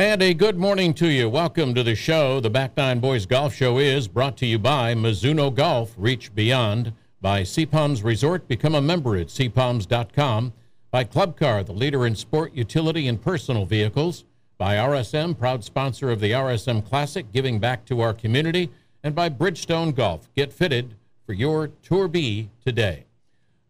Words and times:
And 0.00 0.22
a 0.22 0.32
good 0.32 0.56
morning 0.56 0.94
to 0.94 1.08
you. 1.08 1.28
Welcome 1.28 1.74
to 1.74 1.82
the 1.82 1.94
show. 1.94 2.40
The 2.40 2.48
Back 2.48 2.74
Nine 2.74 3.00
Boys 3.00 3.26
Golf 3.26 3.54
Show 3.54 3.76
is 3.76 4.08
brought 4.08 4.34
to 4.38 4.46
you 4.46 4.58
by 4.58 4.94
Mizuno 4.94 5.54
Golf. 5.54 5.92
Reach 5.98 6.34
beyond. 6.34 6.94
By 7.20 7.42
Sea 7.42 7.66
Palms 7.66 8.02
Resort. 8.02 8.48
Become 8.48 8.74
a 8.74 8.80
member 8.80 9.14
at 9.18 9.26
seapalms.com. 9.26 10.54
By 10.90 11.04
Club 11.04 11.36
Car, 11.36 11.62
the 11.62 11.74
leader 11.74 12.06
in 12.06 12.16
sport, 12.16 12.54
utility, 12.54 13.08
and 13.08 13.20
personal 13.20 13.66
vehicles. 13.66 14.24
By 14.56 14.76
RSM, 14.76 15.38
proud 15.38 15.64
sponsor 15.64 16.10
of 16.10 16.20
the 16.20 16.30
RSM 16.30 16.82
Classic, 16.88 17.30
giving 17.30 17.58
back 17.58 17.84
to 17.84 18.00
our 18.00 18.14
community. 18.14 18.70
And 19.04 19.14
by 19.14 19.28
Bridgestone 19.28 19.94
Golf. 19.94 20.32
Get 20.34 20.50
fitted 20.50 20.94
for 21.26 21.34
your 21.34 21.68
Tour 21.68 22.08
B 22.08 22.48
today. 22.64 23.04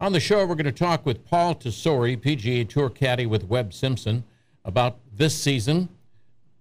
On 0.00 0.12
the 0.12 0.20
show, 0.20 0.46
we're 0.46 0.54
going 0.54 0.64
to 0.66 0.70
talk 0.70 1.04
with 1.04 1.24
Paul 1.24 1.56
Tesori, 1.56 2.16
PGA 2.16 2.68
Tour 2.68 2.88
caddy 2.88 3.26
with 3.26 3.48
Webb 3.48 3.74
Simpson, 3.74 4.22
about 4.64 5.00
this 5.12 5.34
season 5.34 5.88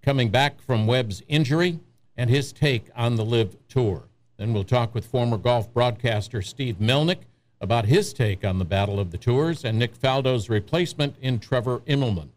coming 0.01 0.29
back 0.29 0.61
from 0.61 0.87
Webb's 0.87 1.23
injury 1.27 1.79
and 2.17 2.29
his 2.29 2.51
take 2.51 2.87
on 2.95 3.15
the 3.15 3.25
LIV 3.25 3.55
Tour. 3.67 4.03
Then 4.37 4.53
we'll 4.53 4.63
talk 4.63 4.93
with 4.93 5.05
former 5.05 5.37
golf 5.37 5.73
broadcaster 5.73 6.41
Steve 6.41 6.77
Melnyk 6.79 7.19
about 7.61 7.85
his 7.85 8.13
take 8.13 8.45
on 8.45 8.57
the 8.57 8.65
Battle 8.65 8.99
of 8.99 9.11
the 9.11 9.17
Tours 9.17 9.65
and 9.65 9.77
Nick 9.77 9.95
Faldo's 9.95 10.49
replacement 10.49 11.15
in 11.21 11.39
Trevor 11.39 11.79
Immelman. 11.79 12.29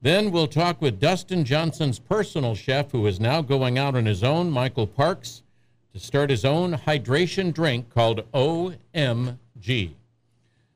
Then 0.00 0.30
we'll 0.30 0.46
talk 0.46 0.82
with 0.82 1.00
Dustin 1.00 1.44
Johnson's 1.44 1.98
personal 1.98 2.54
chef, 2.54 2.92
who 2.92 3.06
is 3.06 3.18
now 3.18 3.40
going 3.40 3.78
out 3.78 3.96
on 3.96 4.04
his 4.04 4.22
own, 4.22 4.50
Michael 4.50 4.86
Parks, 4.86 5.42
to 5.94 5.98
start 5.98 6.28
his 6.28 6.44
own 6.44 6.74
hydration 6.74 7.54
drink 7.54 7.88
called 7.88 8.30
OMG. 8.32 9.92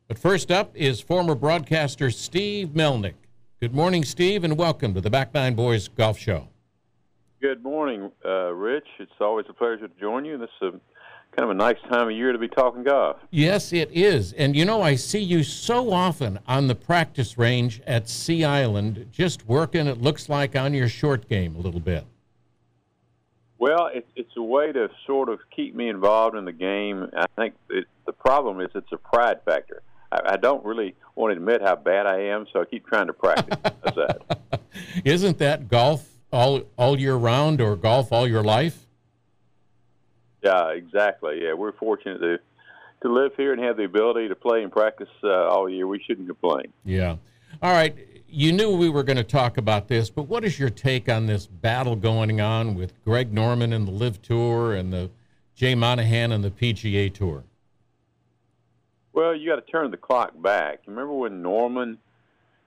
But 0.06 0.18
first 0.18 0.50
up 0.50 0.74
is 0.74 1.00
former 1.00 1.34
broadcaster 1.34 2.10
Steve 2.10 2.68
Melnyk. 2.68 3.14
Good 3.60 3.74
morning, 3.74 4.04
Steve, 4.04 4.44
and 4.44 4.56
welcome 4.56 4.94
to 4.94 5.00
the 5.00 5.10
Back 5.10 5.34
Nine 5.34 5.54
Boys 5.54 5.88
Golf 5.88 6.16
Show. 6.16 6.46
Good 7.40 7.64
morning, 7.64 8.12
uh, 8.24 8.52
Rich. 8.52 8.86
It's 9.00 9.10
always 9.18 9.46
a 9.48 9.52
pleasure 9.52 9.88
to 9.88 10.00
join 10.00 10.24
you. 10.24 10.38
This 10.38 10.48
is 10.62 10.74
a, 10.74 11.36
kind 11.36 11.42
of 11.42 11.50
a 11.50 11.54
nice 11.54 11.74
time 11.90 12.06
of 12.06 12.12
year 12.12 12.30
to 12.30 12.38
be 12.38 12.46
talking 12.46 12.84
golf. 12.84 13.16
Yes, 13.32 13.72
it 13.72 13.90
is. 13.90 14.32
And 14.34 14.54
you 14.54 14.64
know, 14.64 14.80
I 14.80 14.94
see 14.94 15.18
you 15.18 15.42
so 15.42 15.92
often 15.92 16.38
on 16.46 16.68
the 16.68 16.76
practice 16.76 17.36
range 17.36 17.82
at 17.84 18.08
Sea 18.08 18.44
Island, 18.44 19.08
just 19.10 19.48
working, 19.48 19.88
it 19.88 20.00
looks 20.00 20.28
like, 20.28 20.54
on 20.54 20.72
your 20.72 20.88
short 20.88 21.28
game 21.28 21.56
a 21.56 21.58
little 21.58 21.80
bit. 21.80 22.04
Well, 23.58 23.90
it, 23.92 24.06
it's 24.14 24.36
a 24.36 24.42
way 24.42 24.70
to 24.70 24.88
sort 25.04 25.28
of 25.28 25.40
keep 25.50 25.74
me 25.74 25.88
involved 25.88 26.36
in 26.36 26.44
the 26.44 26.52
game. 26.52 27.10
I 27.12 27.26
think 27.34 27.54
it, 27.70 27.86
the 28.06 28.12
problem 28.12 28.60
is 28.60 28.70
it's 28.76 28.92
a 28.92 28.98
pride 28.98 29.40
factor. 29.44 29.82
I, 30.12 30.20
I 30.32 30.36
don't 30.36 30.64
really 30.64 30.94
want 31.14 31.32
to 31.32 31.36
admit 31.36 31.62
how 31.62 31.76
bad 31.76 32.06
I 32.06 32.20
am, 32.26 32.46
so 32.52 32.60
I 32.60 32.64
keep 32.64 32.86
trying 32.86 33.08
to 33.08 33.12
practice. 33.12 33.58
That's 33.62 33.96
that. 33.96 34.60
Isn't 35.04 35.38
that 35.38 35.68
golf 35.68 36.08
all 36.32 36.62
all 36.76 36.98
year 36.98 37.16
round 37.16 37.60
or 37.60 37.76
golf 37.76 38.12
all 38.12 38.26
your 38.26 38.42
life? 38.42 38.86
Yeah, 40.42 40.70
exactly. 40.70 41.40
Yeah, 41.42 41.54
we're 41.54 41.72
fortunate 41.72 42.18
to 42.18 42.38
to 43.02 43.12
live 43.12 43.32
here 43.36 43.52
and 43.52 43.62
have 43.62 43.76
the 43.76 43.84
ability 43.84 44.28
to 44.28 44.34
play 44.34 44.62
and 44.62 44.72
practice 44.72 45.08
uh, 45.22 45.48
all 45.48 45.68
year. 45.68 45.86
We 45.86 46.02
shouldn't 46.04 46.26
complain. 46.26 46.72
Yeah. 46.84 47.16
All 47.62 47.72
right. 47.72 47.96
You 48.28 48.52
knew 48.52 48.76
we 48.76 48.88
were 48.88 49.04
going 49.04 49.16
to 49.16 49.24
talk 49.24 49.56
about 49.56 49.88
this, 49.88 50.10
but 50.10 50.24
what 50.24 50.44
is 50.44 50.58
your 50.58 50.68
take 50.68 51.08
on 51.08 51.26
this 51.26 51.46
battle 51.46 51.96
going 51.96 52.40
on 52.40 52.74
with 52.74 53.02
Greg 53.04 53.32
Norman 53.32 53.72
and 53.72 53.86
the 53.86 53.92
LIV 53.92 54.20
Tour 54.20 54.74
and 54.74 54.92
the 54.92 55.10
Jay 55.54 55.74
Monahan 55.74 56.32
and 56.32 56.44
the 56.44 56.50
PGA 56.50 57.12
Tour? 57.12 57.44
Well, 59.12 59.34
you 59.34 59.48
got 59.48 59.56
to 59.56 59.72
turn 59.72 59.90
the 59.90 59.96
clock 59.96 60.40
back. 60.40 60.80
Remember 60.86 61.12
when 61.12 61.42
Norman 61.42 61.98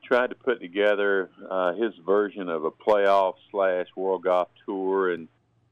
tried 0.03 0.31
to 0.31 0.35
put 0.35 0.59
together 0.59 1.29
uh, 1.49 1.73
his 1.73 1.93
version 2.05 2.49
of 2.49 2.65
a 2.65 2.71
playoff 2.71 3.35
slash 3.51 3.87
World 3.95 4.23
Golf 4.23 4.49
Tour, 4.65 5.11
and 5.13 5.27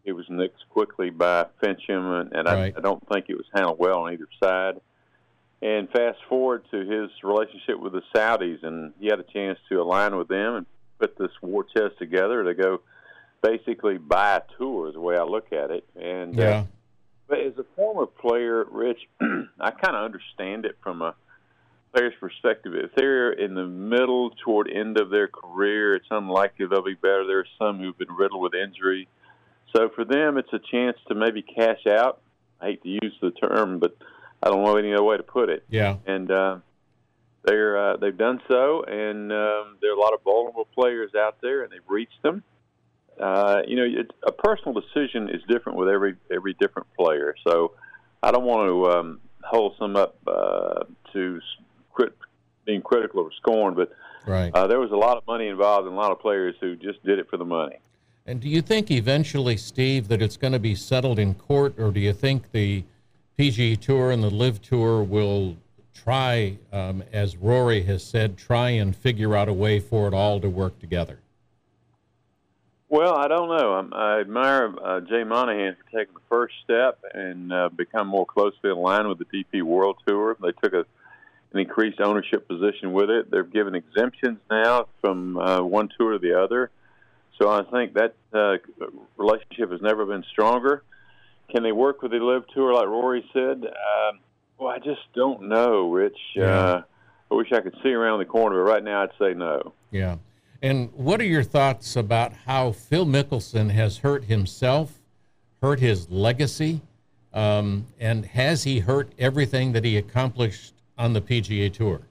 it 0.06 0.14
was 0.14 0.26
nixed 0.28 0.68
quickly 0.70 1.10
by 1.10 1.46
Finchem, 1.62 2.22
and, 2.22 2.34
and 2.34 2.48
right. 2.48 2.74
I, 2.76 2.80
I 2.80 2.82
don't 2.82 3.04
think 3.10 3.26
it 3.30 3.36
was 3.36 3.46
handled 3.54 3.80
well 3.80 4.04
on 4.04 4.14
either 4.14 4.28
side. 4.42 4.80
And 5.62 5.90
fast 5.90 6.20
forward 6.30 6.64
to 6.72 6.78
his 6.78 7.10
relationship 7.22 7.80
with 7.80 7.92
the 7.92 8.02
Saudis, 8.16 8.64
and 8.64 8.94
he 9.00 9.08
had 9.08 9.20
a 9.20 9.24
chance 9.24 9.60
to 9.70 9.82
align 9.82 10.16
with 10.16 10.30
them 10.30 10.56
and 10.56 10.66
put 11.00 11.18
this 11.18 11.32
war 11.42 11.66
chest 11.66 11.98
together 12.00 12.46
to 12.46 12.54
go 12.54 12.82
basically 13.42 13.98
buy 13.98 14.38
a 14.38 14.42
tour, 14.58 14.88
is 14.88 14.94
the 14.94 15.02
way 15.02 15.18
I 15.18 15.24
look 15.24 15.52
at 15.52 15.72
it. 15.72 15.86
And 15.96 16.40
uh, 16.40 16.44
yeah. 16.44 16.50
uh, 16.50 16.64
but 17.30 17.40
as 17.40 17.54
a 17.58 17.66
former 17.76 18.08
player, 18.08 18.66
Rich, 18.70 19.00
I 19.22 19.72
kind 19.72 19.96
of 19.96 20.04
understand 20.04 20.66
it 20.66 20.78
from 20.82 21.02
a 21.02 21.16
player's 21.94 22.14
perspective. 22.20 22.74
If 22.76 22.92
they're 22.96 23.32
in 23.32 23.54
the 23.56 23.66
middle 23.66 24.32
toward 24.44 24.70
end 24.70 25.00
of 25.00 25.10
their 25.10 25.28
career, 25.28 25.96
it's 25.96 26.08
unlikely 26.10 26.66
they'll 26.66 26.84
be 26.84 26.96
better. 26.96 27.26
There 27.26 27.40
are 27.40 27.48
some 27.58 27.80
who've 27.80 27.98
been 27.98 28.12
riddled 28.12 28.42
with 28.42 28.54
injury. 28.54 29.08
So 29.76 29.90
for 29.96 30.04
them, 30.04 30.38
it's 30.38 30.52
a 30.52 30.60
chance 30.60 30.98
to 31.08 31.16
maybe 31.16 31.44
cash 31.44 31.86
out. 31.88 32.22
I 32.60 32.68
hate 32.68 32.84
to 32.84 32.90
use 32.90 33.16
the 33.22 33.32
term, 33.32 33.80
but 33.80 33.96
I 34.42 34.50
don't 34.50 34.64
know 34.64 34.78
any 34.78 34.94
other 34.94 35.04
way 35.04 35.18
to 35.18 35.24
put 35.24 35.50
it. 35.50 35.64
Yeah. 35.70 35.98
And 36.06 36.32
uh, 36.32 36.58
they're 37.46 37.92
uh, 37.92 37.98
they've 37.98 38.18
done 38.18 38.42
so, 38.50 38.84
and 38.84 39.32
um, 39.32 39.78
there 39.82 39.92
are 39.92 39.98
a 39.98 40.00
lot 40.00 40.14
of 40.14 40.22
vulnerable 40.24 40.68
players 40.76 41.12
out 41.16 41.38
there, 41.42 41.64
and 41.64 41.72
they've 41.72 41.80
reached 41.88 42.22
them 42.24 42.44
uh, 43.20 43.62
you 43.68 43.76
know, 43.76 43.84
it, 43.84 44.12
a 44.26 44.32
personal 44.32 44.80
decision 44.80 45.30
is 45.30 45.42
different 45.48 45.78
with 45.78 45.90
every 45.90 46.16
every 46.32 46.54
different 46.54 46.88
player. 46.98 47.36
So 47.48 47.74
I 48.24 48.32
don't 48.32 48.46
want 48.46 48.70
to 48.70 48.92
um, 48.92 49.22
hold 49.44 49.76
some 49.78 49.96
up 49.96 50.16
uh, 50.28 50.84
to 51.14 51.40
crit, 51.92 52.14
being 52.66 52.82
critical 52.82 53.22
or 53.22 53.32
scorn, 53.38 53.76
but 53.76 53.92
right. 54.26 54.54
uh, 54.54 54.68
there 54.68 54.80
was 54.80 54.92
a 54.92 54.96
lot 54.96 55.18
of 55.18 55.26
money 55.28 55.48
involved 55.48 55.88
and 55.88 55.96
a 55.96 56.00
lot 56.00 56.12
of 56.12 56.20
players 56.20 56.56
who 56.60 56.76
just 56.76 57.04
did 57.04 57.20
it 57.20 57.30
for 57.30 57.38
the 57.38 57.46
money. 57.46 57.80
And 58.26 58.40
do 58.40 58.48
you 58.48 58.62
think 58.62 58.92
eventually, 58.92 59.58
Steve, 59.58 60.08
that 60.10 60.22
it's 60.22 60.38
going 60.38 60.54
to 60.54 60.60
be 60.60 60.76
settled 60.76 61.18
in 61.18 61.34
court, 61.34 61.74
or 61.80 61.92
do 61.92 62.00
you 62.00 62.14
think 62.14 62.52
the 62.52 62.84
PGA 63.40 63.80
Tour 63.80 64.12
and 64.12 64.22
the 64.22 64.30
LIV 64.30 64.62
Tour 64.62 65.04
will 65.04 65.58
try, 65.96 66.58
um, 66.72 67.04
as 67.12 67.38
Rory 67.38 67.82
has 67.84 68.04
said, 68.04 68.38
try 68.38 68.70
and 68.70 68.96
figure 68.96 69.36
out 69.36 69.50
a 69.50 69.54
way 69.54 69.80
for 69.80 70.08
it 70.08 70.14
all 70.14 70.40
to 70.42 70.50
work 70.50 70.78
together? 70.80 71.20
Well, 72.90 73.16
I 73.16 73.28
don't 73.28 73.50
know. 73.50 73.74
I'm, 73.74 73.94
I 73.94 74.20
admire 74.20 74.74
uh, 74.84 75.00
Jay 75.02 75.24
Monahan 75.24 75.76
for 75.76 76.00
taking 76.00 76.16
the 76.16 76.22
first 76.28 76.56
step 76.64 77.00
and 77.14 77.54
uh, 77.54 77.70
become 77.70 78.08
more 78.08 78.26
closely 78.26 78.72
aligned 78.72 79.08
with 79.08 79.20
the 79.20 79.26
DP 79.26 79.62
World 79.62 79.98
Tour. 80.08 80.36
They 80.42 80.52
took 80.64 80.74
a, 80.74 80.86
an 81.54 81.60
increased 81.60 82.02
ownership 82.02 82.48
position 82.48 82.92
with 82.92 83.12
it. 83.12 83.30
They've 83.30 83.52
given 83.52 83.76
exemptions 83.76 84.40
now 84.50 84.88
from 85.02 85.38
uh, 85.38 85.62
one 85.62 85.90
tour 85.98 86.14
to 86.14 86.20
the 86.20 86.42
other. 86.42 86.72
So 87.40 87.48
I 87.50 87.62
think 87.72 87.94
that 87.94 88.16
uh, 88.34 88.58
relationship 89.18 89.72
has 89.72 89.82
never 89.82 90.06
been 90.06 90.26
stronger. 90.32 90.84
Can 91.52 91.64
they 91.64 91.72
work 91.72 92.02
with 92.02 92.12
the 92.12 92.18
LIV 92.18 92.46
Tour 92.54 92.74
like 92.74 92.88
Rory 92.88 93.24
said? 93.34 93.66
Uh, 93.66 94.12
well, 94.58 94.70
I 94.70 94.80
just 94.80 95.02
don't 95.14 95.44
know, 95.44 95.92
Rich. 95.92 96.18
Yeah. 96.36 96.60
Uh, 96.60 96.82
I 97.32 97.36
wish 97.36 97.52
I 97.52 97.62
could 97.62 97.76
see 97.84 97.90
around 97.90 98.20
the 98.20 98.26
corner, 98.26 98.64
but 98.64 98.72
right 98.72 98.84
now 98.84 99.04
I'd 99.04 99.12
say 99.20 99.36
no. 99.36 99.74
Yeah. 99.92 100.18
And 100.62 100.92
what 100.94 101.22
are 101.22 101.26
your 101.26 101.44
thoughts 101.44 101.96
about 101.96 102.34
how 102.34 102.74
Phil 102.74 103.06
Mickelson 103.06 103.72
has 103.72 104.00
hurt 104.00 104.26
himself, 104.26 105.00
hurt 105.62 105.80
his 105.80 106.10
legacy, 106.10 106.82
um, 107.34 107.86
and 108.00 108.26
has 108.26 108.64
he 108.64 108.80
hurt 108.80 109.14
everything 109.18 109.72
that 109.72 109.86
he 109.86 109.96
accomplished 109.98 110.74
on 110.98 111.14
the 111.14 111.22
PGA 111.22 111.72
Tour? 111.72 112.02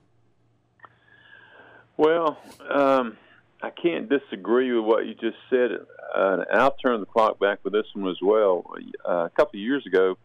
Well, 1.98 2.38
um, 2.70 3.18
I 3.60 3.70
can't 3.70 4.08
disagree 4.08 4.72
with 4.72 4.84
what 4.84 5.06
you 5.06 5.14
just 5.14 5.36
said. 5.50 5.72
Uh, 6.14 6.44
I'll 6.54 6.76
turn 6.82 7.00
the 7.00 7.06
clock 7.06 7.38
back 7.38 7.58
with 7.64 7.74
this 7.74 7.86
one 7.92 8.08
as 8.08 8.18
well. 8.22 8.64
Uh, 9.06 9.26
a 9.26 9.30
couple 9.30 9.58
of 9.58 9.62
years 9.62 9.84
ago, 9.84 10.16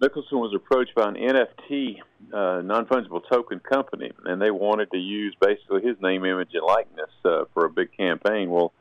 Mickelson 0.00 0.34
was 0.34 0.54
approached 0.54 0.94
by 0.94 1.08
an 1.08 1.16
NFT, 1.16 1.98
uh, 2.32 2.62
non 2.62 2.86
fungible 2.86 3.20
token 3.28 3.58
company, 3.60 4.12
and 4.24 4.40
they 4.40 4.50
wanted 4.50 4.90
to 4.92 4.98
use 4.98 5.34
basically 5.40 5.82
his 5.82 5.96
name, 6.00 6.24
image, 6.24 6.50
and 6.54 6.64
likeness 6.64 7.10
uh, 7.24 7.44
for 7.52 7.64
a 7.64 7.70
big 7.70 7.96
campaign. 7.96 8.50
Well, 8.50 8.72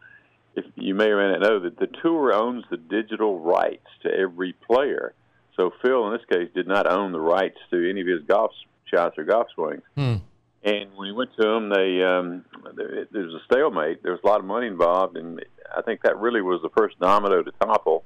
if 0.56 0.66
you 0.76 0.94
may 0.94 1.06
or 1.06 1.18
may 1.18 1.38
not 1.38 1.48
know 1.48 1.60
that 1.60 1.78
the 1.78 1.88
tour 2.02 2.34
owns 2.34 2.66
the 2.70 2.78
digital 2.78 3.40
rights 3.40 3.88
to 4.04 4.10
every 4.10 4.54
player. 4.54 5.14
So 5.56 5.72
Phil, 5.82 6.08
in 6.08 6.14
this 6.14 6.26
case, 6.32 6.50
did 6.54 6.68
not 6.68 6.88
own 6.88 7.12
the 7.12 7.20
rights 7.20 7.58
to 7.72 7.90
any 7.90 8.02
of 8.02 8.08
his 8.08 8.24
golf 8.28 8.52
shots 8.86 9.18
or 9.18 9.24
golf 9.24 9.48
swings. 9.56 9.82
Hmm. 9.96 10.16
And 10.64 10.90
when 10.96 11.08
he 11.08 11.14
went 11.14 11.32
to 11.40 11.48
them, 11.48 11.70
they 11.70 12.04
um, 12.04 12.46
there, 12.76 13.08
there 13.12 13.24
was 13.24 13.36
a 13.36 13.44
stalemate. 13.46 14.04
There 14.04 14.12
was 14.12 14.22
a 14.24 14.28
lot 14.28 14.40
of 14.40 14.46
money 14.46 14.68
involved, 14.68 15.16
and 15.16 15.44
I 15.76 15.82
think 15.82 16.02
that 16.04 16.18
really 16.18 16.42
was 16.42 16.62
the 16.62 16.70
first 16.76 17.00
domino 17.00 17.42
to 17.42 17.52
topple. 17.62 18.04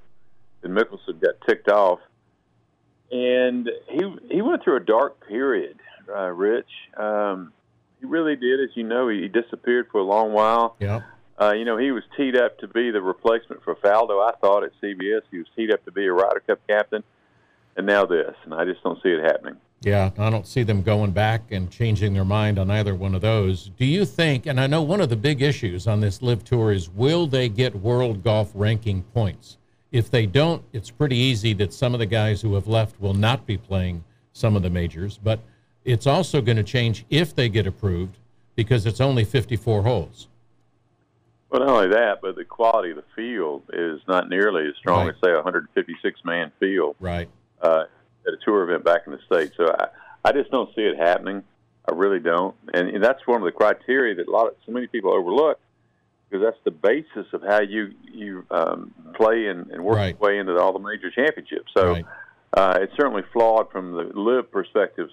And 0.64 0.78
Mickelson 0.78 1.20
got 1.20 1.36
ticked 1.48 1.70
off 1.70 2.00
and 3.12 3.70
he 3.90 4.16
he 4.30 4.42
went 4.42 4.64
through 4.64 4.78
a 4.78 4.82
dark 4.82 5.28
period, 5.28 5.78
uh, 6.10 6.30
Rich. 6.30 6.70
Um, 6.98 7.54
he 8.00 8.06
really 8.06 8.36
did, 8.36 8.60
as 8.62 8.70
you 8.76 8.84
know. 8.84 9.10
He, 9.10 9.22
he 9.22 9.28
disappeared 9.28 9.88
for 9.92 10.00
a 10.00 10.04
long 10.04 10.34
while. 10.34 10.76
Yeah. 10.80 11.02
Uh, 11.40 11.54
you 11.54 11.66
know, 11.66 11.78
he 11.78 11.92
was 11.92 12.04
teed 12.16 12.36
up 12.36 12.60
to 12.60 12.68
be 12.68 12.92
the 12.92 13.02
replacement 13.02 13.64
for 13.64 13.76
Faldo. 13.76 14.28
I 14.28 14.32
thought 14.40 14.64
at 14.64 14.72
CBS 14.82 15.22
he 15.32 15.40
was 15.40 15.48
teed 15.56 15.74
up 15.74 15.84
to 15.86 15.92
be 15.92 16.06
a 16.06 16.14
Ryder 16.14 16.44
Cup 16.46 16.60
captain, 16.68 17.04
and 17.76 17.86
now 17.86 18.06
this, 18.06 18.36
and 18.44 18.54
I 18.54 18.64
just 18.66 18.84
don't 18.84 19.02
see 19.02 19.10
it 19.10 19.24
happening. 19.24 19.58
Yeah, 19.82 20.12
I 20.20 20.30
don't 20.30 20.46
see 20.46 20.62
them 20.62 20.84
going 20.84 21.12
back 21.12 21.52
and 21.52 21.72
changing 21.72 22.14
their 22.14 22.26
mind 22.26 22.60
on 22.60 22.70
either 22.70 22.94
one 22.94 23.16
of 23.16 23.22
those. 23.22 23.72
Do 23.78 23.86
you 23.86 24.06
think, 24.06 24.46
and 24.46 24.60
I 24.60 24.68
know 24.68 24.84
one 24.84 25.02
of 25.02 25.10
the 25.10 25.16
big 25.16 25.42
issues 25.42 25.88
on 25.88 26.02
this 26.02 26.22
LIV 26.22 26.44
tour 26.44 26.72
is 26.72 26.88
will 26.88 27.26
they 27.26 27.50
get 27.50 27.76
world 27.76 28.24
golf 28.24 28.52
ranking 28.54 29.02
points? 29.02 29.58
If 29.92 30.10
they 30.10 30.26
don't, 30.26 30.64
it's 30.72 30.90
pretty 30.90 31.18
easy 31.18 31.54
that 31.56 31.74
some 31.74 31.94
of 31.94 32.00
the 32.00 32.06
guys 32.06 32.42
who 32.42 32.54
have 32.56 32.68
left 32.68 33.00
will 33.02 33.14
not 33.14 33.46
be 33.46 33.58
playing 33.58 34.04
some 34.34 34.56
of 34.56 34.64
the 34.64 34.70
majors, 34.70 35.18
but 35.22 35.40
it's 35.84 36.08
also 36.08 36.42
going 36.42 36.58
to 36.58 36.64
change 36.64 37.06
if 37.10 37.36
they 37.36 37.50
get 37.50 37.68
approved 37.68 38.18
because 38.56 38.86
it's 38.86 39.02
only 39.02 39.26
54 39.26 39.84
holes. 39.84 40.28
Well, 41.50 41.60
not 41.66 41.70
only 41.70 41.88
that, 41.90 42.20
but 42.22 42.36
the 42.38 42.46
quality 42.46 42.92
of 42.92 42.96
the 42.98 43.04
field 43.16 43.64
is 43.74 44.00
not 44.08 44.30
nearly 44.30 44.68
as 44.68 44.76
strong 44.78 45.08
Right. 45.08 45.16
as, 45.16 45.22
say, 45.22 45.32
a 45.32 45.36
156 45.36 46.24
man 46.24 46.52
field 46.62 46.96
Right. 47.02 47.28
uh, 47.62 47.84
at 48.26 48.34
a 48.34 48.38
tour 48.46 48.64
event 48.64 48.86
back 48.86 49.02
in 49.06 49.12
the 49.12 49.20
States. 49.26 49.58
So 49.58 49.66
I, 49.78 49.88
I 50.24 50.32
just 50.32 50.50
don't 50.52 50.74
see 50.76 50.84
it 50.84 50.98
happening. 50.98 51.44
I 51.90 51.94
really 51.94 52.20
don't. 52.20 52.56
And, 52.74 52.88
and 52.88 53.04
that's 53.04 53.26
one 53.28 53.42
of 53.42 53.46
the 53.46 53.52
criteria 53.52 54.16
that 54.16 54.28
a 54.30 54.32
lot 54.32 54.48
of, 54.48 54.54
so 54.66 54.72
many 54.72 54.88
people 54.88 55.12
overlook 55.14 55.60
because 56.32 56.46
that's 56.46 56.64
the 56.64 56.72
basis 56.72 57.32
of 57.34 57.42
how 57.42 57.62
you, 57.62 57.94
you 58.12 58.46
um, 58.52 58.94
play 59.16 59.48
and, 59.48 59.70
and 59.72 59.84
work 59.84 59.98
Right. 59.98 60.18
your 60.20 60.30
way 60.30 60.40
into 60.40 60.58
all 60.58 60.72
the 60.72 60.80
major 60.80 61.12
championships. 61.12 61.72
So 61.76 61.92
right. 61.92 62.06
uh, 62.54 62.80
it's 62.82 62.94
certainly 62.96 63.24
flawed 63.34 63.70
from 63.72 63.92
the 63.92 64.12
LIV 64.18 64.50
perspectives 64.52 65.12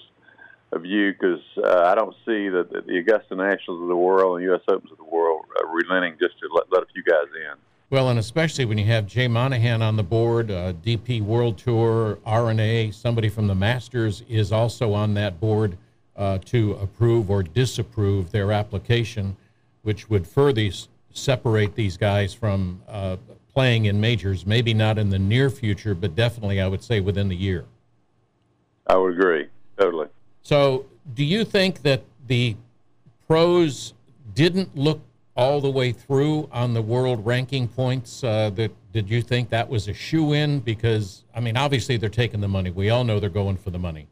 of 0.71 0.83
view 0.83 1.13
because 1.13 1.41
uh, 1.57 1.85
I 1.87 1.95
don't 1.97 2.15
see 2.25 2.49
the, 2.49 2.83
the 2.87 2.99
Augusta 2.99 3.35
Nationals 3.35 3.83
of 3.83 3.89
the 3.89 3.97
world 3.97 4.37
and 4.37 4.45
U.S. 4.45 4.61
Opens 4.69 4.93
of 4.93 4.99
the 4.99 5.05
world 5.05 5.47
uh, 5.61 5.67
relenting 5.67 6.17
just 6.21 6.39
to 6.39 6.49
let, 6.55 6.71
let 6.71 6.83
a 6.85 6.87
few 6.93 7.03
guys 7.03 7.27
in. 7.35 7.57
Well, 7.91 8.11
and 8.11 8.19
especially 8.19 8.67
when 8.67 8.77
you 8.77 8.85
have 8.85 9.07
Jay 9.07 9.27
Monahan 9.27 9.81
on 9.81 9.97
the 9.97 10.03
board, 10.03 10.51
uh, 10.51 10.75
DP 10.75 11.23
World 11.23 11.57
Tour, 11.57 12.19
R&A, 12.27 12.91
somebody 12.91 13.31
from 13.31 13.47
the 13.47 13.55
Masters 13.55 14.23
is 14.29 14.53
also 14.53 14.93
on 14.93 15.15
that 15.15 15.41
board 15.41 15.79
uh, 16.15 16.39
to 16.45 16.75
approve 16.75 17.31
or 17.31 17.43
disapprove 17.43 18.31
their 18.31 18.53
application, 18.53 19.37
which 19.83 20.11
would 20.11 20.27
further 20.27 20.71
separate 21.13 21.75
these 21.75 21.97
guys 21.97 22.35
from 22.35 22.83
uh, 22.89 23.17
playing 23.53 23.87
in 23.87 24.01
majors. 24.01 24.47
Maybe 24.47 24.75
not 24.75 24.99
in 24.99 25.11
the 25.11 25.19
near 25.19 25.51
future, 25.51 25.95
but 25.95 26.15
definitely, 26.15 26.61
I 26.61 26.69
would 26.69 26.83
say, 26.83 27.01
within 27.01 27.29
the 27.29 27.37
year. 27.37 27.65
I 28.87 28.97
would 28.97 29.15
agree 29.15 29.49
totally. 29.79 30.09
So, 30.43 30.87
do 31.15 31.25
you 31.25 31.45
think 31.45 31.83
that 31.83 32.03
the 32.27 32.57
pros 33.27 33.95
didn't 34.35 34.77
look 34.77 35.01
all 35.37 35.61
the 35.61 35.71
way 35.71 35.93
through 35.93 36.49
on 36.51 36.75
the 36.75 36.83
world 36.83 37.25
ranking 37.25 37.69
points? 37.69 38.25
Uh, 38.25 38.51
that 38.51 38.73
did 38.93 39.09
you 39.09 39.23
think 39.23 39.51
that 39.51 39.69
was 39.69 39.89
a 39.89 39.95
shoe 39.95 40.33
in? 40.33 40.61
Because 40.61 41.25
I 41.35 41.41
mean, 41.41 41.57
obviously 41.57 41.97
they're 41.97 42.09
taking 42.09 42.41
the 42.41 42.49
money. 42.49 42.71
We 42.71 42.91
all 42.91 43.05
know 43.05 43.21
they're 43.21 43.31
going 43.31 43.57
for 43.57 43.71
the 43.71 43.79
money, 43.79 44.09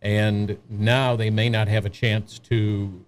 and 0.00 0.58
now 0.68 1.16
they 1.16 1.30
may 1.30 1.48
not 1.48 1.68
have 1.68 1.84
a 1.84 1.90
chance 1.90 2.38
to, 2.40 3.04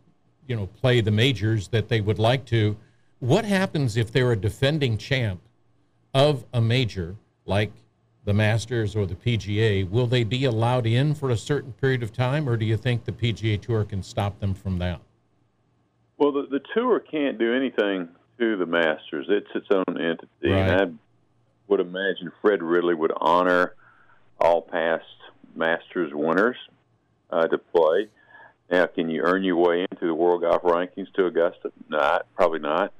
you 0.47 0.57
know, 0.57 0.67
play 0.67 1.01
the 1.01 1.11
majors 1.11 1.69
that 1.69 1.89
they 1.89 2.01
would 2.01 2.19
like 2.19 2.45
to. 2.47 2.77
What 3.25 3.47
happens 3.47 3.97
if 3.97 4.13
they're 4.13 4.33
a 4.33 4.37
defending 4.37 4.99
champ 4.99 5.41
of 6.13 6.45
a 6.53 6.61
major 6.61 7.17
like 7.47 7.73
the 8.27 8.35
Masters 8.35 8.95
or 8.95 9.07
the 9.07 9.15
PGA, 9.15 9.89
will 9.89 10.07
they 10.07 10.25
be 10.25 10.45
allowed 10.45 10.85
in 10.87 11.15
for 11.15 11.31
a 11.31 11.37
certain 11.39 11.73
period 11.73 12.03
of 12.03 12.13
time, 12.13 12.47
or 12.47 12.59
do 12.59 12.67
you 12.67 12.77
think 12.77 13.07
the 13.07 13.13
PGA 13.13 13.59
Tour 13.59 13.85
can 13.85 14.03
stop 14.03 14.41
them 14.41 14.53
from 14.53 14.77
that? 14.77 15.01
Well, 16.19 16.33
the, 16.33 16.43
the 16.51 16.61
tour 16.75 17.01
can't 17.01 17.39
do 17.39 17.55
anything 17.55 18.11
to 18.39 18.59
the 18.59 18.67
Masters. 18.67 19.25
It's 19.31 19.49
its 19.55 19.69
own 19.73 19.99
entity, 19.99 20.29
Right. 20.43 20.59
and 20.69 20.71
I 20.83 20.85
would 21.69 21.81
imagine 21.81 22.31
Fred 22.43 22.63
Ridley 22.63 22.95
would 22.95 23.13
honor 23.17 23.75
all 24.39 24.61
past 24.61 25.07
Masters 25.57 26.13
winners 26.13 26.57
uh, 27.31 27.47
to 27.47 27.57
play. 27.57 28.09
Now, 28.71 28.85
can 28.85 29.09
you 29.09 29.23
earn 29.25 29.45
your 29.45 29.57
way 29.57 29.87
into 29.91 30.07
the 30.07 30.15
World 30.15 30.43
Golf 30.43 30.61
Rankings 30.61 31.11
to 31.15 31.25
Augusta? 31.25 31.73
Not, 31.89 32.27
probably 32.37 32.59
not. 32.59 32.93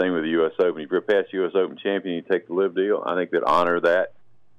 Same 0.00 0.12
with 0.12 0.22
the 0.22 0.30
U.S. 0.30 0.52
Open. 0.58 0.82
If 0.82 0.90
you're 0.90 1.00
a 1.00 1.02
past 1.02 1.32
U.S. 1.32 1.52
Open 1.54 1.76
champion, 1.76 2.16
you 2.16 2.22
take 2.22 2.48
the 2.48 2.54
LIV 2.54 2.74
deal. 2.74 3.02
I 3.06 3.14
think 3.14 3.30
they'd 3.30 3.42
honor 3.44 3.80
that. 3.80 4.12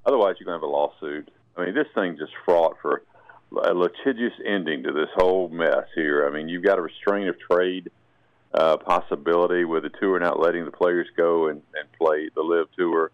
Otherwise, 0.05 0.35
you're 0.39 0.45
going 0.45 0.59
to 0.59 0.63
have 0.65 0.69
a 0.69 0.73
lawsuit. 0.73 1.29
I 1.57 1.65
mean, 1.65 1.73
this 1.75 1.87
thing's 1.95 2.19
just 2.19 2.33
fraught 2.45 2.77
for 2.81 3.03
a 3.63 3.73
litigious 3.73 4.33
ending 4.45 4.83
to 4.83 4.91
this 4.91 5.09
whole 5.15 5.49
mess 5.49 5.85
here. 5.95 6.27
I 6.27 6.31
mean, 6.35 6.49
you've 6.49 6.63
got 6.63 6.77
a 6.79 6.81
restraint 6.81 7.29
of 7.29 7.35
trade 7.39 7.89
uh, 8.53 8.77
possibility 8.77 9.65
with 9.65 9.83
the 9.83 9.89
tour 9.89 10.19
not 10.19 10.39
letting 10.39 10.65
the 10.65 10.71
players 10.71 11.07
go 11.17 11.47
and, 11.47 11.61
and 11.79 11.91
play 11.99 12.29
the 12.35 12.41
LIV 12.41 12.67
tour. 12.77 13.11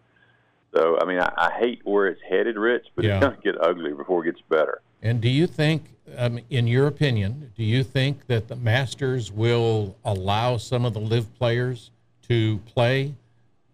So, 0.74 0.98
I 1.00 1.04
mean, 1.04 1.18
I, 1.20 1.32
I 1.36 1.50
hate 1.58 1.80
where 1.84 2.06
it's 2.06 2.20
headed, 2.28 2.56
Rich, 2.56 2.86
but 2.94 3.04
Yeah. 3.04 3.16
it's 3.16 3.24
going 3.26 3.36
to 3.36 3.42
get 3.42 3.60
ugly 3.60 3.92
before 3.92 4.22
it 4.26 4.32
gets 4.32 4.42
better. 4.48 4.80
And 5.02 5.20
do 5.20 5.28
you 5.28 5.46
think, 5.46 5.96
um, 6.16 6.40
in 6.50 6.66
your 6.66 6.86
opinion, 6.86 7.52
do 7.56 7.64
you 7.64 7.82
think 7.82 8.26
that 8.26 8.48
the 8.48 8.56
Masters 8.56 9.32
will 9.32 9.96
allow 10.04 10.58
some 10.58 10.84
of 10.84 10.92
the 10.94 11.00
LIV 11.00 11.34
players 11.38 11.90
to 12.30 12.58
play, 12.58 13.12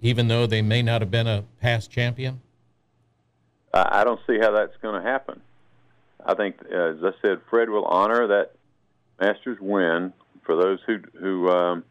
even 0.00 0.28
though 0.28 0.46
they 0.46 0.62
may 0.62 0.82
not 0.82 1.02
have 1.02 1.10
been 1.10 1.26
a 1.26 1.44
past 1.60 1.90
champion? 1.90 2.40
I 3.74 4.02
don't 4.02 4.20
see 4.26 4.38
how 4.38 4.52
that's 4.52 4.76
going 4.80 5.00
to 5.00 5.06
happen. 5.06 5.42
I 6.24 6.34
think, 6.34 6.56
as 6.64 6.96
I 7.04 7.10
said, 7.20 7.40
Fred 7.50 7.68
will 7.68 7.84
honor 7.84 8.26
that 8.28 8.52
Masters 9.20 9.58
win 9.60 10.14
for 10.42 10.56
those 10.56 10.78
who 10.86 10.98
who 11.20 11.50
um, 11.50 11.84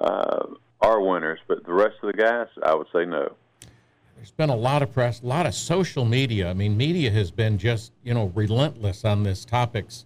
uh, 0.00 0.46
are 0.80 1.00
winners, 1.00 1.40
but 1.48 1.64
the 1.66 1.72
rest 1.72 1.96
of 2.02 2.06
the 2.06 2.16
guys, 2.16 2.46
I 2.62 2.74
would 2.74 2.86
say 2.92 3.04
no. 3.04 3.34
There's 4.14 4.30
been 4.30 4.50
a 4.50 4.56
lot 4.56 4.82
of 4.82 4.92
press, 4.92 5.22
a 5.22 5.26
lot 5.26 5.46
of 5.46 5.54
social 5.54 6.04
media. 6.04 6.50
I 6.50 6.54
mean, 6.54 6.76
media 6.76 7.10
has 7.10 7.30
been 7.30 7.58
just, 7.58 7.92
you 8.04 8.14
know, 8.14 8.30
relentless 8.34 9.04
on 9.04 9.22
this 9.22 9.44
topics. 9.44 10.04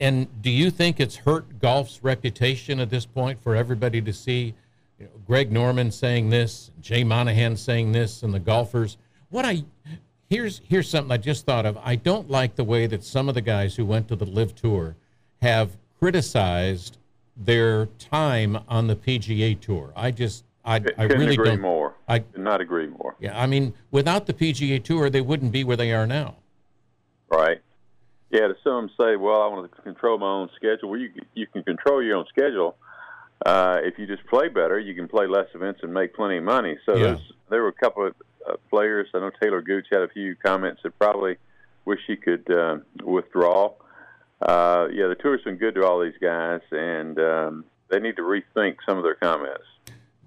And 0.00 0.28
do 0.42 0.50
you 0.50 0.70
think 0.70 0.98
it's 0.98 1.16
hurt 1.16 1.60
golf's 1.60 2.02
reputation 2.02 2.80
at 2.80 2.90
this 2.90 3.04
point 3.04 3.40
for 3.42 3.54
everybody 3.54 4.00
to 4.00 4.12
see 4.12 4.54
you 4.98 5.06
know, 5.06 5.12
Greg 5.26 5.52
Norman 5.52 5.90
saying 5.90 6.30
this, 6.30 6.70
Jay 6.80 7.04
Monahan 7.04 7.56
saying 7.56 7.92
this, 7.92 8.22
and 8.22 8.32
the 8.34 8.40
golfers? 8.40 8.96
What 9.30 9.44
I 9.44 9.64
here's 10.28 10.60
here's 10.68 10.88
something 10.88 11.12
I 11.12 11.16
just 11.16 11.46
thought 11.46 11.66
of. 11.66 11.78
I 11.82 11.96
don't 11.96 12.30
like 12.30 12.56
the 12.56 12.64
way 12.64 12.86
that 12.86 13.04
some 13.04 13.28
of 13.28 13.34
the 13.34 13.40
guys 13.40 13.76
who 13.76 13.84
went 13.84 14.08
to 14.08 14.16
the 14.16 14.26
LIV 14.26 14.54
Tour 14.54 14.96
have 15.42 15.76
criticized 15.98 16.98
their 17.36 17.86
time 17.86 18.58
on 18.68 18.86
the 18.86 18.96
PGA 18.96 19.58
Tour. 19.60 19.92
I 19.94 20.10
just 20.10 20.44
I, 20.64 20.82
I 20.98 21.04
really 21.04 21.34
agree 21.34 21.50
don't. 21.50 21.60
more. 21.60 21.94
I 22.08 22.18
Could 22.20 22.40
not 22.42 22.60
agree 22.60 22.88
more. 22.88 23.14
yeah, 23.20 23.40
I 23.40 23.46
mean, 23.46 23.74
without 23.90 24.26
the 24.26 24.34
PGA 24.34 24.82
Tour, 24.82 25.08
they 25.08 25.20
wouldn't 25.20 25.52
be 25.52 25.64
where 25.64 25.76
they 25.76 25.92
are 25.92 26.06
now. 26.06 26.36
Right. 27.30 27.58
Yeah, 28.30 28.48
to 28.48 28.54
some 28.62 28.90
say, 29.00 29.16
well, 29.16 29.40
I 29.40 29.46
want 29.46 29.70
to 29.72 29.82
control 29.82 30.18
my 30.18 30.26
own 30.26 30.50
schedule. 30.56 30.90
Well, 30.90 31.00
you 31.00 31.10
you 31.34 31.46
can 31.46 31.62
control 31.62 32.02
your 32.02 32.16
own 32.16 32.26
schedule. 32.28 32.76
Uh, 33.44 33.78
if 33.82 33.98
you 33.98 34.06
just 34.06 34.26
play 34.26 34.48
better, 34.48 34.78
you 34.78 34.94
can 34.94 35.08
play 35.08 35.26
less 35.26 35.46
events 35.54 35.80
and 35.82 35.92
make 35.94 36.14
plenty 36.14 36.38
of 36.38 36.44
money. 36.44 36.76
So 36.84 36.96
Yeah. 36.96 37.02
there's, 37.02 37.32
there 37.50 37.62
were 37.62 37.68
a 37.68 37.72
couple 37.72 38.06
of 38.06 38.14
uh, 38.48 38.56
players. 38.68 39.08
I 39.14 39.20
know 39.20 39.30
Talor 39.42 39.64
Gooch 39.64 39.86
had 39.90 40.02
a 40.02 40.08
few 40.08 40.34
comments 40.34 40.82
that 40.82 40.98
probably 40.98 41.36
wish 41.84 42.00
he 42.06 42.16
could 42.16 42.50
uh, 42.50 42.78
withdraw. 43.04 43.72
Uh, 44.42 44.88
yeah, 44.92 45.06
the 45.08 45.16
tour's 45.16 45.42
been 45.42 45.56
good 45.56 45.74
to 45.74 45.84
all 45.84 46.00
these 46.00 46.18
guys, 46.20 46.60
and 46.70 47.18
um, 47.18 47.64
they 47.88 47.98
need 47.98 48.16
to 48.16 48.22
rethink 48.22 48.76
some 48.86 48.98
of 48.98 49.04
their 49.04 49.14
comments. 49.16 49.64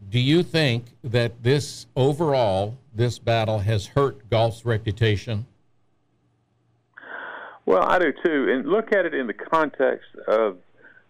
Do 0.09 0.19
you 0.19 0.43
think 0.43 0.85
that 1.03 1.43
this 1.43 1.85
overall, 1.95 2.77
this 2.93 3.19
battle 3.19 3.59
has 3.59 3.87
hurt 3.87 4.29
golf's 4.29 4.65
reputation? 4.65 5.45
Well, 7.65 7.83
I 7.83 7.99
do 7.99 8.11
too, 8.25 8.51
and 8.51 8.67
look 8.67 8.91
at 8.91 9.05
it 9.05 9.13
in 9.13 9.27
the 9.27 9.33
context 9.33 10.09
of 10.27 10.57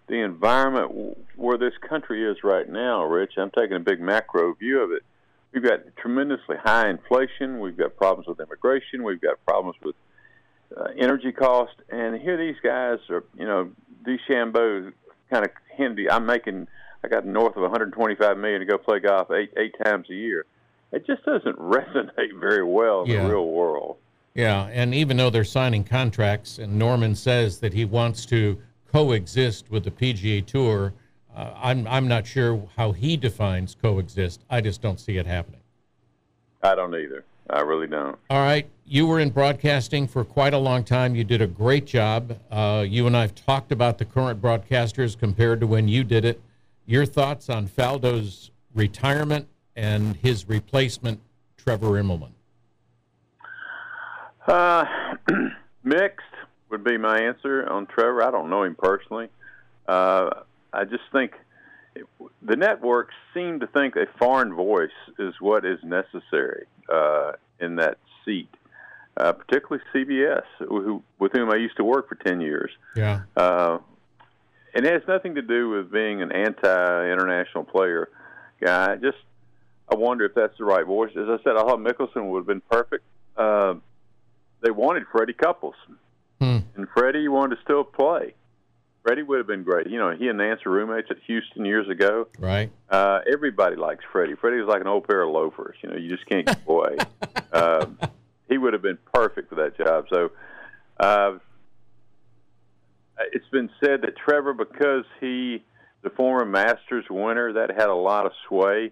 the 0.08 0.22
environment 0.24 0.90
w- 0.90 1.16
where 1.36 1.58
this 1.58 1.74
country 1.88 2.24
is 2.30 2.38
right 2.44 2.68
now, 2.68 3.04
Rich. 3.06 3.34
I'm 3.38 3.52
taking 3.52 3.78
a 3.78 3.80
big 3.80 4.00
macro 4.02 4.54
view 4.56 4.82
of 4.82 4.92
it. 4.92 5.04
We've 5.54 5.64
got 5.64 5.80
tremendously 5.98 6.58
high 6.64 6.90
inflation. 6.90 7.60
We've 7.60 7.78
got 7.78 7.96
problems 7.98 8.28
with 8.28 8.40
immigration. 8.40 9.04
We've 9.04 9.20
got 9.22 9.44
problems 9.46 9.76
with 9.84 9.96
uh, 10.76 10.86
energy 10.98 11.32
cost. 11.32 11.74
And 11.90 12.20
here 12.22 12.38
these 12.38 12.56
guys 12.64 13.00
are, 13.10 13.24
you 13.38 13.46
know, 13.46 13.70
DeChambeau 14.06 14.94
kind 15.30 15.46
of 15.46 15.52
handy. 15.78 16.10
I'm 16.10 16.26
making, 16.26 16.68
I 17.04 17.08
got 17.10 17.26
north 17.26 17.56
of 17.56 17.62
125 17.64 18.38
million 18.38 18.60
to 18.62 18.66
go 18.66 18.78
play 18.78 19.00
golf 19.00 19.30
eight 19.32 19.52
eight 19.58 19.76
times 19.84 20.10
a 20.10 20.14
year. 20.16 20.46
It 20.94 21.06
just 21.06 21.24
doesn't 21.26 21.58
resonate 21.60 22.38
very 22.40 22.64
well 22.64 23.04
in 23.04 23.12
Yeah. 23.12 23.24
the 23.24 23.30
real 23.32 23.48
world. 23.48 23.98
Yeah, 24.34 24.70
and 24.72 24.94
even 24.96 25.18
though 25.18 25.30
they're 25.30 25.44
signing 25.44 25.84
contracts, 25.84 26.58
and 26.58 26.80
Norman 26.80 27.16
says 27.16 27.60
that 27.60 27.74
he 27.74 27.84
wants 27.84 28.26
to 28.28 28.58
coexist 28.92 29.70
with 29.70 29.84
the 29.84 29.92
PGA 29.92 30.46
Tour, 30.46 30.94
uh, 31.36 31.54
I'm 31.56 31.88
I'm 31.88 32.08
not 32.08 32.28
sure 32.28 32.68
how 32.76 32.92
he 32.92 33.16
defines 33.18 33.76
coexist. 33.82 34.42
I 34.50 34.62
just 34.62 34.82
don't 34.82 35.00
see 35.00 35.18
it 35.18 35.26
happening. 35.26 35.62
I 36.62 36.76
don't 36.76 36.94
either. 36.94 37.24
I 37.50 37.62
really 37.62 37.88
don't. 37.88 38.18
All 38.30 38.42
right, 38.42 38.70
you 38.86 39.08
were 39.08 39.20
in 39.20 39.30
broadcasting 39.30 40.08
for 40.08 40.24
quite 40.24 40.54
a 40.54 40.58
long 40.58 40.84
time. 40.84 41.16
You 41.16 41.24
did 41.24 41.42
a 41.42 41.48
great 41.48 41.86
job. 41.86 42.38
Uh, 42.52 42.86
you 42.88 43.08
and 43.08 43.16
I've 43.16 43.36
talked 43.36 43.72
about 43.72 43.98
the 43.98 44.06
current 44.06 44.42
broadcasters 44.42 45.18
compared 45.18 45.60
to 45.62 45.68
when 45.68 45.88
you 45.88 46.04
did 46.04 46.26
it. 46.26 46.42
Your 46.86 47.06
thoughts 47.06 47.50
on 47.50 47.68
Faldo's 47.68 48.52
retirement 48.74 49.48
and 49.76 50.16
his 50.18 50.48
replacement, 50.48 51.20
Trevor 51.58 52.02
Immelman? 52.02 52.32
Uh, 54.48 54.86
mixed. 55.84 56.26
Would 56.72 56.84
be 56.84 56.98
my 56.98 57.20
answer 57.20 57.68
on 57.68 57.86
Trevor. 57.86 58.24
I 58.24 58.32
don't 58.32 58.50
know 58.50 58.64
him 58.64 58.76
personally. 58.76 59.30
Uh, 59.88 60.30
I 60.74 60.86
just 60.86 61.04
think 61.12 61.34
it, 61.96 62.06
the 62.42 62.56
networks 62.56 63.14
seem 63.34 63.60
to 63.60 63.68
think 63.68 63.96
a 63.96 64.06
foreign 64.18 64.54
voice 64.54 64.90
is 65.20 65.36
what 65.40 65.66
is 65.66 65.80
necessary 65.84 66.66
uh, 66.92 67.34
in 67.60 67.76
that 67.76 67.98
seat, 68.26 68.50
uh, 69.18 69.34
particularly 69.34 69.84
CBS, 69.94 70.44
who, 70.60 71.04
with 71.20 71.34
whom 71.34 71.52
I 71.52 71.58
used 71.58 71.78
to 71.78 71.84
work 71.84 72.08
for 72.08 72.16
10 72.16 72.42
years. 72.42 72.72
Yeah. 72.96 73.22
Uh, 73.36 73.80
and 74.74 74.86
it 74.86 74.94
has 74.94 75.02
nothing 75.08 75.36
to 75.36 75.42
do 75.42 75.70
with 75.70 75.92
being 75.92 76.22
an 76.22 76.32
anti-international 76.32 77.66
player 77.66 78.10
guy. 78.62 78.96
Just 78.96 79.18
I 79.92 79.96
wonder 79.96 80.26
if 80.26 80.34
that's 80.34 80.58
the 80.58 80.64
right 80.64 80.86
voice. 80.86 81.12
As 81.18 81.28
I 81.28 81.38
said, 81.44 81.58
I 81.58 81.64
thought 81.64 81.80
Mickelson 81.80 82.30
would 82.30 82.40
have 82.40 82.48
been 82.48 82.62
perfect. 82.72 83.04
Uh, 83.36 83.76
they 84.62 84.72
wanted 84.72 85.04
Freddie 85.12 85.34
Couples, 85.34 85.76
Hmm. 86.42 86.58
and 86.76 86.88
Freddie 86.90 87.28
wanted 87.28 87.58
to 87.58 87.62
still 87.62 87.84
play. 87.84 88.34
Freddie 89.04 89.22
would 89.22 89.38
have 89.38 89.46
been 89.46 89.62
great. 89.62 89.88
You 89.88 90.00
know, 90.00 90.10
he 90.10 90.28
and 90.28 90.40
Nantz 90.40 90.66
were 90.66 90.72
roommates 90.72 91.08
at 91.12 91.18
Houston 91.28 91.66
years 91.66 91.88
ago. 91.88 92.28
Right. 92.40 92.72
Uh, 92.90 93.20
everybody 93.32 93.76
likes 93.76 94.04
Freddie. 94.12 94.34
Freddie 94.34 94.58
was 94.58 94.68
like 94.68 94.82
an 94.82 94.88
old 94.88 95.08
pair 95.08 95.22
of 95.22 95.30
loafers. 95.30 95.76
You 95.84 95.90
know, 95.90 95.98
you 95.98 96.10
just 96.10 96.26
can't 96.26 96.48
get 96.48 96.60
away. 96.68 96.98
um, 97.54 98.00
he 98.50 98.58
would 98.58 98.74
have 98.74 98.82
been 98.82 98.98
perfect 99.14 99.50
for 99.50 99.56
that 99.56 99.78
job. 99.78 100.06
So, 100.12 100.32
uh, 101.00 101.38
it's 103.32 103.48
been 103.52 103.70
said 103.80 104.02
that 104.02 104.18
Trevor, 104.18 104.54
because 104.54 105.06
he, 105.20 105.64
the 106.02 106.10
former 106.10 106.44
Masters 106.46 107.06
winner, 107.08 107.54
that 107.54 107.70
had 107.70 107.90
a 107.90 107.96
lot 107.96 108.26
of 108.26 108.32
sway. 108.48 108.92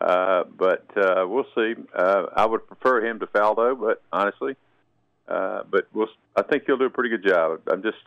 Uh, 0.00 0.42
but 0.58 0.84
uh, 0.96 1.24
we'll 1.28 1.46
see. 1.54 1.74
Uh, 1.94 2.24
I 2.34 2.44
would 2.44 2.66
prefer 2.66 3.06
him 3.06 3.20
to 3.20 3.26
Faldo, 3.26 3.78
but 3.78 4.02
honestly, 4.12 4.56
uh, 5.28 5.62
but 5.70 5.86
we'll, 5.92 6.08
I 6.36 6.42
think 6.42 6.64
he'll 6.66 6.78
do 6.78 6.84
a 6.84 6.90
pretty 6.90 7.10
good 7.10 7.24
job. 7.26 7.60
I'm 7.70 7.82
just, 7.82 8.02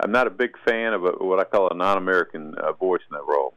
I'm 0.00 0.12
not 0.12 0.26
a 0.26 0.30
big 0.30 0.56
fan 0.66 0.92
of 0.92 1.04
a, 1.04 1.10
what 1.12 1.38
I 1.38 1.44
call 1.44 1.68
a 1.70 1.74
non-American 1.74 2.54
uh, 2.56 2.72
voice 2.72 3.02
in 3.10 3.14
that 3.14 3.26
role. 3.26 3.54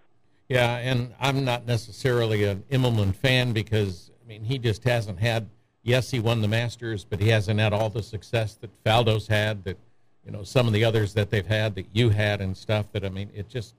Yeah, 0.49 0.77
and 0.77 1.13
I'm 1.19 1.45
not 1.45 1.67
necessarily 1.67 2.43
an 2.43 2.63
Immelman 2.71 3.15
fan 3.15 3.53
because 3.53 4.09
I 4.23 4.27
mean 4.27 4.43
he 4.43 4.57
just 4.57 4.83
hasn't 4.83 5.19
had. 5.19 5.47
Yes, 5.83 6.09
he 6.09 6.19
won 6.19 6.41
the 6.41 6.47
Masters, 6.47 7.05
but 7.05 7.19
he 7.19 7.29
hasn't 7.29 7.59
had 7.59 7.71
all 7.71 7.89
the 7.89 8.01
success 8.01 8.55
that 8.55 8.71
Faldo's 8.83 9.27
had. 9.27 9.63
That 9.63 9.77
you 10.25 10.31
know 10.31 10.43
some 10.43 10.65
of 10.65 10.73
the 10.73 10.83
others 10.83 11.13
that 11.13 11.29
they've 11.29 11.45
had 11.45 11.75
that 11.75 11.85
you 11.93 12.09
had 12.09 12.41
and 12.41 12.57
stuff. 12.57 12.87
That 12.93 13.05
I 13.05 13.09
mean, 13.09 13.29
it 13.35 13.47
just 13.47 13.75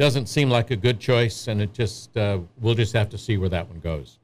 doesn't 0.00 0.26
seem 0.26 0.50
like 0.50 0.72
a 0.72 0.76
good 0.76 0.98
choice, 0.98 1.46
and 1.46 1.62
it 1.62 1.72
just 1.72 2.16
uh, 2.16 2.40
we'll 2.60 2.74
just 2.74 2.92
have 2.92 3.08
to 3.10 3.18
see 3.18 3.36
where 3.36 3.48
that 3.48 3.68
one 3.68 3.78
goes. 3.78 4.18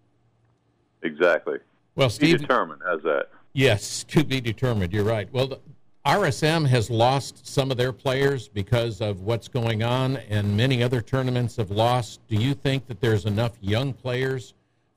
Exactly. 1.03 1.59
Well, 1.95 2.09
Be 2.09 2.15
Steve, 2.15 2.41
determined. 2.41 2.83
How's 2.85 3.03
that? 3.05 3.29
Yes, 3.57 4.05
to 4.09 4.23
be 4.23 4.39
determined. 4.39 4.93
You're 4.93 5.03
right. 5.03 5.33
Well, 5.33 5.47
the 5.47 5.59
RSM 6.05 6.67
has 6.67 6.91
lost 6.91 7.47
some 7.47 7.71
of 7.71 7.79
their 7.79 7.91
players 7.91 8.49
because 8.49 9.01
of 9.01 9.23
what's 9.23 9.49
going 9.49 9.83
on, 9.83 10.19
and 10.29 10.55
many 10.55 10.83
other 10.83 11.01
tournaments 11.01 11.57
have 11.57 11.71
lost. 11.71 12.21
Do 12.29 12.37
you 12.37 12.53
think 12.53 12.87
that 12.87 13.01
there's 13.01 13.25
enough 13.25 13.53
young 13.63 13.95
players 13.95 14.53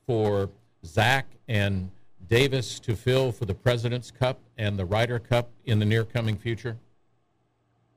for 0.05 0.49
Zach 0.85 1.27
and 1.47 1.89
Davis 2.27 2.81
to 2.81 2.97
fill 2.97 3.31
for 3.31 3.45
the 3.45 3.53
President's 3.53 4.11
Cup 4.11 4.41
and 4.57 4.77
the 4.77 4.83
Ryder 4.83 5.19
Cup 5.19 5.49
in 5.63 5.79
the 5.79 5.85
near 5.85 6.03
coming 6.03 6.37
future? 6.37 6.75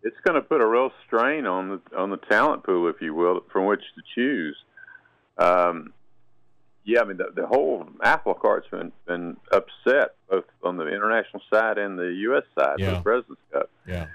It's 0.04 0.20
going 0.24 0.40
to 0.40 0.46
put 0.46 0.60
a 0.60 0.66
real 0.66 0.92
strain 1.04 1.44
on 1.44 1.70
the 1.70 1.96
on 1.98 2.10
the 2.10 2.18
talent 2.18 2.62
pool, 2.62 2.88
if 2.88 3.02
you 3.02 3.14
will, 3.14 3.40
from 3.50 3.66
which 3.66 3.82
to 3.96 4.02
choose. 4.14 4.56
Um, 5.38 5.92
yeah, 6.84 7.00
I 7.00 7.04
mean 7.04 7.16
the, 7.16 7.30
the 7.34 7.46
whole 7.46 7.86
apple 8.02 8.34
cart's 8.34 8.68
been 8.68 8.92
been 9.06 9.36
upset 9.52 10.14
both 10.28 10.44
on 10.62 10.76
the 10.76 10.86
international 10.86 11.42
side 11.52 11.78
and 11.78 11.98
the 11.98 12.12
U.S. 12.28 12.44
side 12.58 12.76
Yeah. 12.78 12.90
for 12.90 12.94
the 12.96 13.02
President's 13.02 13.42
Cup. 13.52 13.70
Yeah. 13.86 14.06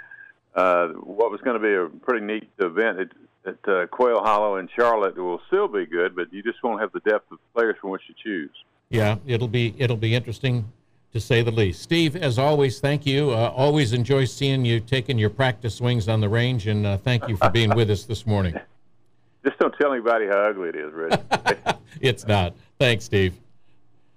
Uh, 0.56 0.88
what 1.04 1.30
was 1.32 1.40
going 1.42 1.60
to 1.62 1.66
be 1.66 1.74
a 1.74 1.88
pretty 2.00 2.26
neat 2.26 2.50
event 2.58 3.00
at, 3.00 3.10
at 3.46 3.70
uh, 3.72 3.86
Quail 3.88 4.22
Hollow 4.24 4.56
in 4.58 4.68
Charlotte 4.76 5.16
will 5.16 5.40
still 5.48 5.68
be 5.68 5.86
good, 5.86 6.16
but 6.16 6.34
you 6.34 6.42
just 6.42 6.64
won't 6.64 6.82
have 6.82 6.92
the 6.94 7.00
depth 7.02 7.32
of 7.32 7.38
players 7.54 7.76
from 7.80 7.92
which 7.92 8.02
to 8.08 8.14
choose. 8.24 8.50
Yeah, 8.90 9.18
it'll 9.26 9.48
be 9.48 9.76
it'll 9.78 9.98
be 9.98 10.16
interesting 10.16 10.72
to 11.14 11.20
say 11.20 11.42
the 11.42 11.52
least. 11.52 11.82
Steve, 11.82 12.16
as 12.16 12.38
always, 12.40 12.80
thank 12.80 13.06
you. 13.06 13.32
Uh, 13.32 13.54
always 13.56 13.94
enjoy 13.94 14.26
seeing 14.26 14.66
you 14.66 14.80
taking 14.80 15.18
your 15.18 15.30
practice 15.30 15.76
swings 15.76 16.08
on 16.10 16.22
the 16.22 16.30
range, 16.30 16.68
and 16.68 16.86
uh, 16.86 16.98
thank 16.98 17.28
you 17.28 17.38
for 17.38 17.50
being 17.50 17.74
with 17.76 17.90
us 17.90 18.04
this 18.04 18.26
morning. 18.26 18.54
Just 19.46 19.60
don't 19.60 19.74
tell 19.80 19.94
anybody 19.94 20.26
how 20.28 20.40
ugly 20.40 20.70
it 20.70 20.76
is, 20.76 20.92
Rich. 20.92 21.14
It's 22.02 22.28
not. 22.28 22.54
Thanks, 22.80 23.06
Steve. 23.06 23.34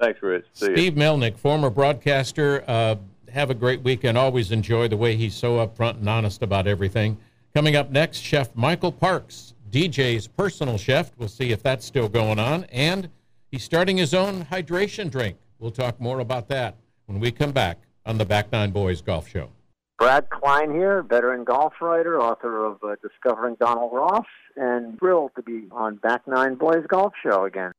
Thanks, 0.00 0.22
Rich. 0.22 0.46
See 0.54 0.66
ya. 0.66 0.72
Steve 0.72 0.94
Melnyk, 0.94 1.36
former 1.38 1.70
broadcaster. 1.70 2.64
Uh, 2.66 2.96
have 3.30 3.50
a 3.50 3.54
great 3.54 3.82
weekend. 3.82 4.18
Always 4.18 4.50
enjoy 4.50 4.88
the 4.88 4.96
way 4.96 5.16
he's 5.16 5.34
so 5.34 5.64
upfront 5.64 5.98
and 5.98 6.08
honest 6.08 6.42
about 6.42 6.66
everything. 6.66 7.16
Coming 7.54 7.76
up 7.76 7.90
next, 7.90 8.18
Chef 8.18 8.54
Michael 8.54 8.92
Parks, 8.92 9.54
DJ's 9.70 10.26
personal 10.26 10.78
chef. 10.78 11.12
We'll 11.18 11.28
see 11.28 11.52
if 11.52 11.62
that's 11.62 11.84
still 11.84 12.08
going 12.08 12.38
on. 12.38 12.64
And 12.64 13.08
he's 13.50 13.64
starting 13.64 13.96
his 13.96 14.14
own 14.14 14.44
hydration 14.46 15.10
drink. 15.10 15.36
We'll 15.58 15.70
talk 15.70 16.00
more 16.00 16.20
about 16.20 16.48
that 16.48 16.76
when 17.06 17.20
we 17.20 17.30
come 17.30 17.52
back 17.52 17.78
on 18.06 18.18
the 18.18 18.24
Back 18.24 18.50
Nine 18.52 18.70
Boys 18.70 19.00
Golf 19.00 19.28
Show. 19.28 19.50
Brad 19.98 20.30
Klein 20.30 20.72
here, 20.72 21.02
veteran 21.02 21.44
golf 21.44 21.74
writer, 21.82 22.18
author 22.18 22.64
of 22.64 22.78
uh, 22.82 22.96
Discovering 23.02 23.56
Donald 23.60 23.92
Ross, 23.92 24.24
and 24.60 24.98
thrilled 24.98 25.30
to 25.36 25.42
be 25.42 25.62
on 25.72 25.96
Back 25.96 26.28
Nine 26.28 26.54
Boys 26.54 26.84
Golf 26.86 27.14
Show 27.22 27.44
again. 27.46 27.72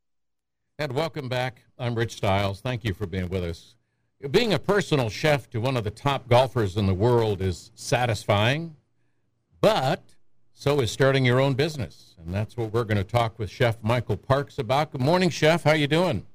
And 0.80 0.94
welcome 0.94 1.30
back. 1.30 1.62
I'm 1.78 1.94
Rich 1.94 2.16
Stiles. 2.16 2.60
Thank 2.60 2.84
you 2.84 2.96
for 2.96 3.06
being 3.06 3.30
with 3.30 3.44
us. 3.44 3.76
Being 4.32 4.54
a 4.54 4.60
personal 4.60 5.10
chef 5.10 5.48
to 5.52 5.62
one 5.62 5.78
of 5.78 5.84
the 5.84 5.92
top 5.92 6.28
golfers 6.28 6.78
in 6.78 6.88
the 6.88 6.94
world 6.94 7.40
is 7.40 7.72
satisfying, 7.76 8.76
but 9.62 10.16
so 10.54 10.80
is 10.80 10.92
starting 10.92 11.24
your 11.24 11.40
own 11.40 11.54
business. 11.54 12.16
And 12.18 12.34
that's 12.34 12.58
what 12.58 12.74
we're 12.74 12.84
going 12.84 12.98
to 12.98 13.04
talk 13.04 13.38
with 13.38 13.52
Chef 13.52 13.78
Michael 13.84 14.18
Parks 14.18 14.58
about. 14.58 14.92
Good 14.92 15.02
morning, 15.02 15.30
Chef. 15.30 15.64
How 15.64 15.74
you 15.74 15.88
doing? 15.88 16.26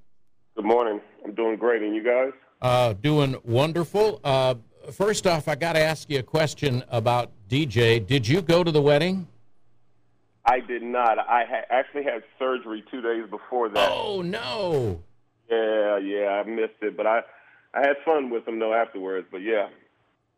Good 0.55 0.65
morning. 0.65 1.00
I'm 1.25 1.35
doing 1.35 1.57
great, 1.57 1.83
and 1.83 1.95
you 1.95 2.05
guys? 2.05 2.33
Uh, 2.62 2.93
doing 2.93 3.37
wonderful. 3.45 4.21
Uh, 4.23 4.55
first 4.93 5.26
off, 5.26 5.49
I 5.49 5.57
got 5.57 5.73
to 5.73 5.81
ask 5.81 6.09
you 6.09 6.21
a 6.21 6.25
question 6.25 6.85
about 6.88 7.33
DJ. 7.49 8.05
Did 8.05 8.29
you 8.29 8.43
go 8.43 8.62
to 8.62 8.71
the 8.71 8.83
wedding? 8.83 9.26
I 10.47 10.61
did 10.61 10.83
not. 10.83 11.19
I 11.19 11.45
ha- 11.45 11.67
actually 11.71 12.05
had 12.05 12.23
surgery 12.38 12.85
two 12.91 13.00
days 13.00 13.29
before 13.29 13.69
that. 13.71 13.91
Oh 13.93 14.23
no! 14.23 15.03
Yeah, 15.50 15.99
yeah, 15.99 16.43
I 16.45 16.49
missed 16.49 16.81
it, 16.83 16.97
but 16.97 17.07
I, 17.07 17.21
I 17.75 17.81
had 17.81 17.97
fun 18.05 18.31
with 18.31 18.45
them 18.45 18.59
though 18.59 18.73
afterwards. 18.73 19.26
But 19.31 19.43
yeah, 19.43 19.69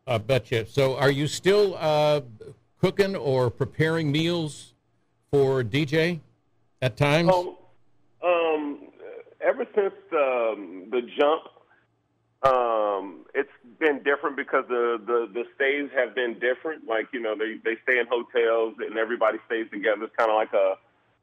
I 0.07 0.17
bet 0.17 0.51
you. 0.51 0.65
So, 0.65 0.97
are 0.97 1.11
you 1.11 1.27
still 1.27 1.75
uh, 1.77 2.21
cooking 2.81 3.15
or 3.15 3.51
preparing 3.51 4.11
meals 4.11 4.73
for 5.31 5.63
DJ 5.63 6.19
at 6.81 6.97
times? 6.97 7.29
so 7.29 7.59
um, 8.23 8.79
ever 9.41 9.65
since 9.75 9.93
the 10.09 10.87
the 10.89 11.01
jump, 11.01 11.43
um, 11.43 11.58
it's 13.39 13.79
been 13.79 14.03
different 14.03 14.35
because 14.35 14.65
the, 14.67 14.99
the 15.05 15.29
the 15.33 15.43
stays 15.55 15.89
have 15.95 16.13
been 16.13 16.39
different. 16.39 16.85
Like 16.85 17.07
you 17.13 17.21
know, 17.21 17.35
they 17.35 17.55
they 17.63 17.77
stay 17.83 17.99
in 17.99 18.05
hotels 18.09 18.75
and 18.79 18.97
everybody 18.97 19.37
stays 19.45 19.67
together. 19.71 20.03
It's 20.03 20.15
kind 20.17 20.29
of 20.29 20.35
like 20.35 20.53
a 20.53 20.75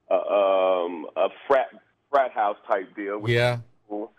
a, 0.08 0.16
um, 0.16 1.06
a 1.16 1.28
frat 1.46 1.68
frat 2.10 2.32
house 2.32 2.56
type 2.66 2.94
deal. 2.96 3.18
which 3.18 3.32
is 3.32 3.36
yeah. 3.36 3.58
cool. 3.88 4.12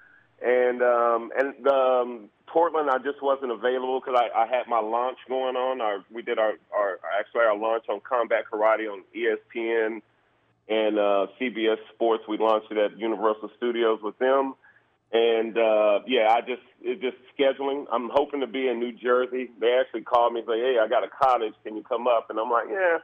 And 0.45 0.83
um, 0.83 1.31
and 1.35 1.67
um, 1.67 2.29
Portland, 2.45 2.89
I 2.89 2.97
just 2.99 3.21
wasn't 3.21 3.51
available 3.51 3.99
because 3.99 4.19
I, 4.19 4.43
I 4.43 4.47
had 4.47 4.67
my 4.67 4.79
launch 4.79 5.17
going 5.27 5.55
on. 5.55 5.81
Our, 5.81 6.03
we 6.11 6.21
did 6.21 6.37
our, 6.37 6.53
our 6.75 6.99
actually 7.19 7.41
our 7.41 7.57
launch 7.57 7.85
on 7.89 7.99
Combat 8.01 8.45
Karate 8.51 8.91
on 8.91 9.03
ESPN 9.15 10.01
and 10.69 10.99
uh, 10.99 11.27
CBS 11.39 11.77
Sports. 11.95 12.25
We 12.27 12.37
launched 12.37 12.71
it 12.71 12.77
at 12.77 12.99
Universal 12.99 13.49
Studios 13.57 13.99
with 14.03 14.17
them. 14.19 14.53
And 15.11 15.57
uh, 15.57 15.99
yeah, 16.05 16.33
I 16.33 16.41
just 16.41 16.63
it's 16.81 17.01
just 17.01 17.15
scheduling. 17.37 17.85
I'm 17.91 18.09
hoping 18.11 18.41
to 18.41 18.47
be 18.47 18.67
in 18.67 18.79
New 18.79 18.91
Jersey. 18.91 19.49
They 19.59 19.77
actually 19.79 20.01
called 20.01 20.33
me 20.33 20.41
and 20.41 20.47
say, 20.47 20.59
"Hey, 20.59 20.75
I 20.81 20.87
got 20.87 21.03
a 21.03 21.07
cottage. 21.07 21.53
Can 21.63 21.77
you 21.77 21.83
come 21.83 22.07
up?" 22.07 22.29
And 22.29 22.37
I'm 22.39 22.49
like, 22.49 22.67
"Yeah." 22.69 22.99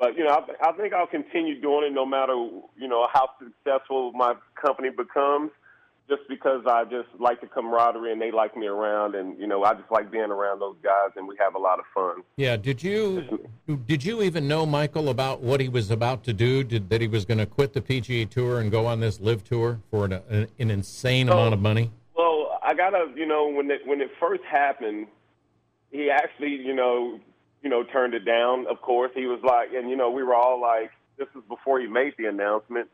But 0.00 0.16
you 0.16 0.24
know, 0.24 0.30
I, 0.30 0.68
I 0.68 0.72
think 0.72 0.94
I'll 0.94 1.06
continue 1.06 1.60
doing 1.60 1.86
it 1.86 1.92
no 1.92 2.04
matter 2.04 2.34
you 2.34 2.88
know 2.88 3.06
how 3.12 3.30
successful 3.38 4.12
my 4.12 4.34
company 4.60 4.90
becomes 4.90 5.50
just 6.08 6.22
because 6.28 6.62
I 6.66 6.84
just 6.84 7.08
like 7.18 7.40
the 7.40 7.46
camaraderie 7.46 8.12
and 8.12 8.20
they 8.20 8.30
like 8.30 8.56
me 8.56 8.66
around, 8.66 9.14
and 9.14 9.38
you 9.38 9.46
know 9.46 9.62
I 9.64 9.74
just 9.74 9.90
like 9.90 10.10
being 10.10 10.30
around 10.30 10.60
those 10.60 10.76
guys, 10.82 11.10
and 11.16 11.28
we 11.28 11.36
have 11.38 11.54
a 11.54 11.58
lot 11.58 11.78
of 11.78 11.84
fun. 11.94 12.22
Yeah. 12.36 12.56
Did 12.56 12.82
you 12.82 13.48
did 13.86 14.04
you 14.04 14.22
even 14.22 14.48
know 14.48 14.64
Michael 14.66 15.08
about 15.10 15.40
what 15.42 15.60
he 15.60 15.68
was 15.68 15.90
about 15.90 16.24
to 16.24 16.32
do? 16.32 16.64
Did 16.64 16.88
that 16.90 17.00
he 17.00 17.08
was 17.08 17.24
going 17.24 17.38
to 17.38 17.46
quit 17.46 17.72
the 17.74 17.80
PGA 17.80 18.28
Tour 18.28 18.60
and 18.60 18.70
go 18.70 18.86
on 18.86 19.00
this 19.00 19.20
LIV 19.20 19.44
tour 19.44 19.80
for 19.90 20.06
an, 20.06 20.12
an, 20.30 20.46
an 20.58 20.70
insane 20.70 21.28
Oh. 21.28 21.32
amount 21.34 21.54
of 21.54 21.60
money? 21.60 21.90
Well, 22.16 22.58
I 22.62 22.74
gotta, 22.74 23.12
you 23.14 23.26
know, 23.26 23.48
when 23.48 23.70
it 23.70 23.80
when 23.86 24.00
it 24.00 24.10
first 24.18 24.42
happened, 24.50 25.06
he 25.90 26.10
actually, 26.10 26.54
you 26.56 26.74
know, 26.74 27.20
you 27.62 27.68
know, 27.70 27.82
turned 27.84 28.14
it 28.14 28.24
down. 28.24 28.66
Of 28.66 28.80
course, 28.80 29.10
he 29.14 29.26
was 29.26 29.40
like, 29.42 29.70
and 29.74 29.90
you 29.90 29.96
know, 29.96 30.10
we 30.10 30.22
were 30.22 30.34
all 30.34 30.60
like, 30.60 30.90
this 31.18 31.28
is 31.36 31.42
before 31.48 31.80
he 31.80 31.86
made 31.86 32.14
the 32.16 32.26
announcement, 32.26 32.88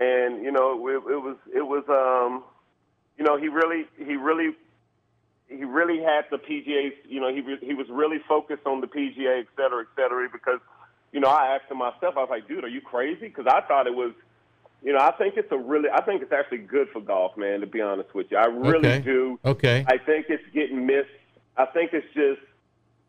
and 0.00 0.42
you 0.42 0.50
know, 0.50 0.88
it, 0.88 0.96
it 0.96 1.22
was 1.22 1.36
it 1.54 1.62
was, 1.62 1.84
um, 1.88 2.42
you 3.18 3.24
know, 3.24 3.36
he 3.36 3.48
really 3.48 3.84
he 3.98 4.16
really 4.16 4.56
he 5.48 5.64
really 5.64 6.02
had 6.02 6.24
the 6.30 6.38
PGA. 6.38 6.92
You 7.06 7.20
know, 7.20 7.28
he 7.28 7.42
he 7.64 7.74
was 7.74 7.86
really 7.90 8.18
focused 8.26 8.66
on 8.66 8.80
the 8.80 8.86
PGA, 8.86 9.40
et 9.40 9.46
cetera, 9.56 9.82
et 9.82 9.88
cetera. 9.94 10.28
Because, 10.32 10.60
you 11.12 11.20
know, 11.20 11.28
I 11.28 11.54
asked 11.54 11.70
him 11.70 11.78
myself, 11.78 12.16
I 12.16 12.20
was 12.20 12.30
like, 12.30 12.48
dude, 12.48 12.64
are 12.64 12.68
you 12.68 12.80
crazy? 12.80 13.28
Because 13.28 13.46
I 13.46 13.60
thought 13.60 13.86
it 13.86 13.94
was, 13.94 14.12
you 14.82 14.94
know, 14.94 15.00
I 15.00 15.12
think 15.12 15.36
it's 15.36 15.52
a 15.52 15.58
really, 15.58 15.90
I 15.90 16.02
think 16.02 16.22
it's 16.22 16.32
actually 16.32 16.58
good 16.58 16.88
for 16.88 17.00
golf, 17.00 17.36
man. 17.36 17.60
To 17.60 17.66
be 17.66 17.82
honest 17.82 18.14
with 18.14 18.30
you, 18.30 18.38
I 18.38 18.46
really 18.46 18.88
Okay. 18.88 19.00
do. 19.00 19.38
Okay. 19.44 19.84
I 19.86 19.98
think 19.98 20.26
it's 20.30 20.42
getting 20.54 20.86
missed. 20.86 21.08
I 21.58 21.66
think 21.66 21.92
it's 21.92 22.06
just 22.14 22.40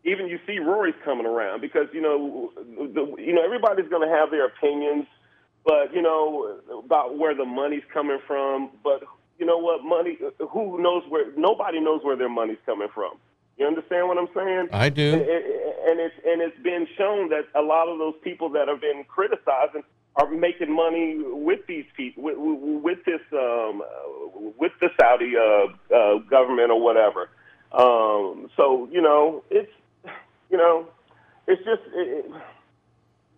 even 0.04 0.26
you 0.26 0.38
see 0.46 0.58
Rory's 0.58 0.94
coming 1.04 1.26
around 1.26 1.62
because 1.62 1.86
you 1.94 2.02
know 2.02 2.50
the, 2.66 3.14
you 3.18 3.32
know 3.32 3.42
everybody's 3.42 3.88
going 3.88 4.06
to 4.06 4.14
have 4.14 4.30
their 4.30 4.44
opinions, 4.44 5.06
but 5.64 5.94
you 5.94 6.02
know 6.02 6.58
about 6.84 7.18
where 7.18 7.34
the 7.34 7.44
money's 7.44 7.82
coming 7.92 8.18
from. 8.26 8.70
But 8.82 9.02
you 9.38 9.46
know 9.46 9.58
what 9.58 9.84
money? 9.84 10.18
Who 10.50 10.82
knows 10.82 11.04
where? 11.08 11.32
Nobody 11.36 11.80
knows 11.80 12.00
where 12.02 12.16
their 12.16 12.28
money's 12.28 12.58
coming 12.66 12.88
from. 12.94 13.12
You 13.58 13.66
understand 13.66 14.08
what 14.08 14.18
I'm 14.18 14.28
saying? 14.34 14.68
I 14.72 14.88
do. 14.88 15.12
and 15.12 15.22
and 15.22 16.00
it's 16.00 16.14
and 16.24 16.42
it's 16.42 16.58
been 16.62 16.86
shown 16.96 17.28
that 17.30 17.44
a 17.54 17.62
lot 17.62 17.88
of 17.88 17.98
those 17.98 18.14
people 18.22 18.48
that 18.50 18.68
have 18.68 18.80
been 18.80 19.04
criticizing 19.08 19.82
are 20.16 20.30
making 20.30 20.74
money 20.74 21.16
with 21.18 21.60
these 21.66 21.84
people 21.96 22.22
with, 22.22 22.36
with 22.38 22.98
this 23.04 23.20
um, 23.32 23.82
with 24.58 24.72
the 24.80 24.88
Saudi 25.00 25.32
uh, 25.36 25.94
uh, 25.94 26.18
government 26.30 26.70
or 26.70 26.80
whatever. 26.80 27.30
Um, 27.72 28.50
so 28.56 28.88
you 28.90 29.00
know, 29.00 29.42
it's 29.50 29.72
you 30.50 30.58
know, 30.58 30.86
it's 31.46 31.62
just 31.64 31.82
it, 31.94 32.26
it, 32.26 32.42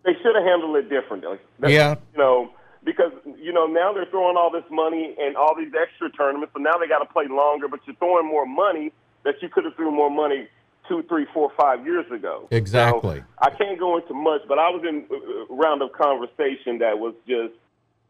they 0.05 0.13
should 0.21 0.35
have 0.35 0.45
handled 0.45 0.75
it 0.77 0.89
differently. 0.89 1.37
That's- 1.59 1.71
Yeah. 1.75 1.95
you 2.13 2.19
know, 2.19 2.49
because 2.83 3.11
you 3.37 3.51
know 3.51 3.65
now 3.65 3.91
they're 3.93 4.05
throwing 4.05 4.37
all 4.37 4.51
this 4.51 4.63
money 4.69 5.15
and 5.19 5.35
all 5.35 5.55
these 5.55 5.73
extra 5.73 6.09
tournaments, 6.11 6.53
so 6.53 6.61
now 6.61 6.77
they 6.77 6.87
got 6.87 6.99
to 6.99 7.11
play 7.11 7.27
longer. 7.27 7.67
But 7.67 7.79
you're 7.85 7.95
throwing 7.95 8.27
more 8.27 8.45
money 8.45 8.91
that 9.23 9.41
you 9.41 9.49
could 9.49 9.65
have 9.65 9.75
threw 9.75 9.91
more 9.91 10.11
money 10.11 10.47
two, 10.87 11.01
three, 11.09 11.25
four, 11.33 11.51
five 11.57 11.83
years 11.83 12.09
ago. 12.11 12.47
Exactly. 12.51 13.19
So, 13.19 13.25
I 13.39 13.49
can't 13.49 13.79
go 13.79 13.97
into 13.97 14.13
much, 14.13 14.41
but 14.47 14.59
I 14.59 14.69
was 14.69 14.83
in 14.87 15.05
a 15.49 15.53
round 15.53 15.81
of 15.81 15.91
conversation 15.93 16.77
that 16.77 16.99
was 16.99 17.15
just, 17.27 17.55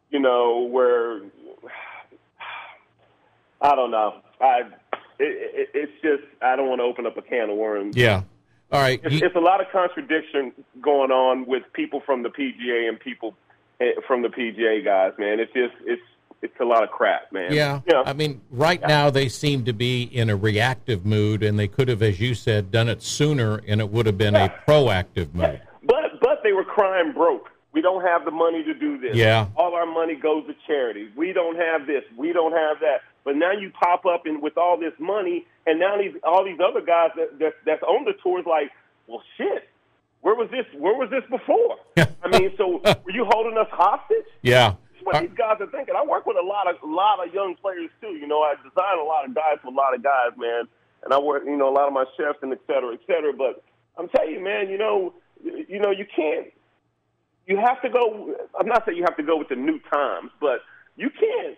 you 0.10 0.20
know, 0.20 0.68
where 0.70 1.22
I 3.62 3.75
don't 3.75 3.92
know. 3.92 4.16
I 4.42 4.64
it, 5.18 5.20
it, 5.20 5.70
it's 5.74 5.92
just 6.02 6.24
I 6.42 6.58
don't 6.58 6.68
want 6.68 6.80
to 6.80 6.84
open 6.84 7.06
up 7.06 7.16
a 7.16 7.22
can 7.22 7.50
of 7.50 7.56
worms. 7.56 7.96
Yeah. 7.96 8.24
All 8.72 8.82
right. 8.82 9.00
It's, 9.04 9.14
You- 9.16 9.26
it's 9.28 9.36
a 9.36 9.40
lot 9.40 9.62
of 9.62 9.68
contradiction 9.72 10.52
going 10.82 11.12
on 11.12 11.46
with 11.46 11.64
people 11.74 12.02
from 12.06 12.24
the 12.24 12.30
PGA 12.30 12.90
and 12.90 13.00
people 13.00 13.36
eh, 13.80 13.92
from 14.08 14.22
the 14.22 14.30
PGA 14.30 14.84
guys, 14.84 15.14
man. 15.18 15.40
It's 15.40 15.54
just 15.54 15.74
it's 15.86 16.02
it's 16.42 16.60
a 16.60 16.66
lot 16.66 16.84
of 16.84 16.90
crap, 16.92 17.32
man. 17.32 17.52
Yeah. 17.54 17.82
Know, 17.92 18.04
I 18.06 18.14
mean, 18.14 18.42
right 18.52 18.82
now 18.86 19.10
they 19.10 19.30
seem 19.30 19.66
to 19.66 19.74
be 19.74 20.04
in 20.04 20.30
a 20.30 20.36
reactive 20.36 21.06
mood, 21.06 21.42
and 21.42 21.58
they 21.58 21.68
could 21.68 21.88
have, 21.88 22.02
as 22.04 22.20
you 22.20 22.36
said, 22.36 22.70
done 22.72 22.88
it 22.90 23.02
sooner, 23.02 23.62
and 23.68 23.80
it 23.82 23.90
would 23.90 24.06
have 24.06 24.18
been 24.18 24.36
a 24.36 24.54
proactive 24.68 25.34
mood. 25.34 25.62
But 25.84 26.20
but 26.22 26.42
they 26.44 26.54
were 26.54 26.66
crying 26.66 27.14
broke. 27.14 27.50
We 27.72 27.82
don't 27.82 28.04
have 28.06 28.24
the 28.26 28.32
money 28.32 28.64
to 28.64 28.74
do 28.74 28.98
this. 29.00 29.16
Yeah. 29.16 29.48
All 29.58 29.76
our 29.76 29.86
money 29.86 30.16
goes 30.16 30.46
to 30.48 30.56
charity. 30.66 31.10
We 31.16 31.34
don't 31.34 31.58
have 31.58 31.86
this. 31.88 32.04
We 32.18 32.32
don't 32.32 32.54
have 32.54 32.80
that. 32.80 33.02
But 33.25 33.36
now 33.36 33.51
you 33.51 33.72
pop 33.72 34.05
up 34.05 34.25
and 34.25 34.41
with 34.41 34.55
all 34.55 34.79
this 34.79 34.94
money, 35.00 35.46
and 35.65 35.79
now 35.79 35.98
these 35.98 36.13
all 36.24 36.46
these 36.46 36.60
other 36.62 36.79
guys 36.79 37.10
that, 37.17 37.39
that 37.39 37.53
that's 37.65 37.82
on 37.84 38.05
the 38.05 38.13
tour 38.24 38.39
is 38.39 38.46
like, 38.46 38.72
well, 39.08 39.22
shit. 39.36 39.67
Where 40.22 40.34
was 40.34 40.50
this? 40.50 40.65
Where 40.77 40.94
was 40.94 41.10
this 41.10 41.25
before? 41.29 41.77
I 41.98 42.27
mean, 42.29 42.53
so 42.58 42.82
were 43.03 43.12
you 43.12 43.25
holding 43.29 43.58
us 43.58 43.67
hostage? 43.72 44.25
Yeah. 44.41 44.74
That's 44.94 45.05
what 45.05 45.22
these 45.22 45.38
guys 45.38 45.58
are 45.60 45.70
thinking. 45.70 45.94
I 45.98 46.05
work 46.05 46.25
with 46.25 46.38
a 46.38 46.46
lot 46.46 46.70
of 46.70 46.82
a 46.82 46.86
lot 46.86 47.25
of 47.25 47.34
young 47.34 47.55
players 47.62 47.89
too. 48.00 48.13
You 48.13 48.27
know, 48.27 48.41
I 48.41 48.55
design 48.62 48.98
a 49.01 49.03
lot 49.03 49.25
of 49.25 49.34
guys 49.36 49.58
for 49.62 49.67
a 49.67 49.75
lot 49.75 49.94
of 49.94 50.01
guys, 50.01 50.38
man. 50.38 50.65
And 51.03 51.13
I 51.13 51.20
work, 51.20 51.44
you 51.46 51.58
know, 51.58 51.70
a 51.70 51.75
lot 51.75 51.88
of 51.88 51.94
my 51.94 52.05
chefs 52.17 52.39
and 52.41 52.51
et 52.53 52.62
cetera, 52.65 52.94
et 52.94 53.01
cetera. 53.05 53.34
But 53.34 53.63
I'm 53.98 54.08
telling 54.10 54.34
you, 54.34 54.39
man, 54.39 54.70
you 54.70 54.77
know, 54.77 55.13
you 55.44 55.79
know, 55.79 55.91
you 55.91 56.05
can't. 56.15 56.48
You 57.46 57.58
have 57.58 57.82
to 57.82 57.89
go. 57.89 58.34
I'm 58.60 58.67
not 58.67 58.86
saying 58.86 58.98
you 58.98 59.05
have 59.05 59.17
to 59.17 59.24
go 59.24 59.38
with 59.38 59.50
the 59.50 59.55
new 59.55 59.79
times, 59.91 60.32
but 60.41 60.62
you 60.96 61.10
can't. 61.10 61.58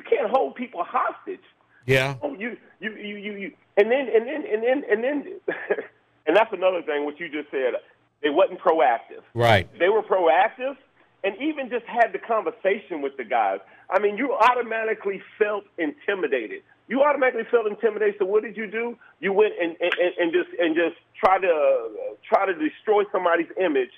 You 0.00 0.16
can't 0.16 0.30
hold 0.30 0.54
people 0.54 0.82
hostage. 0.82 1.44
Yeah. 1.84 2.14
Oh, 2.22 2.32
you, 2.34 2.56
you, 2.80 2.92
you, 2.96 3.16
you, 3.16 3.32
you, 3.34 3.52
and 3.76 3.90
then, 3.90 4.08
and 4.14 4.26
then, 4.26 4.44
and 4.50 4.62
then, 4.62 4.82
and 4.90 5.04
then, 5.04 5.40
and 6.26 6.34
that's 6.34 6.52
another 6.54 6.80
thing. 6.82 7.04
What 7.04 7.20
you 7.20 7.28
just 7.28 7.50
said, 7.50 7.74
they 8.22 8.30
wasn't 8.30 8.60
proactive 8.60 9.22
Right. 9.34 9.68
they 9.78 9.88
were 9.88 10.02
proactive 10.02 10.76
and 11.22 11.36
even 11.36 11.68
just 11.68 11.84
had 11.84 12.14
the 12.14 12.18
conversation 12.18 13.02
with 13.02 13.16
the 13.18 13.24
guys. 13.24 13.60
I 13.90 13.98
mean, 13.98 14.16
you 14.16 14.32
automatically 14.32 15.20
felt 15.38 15.64
intimidated. 15.76 16.62
You 16.88 17.02
automatically 17.02 17.44
felt 17.50 17.66
intimidated. 17.66 18.14
So 18.18 18.24
what 18.24 18.42
did 18.42 18.56
you 18.56 18.66
do? 18.66 18.96
You 19.20 19.34
went 19.34 19.52
and, 19.60 19.76
and, 19.80 19.92
and 20.18 20.32
just 20.32 20.48
and 20.58 20.74
just 20.74 20.96
try 21.22 21.38
to 21.38 21.46
uh, 21.46 22.14
try 22.26 22.46
to 22.46 22.54
destroy 22.54 23.04
somebody's 23.12 23.50
image 23.62 23.90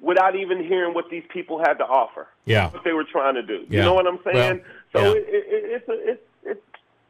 without 0.00 0.34
even 0.34 0.62
hearing 0.62 0.94
what 0.94 1.08
these 1.10 1.22
people 1.32 1.58
had 1.58 1.74
to 1.74 1.84
offer. 1.84 2.26
Yeah. 2.44 2.70
What 2.70 2.82
they 2.84 2.92
were 2.92 3.04
trying 3.04 3.34
to 3.36 3.42
do. 3.42 3.64
Yeah. 3.68 3.78
You 3.78 3.82
know 3.82 3.94
what 3.94 4.06
I'm 4.06 4.18
saying? 4.24 4.58
Well, 4.58 4.72
so 4.92 5.00
yeah. 5.00 5.10
it, 5.20 5.24
it, 5.28 5.82
it's 5.82 5.88
a, 5.88 6.10
it's 6.10 6.22
it's 6.44 6.60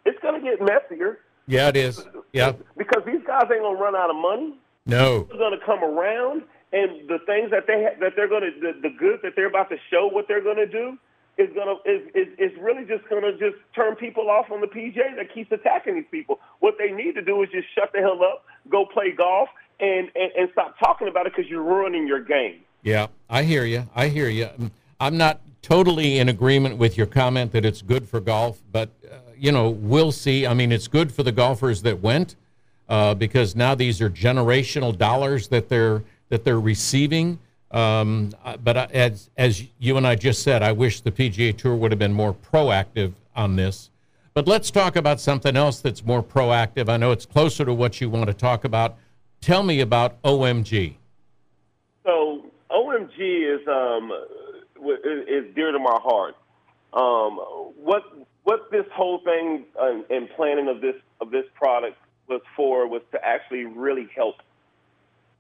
it's 0.04 0.18
going 0.20 0.40
to 0.42 0.50
get 0.50 0.60
messier 0.60 1.18
Yeah, 1.46 1.68
it 1.68 1.76
is. 1.76 2.04
Yeah. 2.32 2.52
because 2.76 3.02
these 3.06 3.20
guys 3.26 3.42
ain't 3.52 3.60
going 3.62 3.76
to 3.76 3.82
run 3.82 3.94
out 3.96 4.10
of 4.10 4.16
money 4.16 4.54
No. 4.86 5.28
are 5.32 5.38
going 5.38 5.58
to 5.58 5.64
come 5.64 5.82
around, 5.84 6.42
and 6.72 7.08
the 7.08 7.18
things 7.26 7.50
that 7.50 7.66
they 7.66 7.82
ha- 7.84 7.96
that 8.00 8.12
they're 8.16 8.28
going 8.28 8.42
to 8.42 8.52
the, 8.60 8.88
the 8.88 8.94
good 8.96 9.20
that 9.22 9.34
they're 9.36 9.48
about 9.48 9.68
to 9.70 9.76
show 9.90 10.08
what 10.10 10.26
they're 10.28 10.42
going 10.42 10.56
to 10.56 10.66
do 10.66 10.96
is 11.38 11.48
going 11.54 11.66
to 11.66 11.90
is, 11.90 12.02
is 12.14 12.28
is 12.38 12.58
really 12.60 12.84
just 12.84 13.08
going 13.08 13.22
to 13.22 13.32
just 13.32 13.56
turn 13.74 13.96
people 13.96 14.28
off 14.30 14.50
on 14.50 14.60
the 14.60 14.66
PJ 14.66 14.96
that 15.16 15.32
keeps 15.32 15.50
attacking 15.52 15.94
these 15.94 16.04
people. 16.10 16.40
What 16.60 16.74
they 16.78 16.90
need 16.92 17.14
to 17.14 17.22
do 17.22 17.42
is 17.42 17.48
just 17.50 17.66
shut 17.74 17.90
the 17.92 18.00
hell 18.00 18.20
up, 18.22 18.44
go 18.68 18.84
play 18.86 19.12
golf, 19.12 19.48
and 19.80 20.10
and, 20.14 20.30
and 20.38 20.48
stop 20.52 20.78
talking 20.78 21.08
about 21.08 21.26
it 21.26 21.32
because 21.34 21.50
you're 21.50 21.62
ruining 21.62 22.06
your 22.06 22.20
game. 22.22 22.60
Yeah, 22.82 23.06
I 23.30 23.44
hear 23.44 23.64
you. 23.64 23.88
I 23.94 24.08
hear 24.08 24.28
you. 24.28 24.48
I'm 25.02 25.16
not 25.16 25.40
totally 25.62 26.18
in 26.20 26.28
agreement 26.28 26.76
with 26.76 26.96
your 26.96 27.08
comment 27.08 27.50
that 27.52 27.64
it's 27.64 27.82
good 27.82 28.08
for 28.08 28.20
golf, 28.20 28.62
but 28.70 28.88
uh, 29.04 29.16
you 29.36 29.50
know, 29.50 29.68
we'll 29.68 30.12
see. 30.12 30.46
I 30.46 30.54
mean, 30.54 30.70
it's 30.70 30.86
good 30.86 31.12
for 31.12 31.24
the 31.24 31.32
golfers 31.32 31.82
that 31.82 32.00
went 32.00 32.36
uh, 32.88 33.12
because 33.14 33.56
now 33.56 33.74
these 33.74 34.00
are 34.00 34.08
generational 34.08 34.96
dollars 34.96 35.48
that 35.48 35.68
they're 35.68 36.04
that 36.28 36.44
they're 36.44 36.60
receiving. 36.60 37.40
Um, 37.72 38.30
uh, 38.44 38.56
but 38.58 38.76
as 38.92 39.28
as 39.36 39.64
you 39.80 39.96
and 39.96 40.06
I 40.06 40.14
just 40.14 40.44
said, 40.44 40.62
I 40.62 40.70
wish 40.70 41.00
the 41.00 41.10
PGA 41.10 41.56
Tour 41.56 41.74
would 41.74 41.90
have 41.90 41.98
been 41.98 42.12
more 42.12 42.32
proactive 42.32 43.12
on 43.34 43.56
this. 43.56 43.90
But 44.34 44.46
let's 44.46 44.70
talk 44.70 44.94
about 44.94 45.18
something 45.18 45.56
else 45.56 45.80
that's 45.80 46.04
more 46.04 46.22
proactive. 46.22 46.88
I 46.88 46.96
know 46.96 47.10
it's 47.10 47.26
closer 47.26 47.64
to 47.64 47.74
what 47.74 48.00
you 48.00 48.08
want 48.08 48.28
to 48.28 48.34
talk 48.34 48.64
about. 48.64 48.98
Tell 49.40 49.64
me 49.64 49.80
about 49.80 50.22
OMG. 50.22 50.94
So 52.04 52.44
OMG 52.70 53.52
is 53.52 53.66
um 53.66 54.12
is 54.82 55.28
is 55.28 55.54
dear 55.54 55.72
to 55.72 55.78
my 55.78 55.98
heart. 56.02 56.34
Um, 56.92 57.38
what 57.76 58.02
what 58.44 58.70
this 58.70 58.86
whole 58.92 59.20
thing 59.20 59.64
uh, 59.80 60.14
and 60.14 60.28
planning 60.36 60.68
of 60.68 60.80
this 60.80 60.96
of 61.20 61.30
this 61.30 61.44
product 61.54 61.96
was 62.28 62.40
for 62.56 62.86
was 62.88 63.02
to 63.12 63.24
actually 63.24 63.64
really 63.64 64.08
help 64.14 64.36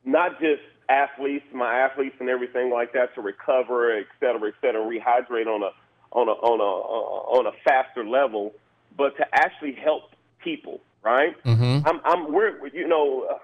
not 0.04 0.40
just 0.40 0.62
athletes, 0.88 1.44
my 1.52 1.74
athletes 1.78 2.16
and 2.20 2.28
everything 2.28 2.70
like 2.70 2.92
that 2.92 3.14
to 3.14 3.20
recover, 3.20 3.96
et 3.96 4.06
cetera, 4.20 4.48
et 4.48 4.54
cetera, 4.60 4.82
rehydrate 4.82 5.46
on 5.46 5.62
a 5.62 5.70
on 6.12 6.28
a 6.28 6.32
on 6.32 6.60
a 6.60 7.38
on 7.38 7.46
a 7.46 7.52
faster 7.64 8.04
level, 8.04 8.52
but 8.96 9.16
to 9.16 9.24
actually 9.32 9.72
help 9.72 10.10
people, 10.42 10.80
right? 11.02 11.34
Mm-hmm. 11.44 11.86
I'm, 11.86 12.00
I'm, 12.04 12.32
we're, 12.32 12.66
you 12.68 12.86
know, 12.86 13.26
uh, 13.30 13.38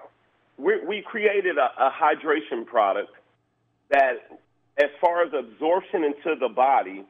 we 0.57 0.85
we 0.85 1.01
created 1.01 1.57
a, 1.57 1.69
a 1.77 1.91
hydration 1.91 2.65
product 2.65 3.11
that, 3.89 4.39
as 4.79 4.89
far 5.01 5.23
as 5.23 5.31
absorption 5.33 6.03
into 6.03 6.39
the 6.39 6.49
body, 6.49 7.05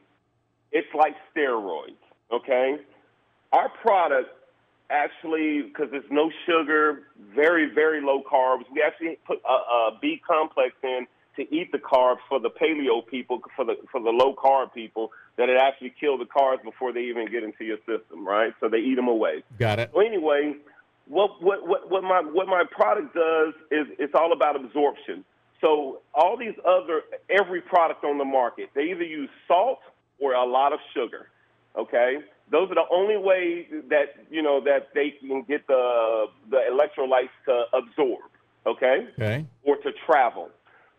it's 0.72 0.88
like 0.94 1.14
steroids. 1.34 1.96
Okay, 2.32 2.76
our 3.52 3.68
product 3.68 4.30
actually, 4.90 5.62
because 5.62 5.90
there's 5.90 6.10
no 6.10 6.30
sugar, 6.46 7.02
very 7.34 7.72
very 7.72 8.00
low 8.00 8.22
carbs. 8.22 8.64
We 8.72 8.82
actually 8.82 9.18
put 9.26 9.40
a, 9.48 9.52
a 9.52 9.98
B 10.00 10.20
complex 10.26 10.74
in 10.82 11.06
to 11.36 11.54
eat 11.54 11.72
the 11.72 11.78
carbs 11.78 12.18
for 12.28 12.40
the 12.40 12.50
paleo 12.50 13.06
people, 13.06 13.40
for 13.56 13.64
the 13.64 13.76
for 13.90 14.00
the 14.00 14.10
low 14.10 14.34
carb 14.34 14.74
people, 14.74 15.10
that 15.36 15.48
it 15.48 15.56
actually 15.56 15.94
kill 15.98 16.18
the 16.18 16.24
carbs 16.24 16.62
before 16.62 16.92
they 16.92 17.02
even 17.02 17.30
get 17.30 17.42
into 17.42 17.64
your 17.64 17.78
system, 17.78 18.26
right? 18.26 18.52
So 18.60 18.68
they 18.68 18.78
eat 18.78 18.96
them 18.96 19.08
away. 19.08 19.42
Got 19.58 19.78
it. 19.78 19.90
So 19.94 20.00
anyway, 20.00 20.54
what 21.06 21.42
what 21.42 21.66
what, 21.66 21.90
what 21.90 22.02
my 22.02 22.20
what 22.20 22.46
my 22.46 22.64
product 22.70 23.14
does 23.14 23.54
is 23.70 23.86
it's 23.98 24.14
all 24.14 24.32
about 24.32 24.56
absorption. 24.56 25.24
So 25.60 26.00
all 26.14 26.36
these 26.36 26.54
other 26.66 27.02
every 27.28 27.60
product 27.60 28.04
on 28.04 28.18
the 28.18 28.24
market, 28.24 28.70
they 28.74 28.90
either 28.90 29.04
use 29.04 29.30
salt 29.46 29.80
or 30.18 30.32
a 30.34 30.44
lot 30.44 30.72
of 30.72 30.80
sugar. 30.94 31.28
Okay, 31.76 32.18
those 32.50 32.70
are 32.70 32.74
the 32.74 32.88
only 32.90 33.16
ways 33.16 33.66
that 33.88 34.26
you 34.30 34.42
know 34.42 34.60
that 34.64 34.88
they 34.94 35.14
can 35.20 35.42
get 35.42 35.66
the 35.66 36.26
the 36.50 36.60
electrolytes 36.70 37.30
to 37.46 37.64
absorb. 37.72 38.20
Okay 38.66 39.08
Okay. 39.14 39.46
or 39.64 39.76
to 39.76 39.90
travel. 40.06 40.50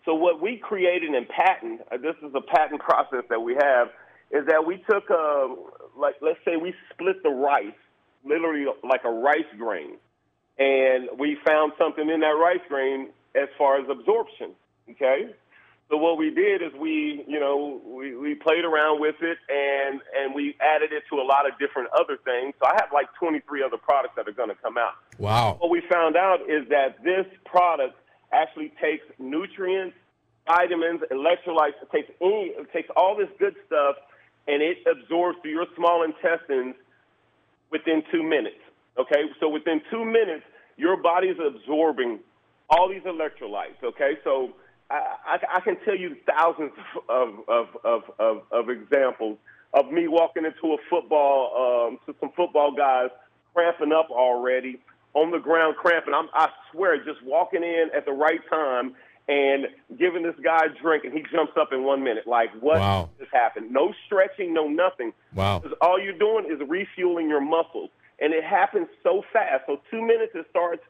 So 0.06 0.16
what 0.16 0.42
we 0.42 0.58
created 0.58 1.14
in 1.14 1.26
patent, 1.26 1.82
uh, 1.92 1.98
this 1.98 2.16
is 2.24 2.34
a 2.34 2.42
patent 2.42 2.82
process 2.82 3.24
that 3.30 3.40
we 3.40 3.54
have, 3.54 3.90
is 4.32 4.48
that 4.48 4.66
we 4.66 4.78
took, 4.90 5.12
uh, 5.12 5.48
like, 5.96 6.16
let's 6.22 6.40
say 6.44 6.56
we 6.58 6.74
split 6.92 7.22
the 7.22 7.30
rice 7.30 7.68
literally 8.26 8.66
like 8.84 9.02
a 9.04 9.12
rice 9.12 9.52
grain, 9.58 9.98
and 10.58 11.10
we 11.20 11.38
found 11.46 11.74
something 11.78 12.10
in 12.10 12.20
that 12.22 12.28
rice 12.28 12.62
grain 12.68 13.10
as 13.36 13.50
far 13.58 13.80
as 13.80 13.88
absorption. 13.90 14.52
Okay, 14.90 15.34
so 15.92 15.98
what 15.98 16.18
we 16.18 16.30
did 16.30 16.62
is 16.62 16.72
we, 16.80 17.24
you 17.28 17.38
know, 17.38 17.82
we, 17.86 18.16
we 18.16 18.34
played 18.34 18.64
around 18.64 19.02
with 19.02 19.16
it 19.22 19.38
and 19.50 20.00
and 20.18 20.34
we 20.34 20.56
added 20.62 20.94
it 20.94 21.04
to 21.10 21.20
a 21.20 21.26
lot 21.26 21.46
of 21.46 21.60
different 21.60 21.90
other 21.94 22.18
things. 22.24 22.54
So 22.64 22.70
I 22.70 22.76
have 22.80 22.90
like 22.94 23.08
23 23.20 23.62
other 23.62 23.78
products 23.78 24.14
that 24.16 24.26
are 24.28 24.32
going 24.32 24.48
to 24.48 24.56
come 24.56 24.78
out. 24.78 24.94
Wow. 25.20 25.58
What 25.60 25.70
we 25.70 25.82
found 25.92 26.16
out 26.16 26.42
is 26.50 26.68
that 26.70 27.04
this 27.04 27.26
product 27.44 27.96
actually 28.32 28.72
takes 28.82 29.04
nutrients, 29.20 29.96
vitamins, 30.48 31.02
electrolytes, 31.12 31.76
it 31.82 31.92
takes 31.92 32.10
any, 32.22 32.56
it 32.56 32.72
takes 32.72 32.88
all 32.96 33.18
this 33.18 33.30
good 33.38 33.56
stuff 33.68 33.96
and 34.48 34.62
it 34.62 34.78
absorbs 34.90 35.40
through 35.42 35.52
your 35.52 35.68
small 35.76 36.04
intestines 36.04 36.76
within 37.70 38.02
two 38.12 38.24
minutes. 38.24 38.64
Okay, 38.98 39.28
so 39.42 39.50
within 39.50 39.82
two 39.92 40.06
minutes, 40.06 40.44
your 40.78 40.96
body 40.96 41.28
is 41.28 41.38
absorbing 41.38 42.20
all 42.72 42.90
these 42.90 43.04
electrolytes. 43.04 43.84
Okay, 43.84 44.18
so 44.24 44.54
I, 44.90 45.38
I, 45.56 45.60
can 45.62 45.78
tell 45.86 45.96
you 45.96 46.16
thousands 46.28 46.72
of, 47.10 47.30
of, 47.48 47.68
of, 47.84 48.02
of, 48.20 48.42
of 48.52 48.70
examples 48.70 49.38
of 49.74 49.92
me 49.92 50.08
walking 50.08 50.46
into 50.46 50.74
a 50.74 50.78
football, 50.90 51.90
um, 51.90 52.00
to 52.06 52.20
some 52.20 52.32
football 52.36 52.74
guys 52.76 53.10
cramping 53.54 53.92
up 53.92 54.10
already 54.10 54.80
on 55.14 55.32
the 55.32 55.40
ground 55.40 55.76
cramping. 55.78 56.14
I'm, 56.14 56.28
I 56.34 56.50
swear, 56.72 56.98
just 57.04 57.24
walking 57.24 57.64
in 57.64 57.90
at 57.96 58.06
the 58.06 58.12
right 58.12 58.40
time 58.50 58.96
and 59.28 59.68
giving 59.98 60.24
this 60.24 60.36
guy 60.44 60.66
a 60.66 60.82
drink, 60.82 61.06
and 61.06 61.14
he 61.14 61.24
jumps 61.32 61.54
up 61.60 61.70
in 61.72 61.84
one 61.84 62.04
minute. 62.04 62.28
Like, 62.28 62.50
what 62.60 62.80
wow. 62.80 63.10
just 63.20 63.32
happened? 63.32 63.72
No 63.72 63.94
stretching, 64.06 64.54
no 64.54 64.68
nothing. 64.68 65.14
Wow. 65.34 65.60
Because 65.60 65.78
All 65.80 66.02
you're 66.02 66.18
doing 66.18 66.46
is 66.50 66.60
refueling 66.68 67.30
your 67.30 67.42
muscles, 67.42 67.92
and 68.20 68.34
it 68.34 68.44
happens 68.44 68.88
so 69.04 69.24
fast. 69.32 69.64
So 69.68 69.80
two 69.90 70.02
minutes, 70.02 70.34
it 70.36 70.48
starts 70.50 70.82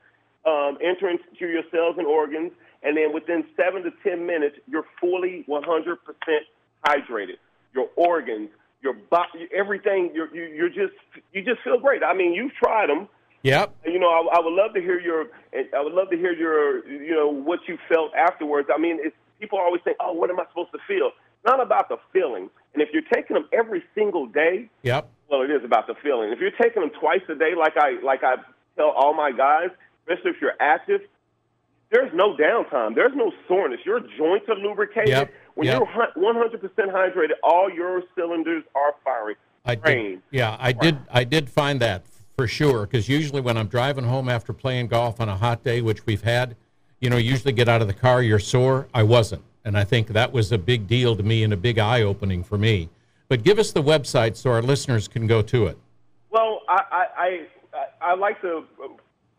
um, 0.45 0.77
entering 0.83 1.19
to 1.39 1.47
your 1.47 1.63
cells 1.71 1.95
and 1.97 2.07
organs 2.07 2.51
and 2.83 2.97
then 2.97 3.13
within 3.13 3.45
seven 3.55 3.83
to 3.83 3.91
10 4.03 4.25
minutes, 4.25 4.57
you're 4.67 4.85
fully 4.99 5.45
100% 5.47 5.97
hydrated. 6.85 7.37
Your 7.73 7.89
organs, 7.95 8.49
your 8.81 8.93
body, 8.93 9.47
everything, 9.55 10.11
you're, 10.13 10.33
you, 10.35 10.43
you're 10.55 10.69
just, 10.69 10.97
you 11.31 11.43
just 11.43 11.61
feel 11.63 11.79
great. 11.79 12.03
I 12.03 12.13
mean, 12.13 12.33
you've 12.33 12.53
tried 12.53 12.89
them. 12.89 13.07
Yep. 13.43 13.75
You 13.85 13.99
know, 13.99 14.07
I, 14.07 14.37
I 14.37 14.39
would 14.39 14.53
love 14.53 14.73
to 14.73 14.81
hear 14.81 14.99
your, 14.99 15.27
I 15.53 15.81
would 15.81 15.93
love 15.93 16.09
to 16.09 16.17
hear 16.17 16.33
your, 16.33 16.87
you 16.87 17.15
know, 17.15 17.29
what 17.29 17.59
you 17.67 17.77
felt 17.87 18.13
afterwards. 18.15 18.69
I 18.73 18.79
mean, 18.79 18.97
it's, 19.01 19.15
people 19.39 19.59
always 19.59 19.81
think, 19.83 19.97
oh, 19.99 20.13
what 20.13 20.29
am 20.29 20.39
I 20.39 20.45
supposed 20.49 20.71
to 20.71 20.79
feel? 20.87 21.07
It's 21.07 21.45
not 21.45 21.61
about 21.61 21.89
the 21.89 21.97
feeling. 22.13 22.49
And 22.73 22.81
if 22.81 22.89
you're 22.93 23.03
taking 23.13 23.35
them 23.35 23.47
every 23.51 23.83
single 23.95 24.27
day, 24.27 24.69
yep. 24.81 25.09
Well, 25.29 25.41
it 25.43 25.49
is 25.49 25.63
about 25.63 25.87
the 25.87 25.95
feeling. 26.03 26.31
If 26.31 26.39
you're 26.39 26.51
taking 26.51 26.81
them 26.81 26.91
twice 26.99 27.21
a 27.29 27.35
day, 27.35 27.53
like 27.57 27.77
I, 27.77 28.03
like 28.03 28.21
I 28.21 28.35
tell 28.75 28.89
all 28.89 29.13
my 29.13 29.31
guys, 29.31 29.69
especially 30.11 30.31
if 30.31 30.41
you're 30.41 30.59
active, 30.59 31.01
there's 31.91 32.11
no 32.13 32.35
downtime. 32.37 32.95
There's 32.95 33.15
no 33.15 33.31
soreness. 33.47 33.79
Your 33.85 33.99
joints 34.17 34.47
are 34.47 34.55
lubricated. 34.55 35.09
Yep. 35.09 35.33
When 35.55 35.67
yep. 35.67 35.79
you're 35.79 36.33
100% 36.33 36.59
hydrated, 36.77 37.31
all 37.43 37.69
your 37.69 38.03
cylinders 38.15 38.63
are 38.75 38.95
firing. 39.03 39.35
I 39.65 39.75
did, 39.75 40.21
yeah, 40.31 40.57
I 40.59 40.71
did. 40.71 40.97
I 41.11 41.23
did 41.23 41.47
find 41.47 41.79
that 41.81 42.03
for 42.35 42.47
sure 42.47 42.87
because 42.87 43.07
usually 43.07 43.41
when 43.41 43.57
I'm 43.57 43.67
driving 43.67 44.05
home 44.05 44.27
after 44.27 44.53
playing 44.53 44.87
golf 44.87 45.21
on 45.21 45.29
a 45.29 45.35
hot 45.35 45.63
day, 45.63 45.81
which 45.81 46.03
we've 46.07 46.23
had, 46.23 46.55
you 46.99 47.11
know, 47.11 47.17
usually 47.17 47.53
get 47.53 47.69
out 47.69 47.81
of 47.81 47.87
the 47.87 47.93
car, 47.93 48.23
you're 48.23 48.39
sore. 48.39 48.87
I 48.93 49.03
wasn't, 49.03 49.43
and 49.63 49.77
I 49.77 49.83
think 49.83 50.07
that 50.07 50.31
was 50.31 50.51
a 50.51 50.57
big 50.57 50.87
deal 50.87 51.15
to 51.15 51.21
me 51.21 51.43
and 51.43 51.53
a 51.53 51.57
big 51.57 51.77
eye 51.77 52.01
opening 52.01 52.43
for 52.43 52.57
me. 52.57 52.89
But 53.27 53.43
give 53.43 53.59
us 53.59 53.71
the 53.71 53.83
website 53.83 54.35
so 54.35 54.49
our 54.49 54.63
listeners 54.63 55.07
can 55.07 55.27
go 55.27 55.43
to 55.43 55.67
it. 55.67 55.77
Well, 56.31 56.61
I 56.67 56.81
I 56.91 57.05
I, 57.21 57.85
I 58.01 58.15
like 58.15 58.41
to 58.41 58.65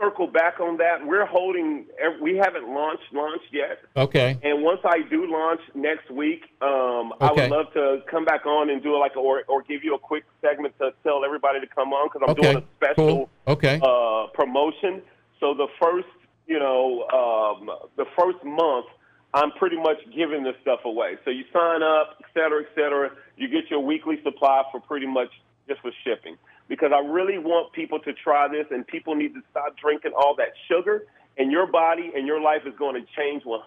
circle 0.02 0.26
back 0.26 0.60
on 0.60 0.76
that. 0.78 1.06
We're 1.06 1.26
holding. 1.26 1.86
We 2.20 2.36
haven't 2.36 2.68
launched 2.68 3.04
launched 3.12 3.52
yet. 3.52 3.78
Okay. 3.96 4.38
And 4.42 4.62
once 4.62 4.80
I 4.84 4.98
do 5.08 5.30
launch 5.30 5.60
next 5.74 6.10
week, 6.10 6.42
um, 6.60 7.12
okay. 7.12 7.16
I 7.20 7.32
would 7.32 7.50
love 7.50 7.72
to 7.74 8.02
come 8.10 8.24
back 8.24 8.46
on 8.46 8.70
and 8.70 8.82
do 8.82 8.98
like 8.98 9.12
a, 9.16 9.18
or 9.18 9.42
or 9.48 9.62
give 9.62 9.84
you 9.84 9.94
a 9.94 9.98
quick 9.98 10.24
segment 10.40 10.74
to 10.78 10.90
tell 11.02 11.24
everybody 11.24 11.60
to 11.60 11.66
come 11.66 11.92
on 11.92 12.08
because 12.08 12.22
I'm 12.24 12.32
okay. 12.32 12.52
doing 12.52 12.56
a 12.56 12.76
special 12.76 13.28
cool. 13.46 13.54
okay. 13.54 13.80
uh, 13.82 14.26
promotion. 14.34 15.02
So 15.40 15.54
the 15.54 15.68
first, 15.80 16.08
you 16.46 16.58
know, 16.58 17.06
um, 17.08 17.70
the 17.96 18.06
first 18.18 18.42
month. 18.44 18.86
I'm 19.34 19.50
pretty 19.52 19.78
much 19.78 19.96
giving 20.14 20.44
this 20.44 20.56
stuff 20.60 20.80
away. 20.84 21.16
So 21.24 21.30
you 21.30 21.44
sign 21.54 21.82
up, 21.82 22.18
et 22.20 22.28
cetera, 22.34 22.64
et 22.64 22.68
cetera. 22.74 23.12
You 23.38 23.48
get 23.48 23.70
your 23.70 23.80
weekly 23.80 24.16
supply 24.22 24.62
for 24.70 24.78
pretty 24.78 25.06
much 25.06 25.30
just 25.66 25.80
for 25.80 25.90
shipping 26.04 26.36
because 26.72 26.90
I 26.90 27.00
really 27.00 27.36
want 27.36 27.74
people 27.74 27.98
to 27.98 28.14
try 28.14 28.48
this 28.48 28.64
and 28.70 28.86
people 28.86 29.14
need 29.14 29.34
to 29.34 29.42
stop 29.50 29.76
drinking 29.76 30.12
all 30.16 30.34
that 30.36 30.54
sugar 30.68 31.04
and 31.36 31.52
your 31.52 31.66
body 31.66 32.10
and 32.16 32.26
your 32.26 32.40
life 32.40 32.62
is 32.64 32.72
going 32.78 32.94
to 32.94 33.06
change 33.14 33.42
100%. 33.42 33.58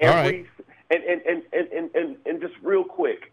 Every, 0.00 0.48
and, 0.90 1.04
and, 1.04 1.22
and, 1.24 1.42
and, 1.52 1.90
and, 1.94 2.16
and 2.26 2.40
just 2.40 2.54
real 2.60 2.82
quick, 2.82 3.32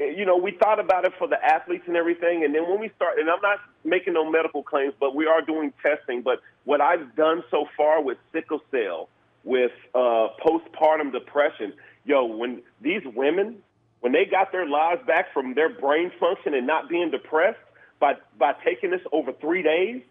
eh, 0.00 0.14
you 0.16 0.24
know, 0.24 0.38
we 0.38 0.52
thought 0.52 0.80
about 0.80 1.04
it 1.04 1.12
for 1.18 1.28
the 1.28 1.36
athletes 1.44 1.84
and 1.86 1.94
everything. 1.94 2.42
And 2.42 2.54
then 2.54 2.66
when 2.66 2.80
we 2.80 2.90
start, 2.96 3.18
and 3.18 3.28
I'm 3.28 3.42
not 3.42 3.58
making 3.84 4.14
no 4.14 4.30
medical 4.30 4.62
claims, 4.62 4.94
but 4.98 5.14
we 5.14 5.26
are 5.26 5.42
doing 5.42 5.70
testing. 5.82 6.22
But 6.22 6.40
what 6.64 6.80
I've 6.80 7.14
done 7.16 7.44
so 7.50 7.66
far 7.76 8.02
with 8.02 8.16
sickle 8.32 8.62
cell, 8.70 9.10
with 9.44 9.72
uh, 9.94 10.28
postpartum 10.42 11.12
depression, 11.12 11.74
yo, 12.06 12.24
when 12.24 12.62
these 12.80 13.02
women, 13.14 13.56
when 14.00 14.14
they 14.14 14.24
got 14.24 14.52
their 14.52 14.66
lives 14.66 15.02
back 15.06 15.34
from 15.34 15.52
their 15.52 15.68
brain 15.68 16.10
function 16.18 16.54
and 16.54 16.66
not 16.66 16.88
being 16.88 17.10
depressed, 17.10 17.58
by 18.04 18.14
by 18.38 18.52
taking 18.62 18.90
this 18.90 19.00
over 19.12 19.32
three 19.40 19.62
days 19.62 20.02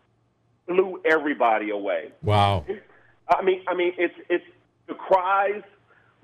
blew 0.68 1.00
everybody 1.06 1.70
away. 1.70 2.12
Wow. 2.24 2.66
I 3.30 3.44
mean, 3.44 3.62
I 3.68 3.76
mean, 3.76 3.94
it's 3.98 4.16
it's 4.30 4.46
the 4.88 4.96
cries, 4.96 5.62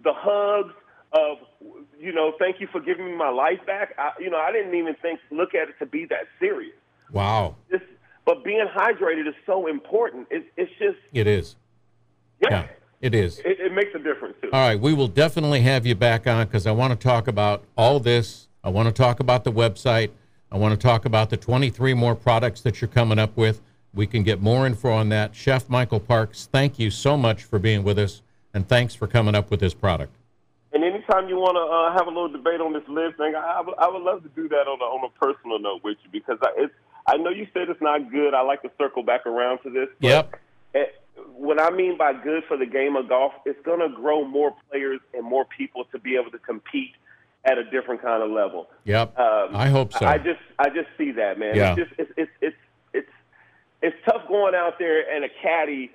the 0.04 0.14
hugs 0.14 0.74
of 1.14 1.38
you 2.00 2.12
know, 2.12 2.34
thank 2.40 2.60
you 2.60 2.68
for 2.72 2.82
giving 2.82 3.06
me 3.06 3.16
my 3.16 3.30
life 3.30 3.60
back. 3.68 3.94
I, 4.00 4.12
you 4.20 4.32
know, 4.32 4.38
I 4.38 4.52
didn't 4.52 4.74
even 4.74 4.96
think 4.96 5.20
look 5.30 5.54
at 5.54 5.70
it 5.70 5.76
to 5.80 5.86
be 5.86 6.06
that 6.06 6.26
serious. 6.40 6.76
Wow. 7.12 7.56
This, 7.70 7.82
but 8.26 8.44
being 8.44 8.66
hydrated 8.76 9.28
is 9.28 9.36
so 9.46 9.68
important. 9.68 10.28
It, 10.32 10.46
it's 10.58 10.72
just 10.80 10.98
it 11.14 11.28
is. 11.28 11.56
Yeah. 12.42 12.50
yeah 12.50 12.68
it 13.02 13.14
is. 13.14 13.40
It, 13.40 13.60
it 13.60 13.74
makes 13.74 13.94
a 13.94 14.00
difference 14.00 14.38
too. 14.42 14.50
All 14.52 14.68
right, 14.68 14.80
we 14.80 14.94
will 14.94 15.08
definitely 15.08 15.62
have 15.62 15.86
you 15.86 15.94
back 15.94 16.26
on 16.26 16.48
because 16.48 16.66
I 16.66 16.72
want 16.72 17.00
to 17.00 17.08
talk 17.08 17.28
about 17.28 17.64
all 17.78 18.00
this. 18.00 18.48
I 18.64 18.70
want 18.70 18.88
to 18.88 18.92
talk 18.92 19.20
about 19.20 19.44
the 19.44 19.52
website. 19.52 20.10
I 20.52 20.58
want 20.58 20.80
to 20.80 20.88
talk 20.88 21.06
about 21.06 21.30
the 21.30 21.38
23 21.38 21.94
more 21.94 22.16
products 22.16 22.62
that 22.62 22.82
you're 22.82 22.88
coming 22.88 23.20
up 23.20 23.38
with. 23.38 23.62
We 23.94 24.08
can 24.08 24.24
get 24.24 24.42
more 24.42 24.66
info 24.66 24.92
on 24.92 25.10
that. 25.10 25.36
Chef 25.36 25.70
Michael 25.70 26.00
Parks, 26.00 26.50
thank 26.52 26.80
you 26.80 26.90
so 26.90 27.16
much 27.16 27.44
for 27.44 27.60
being 27.60 27.84
with 27.84 28.00
us, 28.00 28.22
and 28.54 28.68
thanks 28.68 28.96
for 28.96 29.08
coming 29.08 29.36
up 29.36 29.52
with 29.52 29.60
this 29.60 29.76
product. 29.76 30.12
And 30.74 30.84
anytime 30.84 31.30
you 31.30 31.38
want 31.38 31.56
to 31.56 31.62
uh, 31.62 31.98
have 31.98 32.08
a 32.08 32.10
little 32.10 32.30
debate 32.30 32.62
on 32.62 32.74
this 32.74 32.84
LIV 32.88 33.16
thing, 33.18 33.34
I, 33.36 33.64
I, 33.80 33.90
would 33.90 34.04
love 34.04 34.24
to 34.24 34.30
do 34.30 34.48
that 34.50 34.68
on 34.68 34.80
a, 34.80 34.84
on 34.84 35.10
a 35.10 35.26
personal 35.26 35.60
note 35.60 35.82
with 35.84 35.98
you 36.04 36.10
because 36.12 36.38
I, 36.42 36.50
it's, 36.58 36.74
I 37.08 37.18
know 37.18 37.30
you 37.30 37.48
said 37.54 37.70
it's 37.70 37.82
not 37.82 38.12
good. 38.12 38.34
I 38.34 38.42
like 38.42 38.62
to 38.64 38.72
circle 38.78 39.04
back 39.04 39.26
around 39.26 39.60
to 39.64 39.70
this. 39.70 39.88
yep. 40.00 40.40
It, 40.74 41.02
what 41.36 41.60
I 41.60 41.72
mean 41.72 41.98
by 41.98 42.14
good 42.14 42.44
for 42.48 42.58
the 42.58 42.68
game 42.68 42.96
of 42.96 43.10
golf, 43.10 43.34
it's 43.46 43.60
going 43.66 43.80
to 43.80 43.90
grow 43.90 44.24
more 44.26 44.56
players 44.70 45.00
and 45.14 45.24
more 45.24 45.46
people 45.46 45.86
to 45.92 46.00
be 46.00 46.16
able 46.16 46.32
to 46.32 46.40
compete– 46.40 46.94
at 47.46 47.58
a 47.58 47.64
different 47.64 48.02
kind 48.02 48.22
of 48.22 48.32
level. 48.32 48.70
Yep. 48.86 49.18
Um, 49.18 49.56
I 49.56 49.70
hope 49.70 49.94
so. 49.94 50.06
I 50.06 50.18
just 50.18 50.42
I 50.58 50.70
just 50.70 50.90
see 50.98 51.12
that, 51.14 51.40
man. 51.40 51.56
Yeah. 51.56 51.76
It's 51.78 51.90
just 51.90 52.00
it's 52.00 52.12
it's 52.18 52.32
it's 52.42 52.58
it's, 52.94 53.12
it's 53.82 53.96
tough 54.06 54.28
going 54.28 54.56
out 54.56 54.78
there 54.80 55.10
and 55.14 55.24
a 55.24 55.30
caddy 55.42 55.92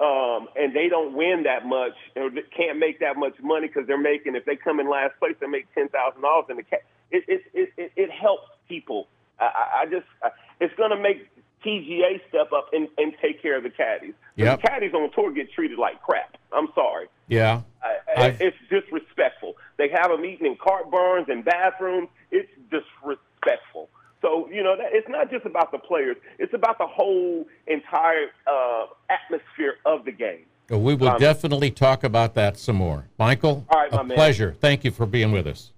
um, 0.00 0.48
and 0.54 0.74
they 0.74 0.88
don't 0.88 1.14
win 1.14 1.42
that 1.44 1.66
much 1.66 1.94
or 2.16 2.30
can't 2.56 2.78
make 2.78 3.00
that 3.00 3.16
much 3.16 3.34
money 3.42 3.66
because 3.66 3.86
they're 3.86 4.00
making 4.00 4.36
if 4.36 4.44
they 4.44 4.56
come 4.56 4.78
in 4.78 4.88
last 4.88 5.18
place 5.18 5.34
they 5.40 5.46
make 5.46 5.72
ten 5.74 5.88
thousand 5.88 6.22
dollars 6.22 6.46
in 6.50 6.56
the 6.56 6.62
cat. 6.62 6.82
It 7.10 7.24
it, 7.26 7.42
it 7.52 7.72
it 7.76 7.92
it 7.96 8.10
helps 8.10 8.48
people. 8.68 9.08
I, 9.40 9.82
I 9.82 9.86
just 9.86 10.06
I, 10.22 10.30
it's 10.60 10.74
going 10.74 10.90
to 10.90 10.96
make 10.96 11.28
PGA 11.64 12.20
step 12.28 12.52
up 12.52 12.68
and, 12.72 12.88
and 12.98 13.12
take 13.20 13.42
care 13.42 13.56
of 13.56 13.62
the 13.62 13.70
caddies. 13.70 14.14
Yep. 14.36 14.60
The 14.60 14.68
caddies 14.68 14.94
on 14.94 15.10
tour 15.12 15.32
get 15.32 15.52
treated 15.52 15.78
like 15.78 16.00
crap. 16.02 16.36
I'm 16.52 16.68
sorry. 16.74 17.08
Yeah. 17.28 17.62
I, 17.82 18.36
it's 18.40 18.56
disrespectful. 18.70 19.56
They 19.76 19.88
have 19.88 20.10
them 20.10 20.24
eating 20.24 20.46
in 20.46 20.56
cart 20.56 20.90
barns 20.90 21.28
and 21.28 21.44
bathrooms. 21.44 22.08
It's 22.30 22.50
disrespectful. 22.70 23.88
So, 24.22 24.48
you 24.50 24.62
know, 24.62 24.76
that, 24.76 24.88
it's 24.92 25.08
not 25.08 25.30
just 25.30 25.46
about 25.46 25.70
the 25.70 25.78
players. 25.78 26.16
It's 26.38 26.52
about 26.54 26.78
the 26.78 26.86
whole 26.86 27.46
entire 27.66 28.28
uh, 28.46 28.86
atmosphere 29.10 29.74
of 29.84 30.04
the 30.04 30.12
game. 30.12 30.44
We 30.70 30.94
will 30.94 31.08
um, 31.08 31.18
definitely 31.18 31.70
talk 31.70 32.04
about 32.04 32.34
that 32.34 32.58
some 32.58 32.76
more. 32.76 33.06
Michael, 33.18 33.64
all 33.70 33.80
right, 33.80 33.92
a 33.92 34.04
man. 34.04 34.16
pleasure. 34.16 34.54
Thank 34.60 34.84
you 34.84 34.90
for 34.90 35.06
being 35.06 35.32
with 35.32 35.46
us. 35.46 35.72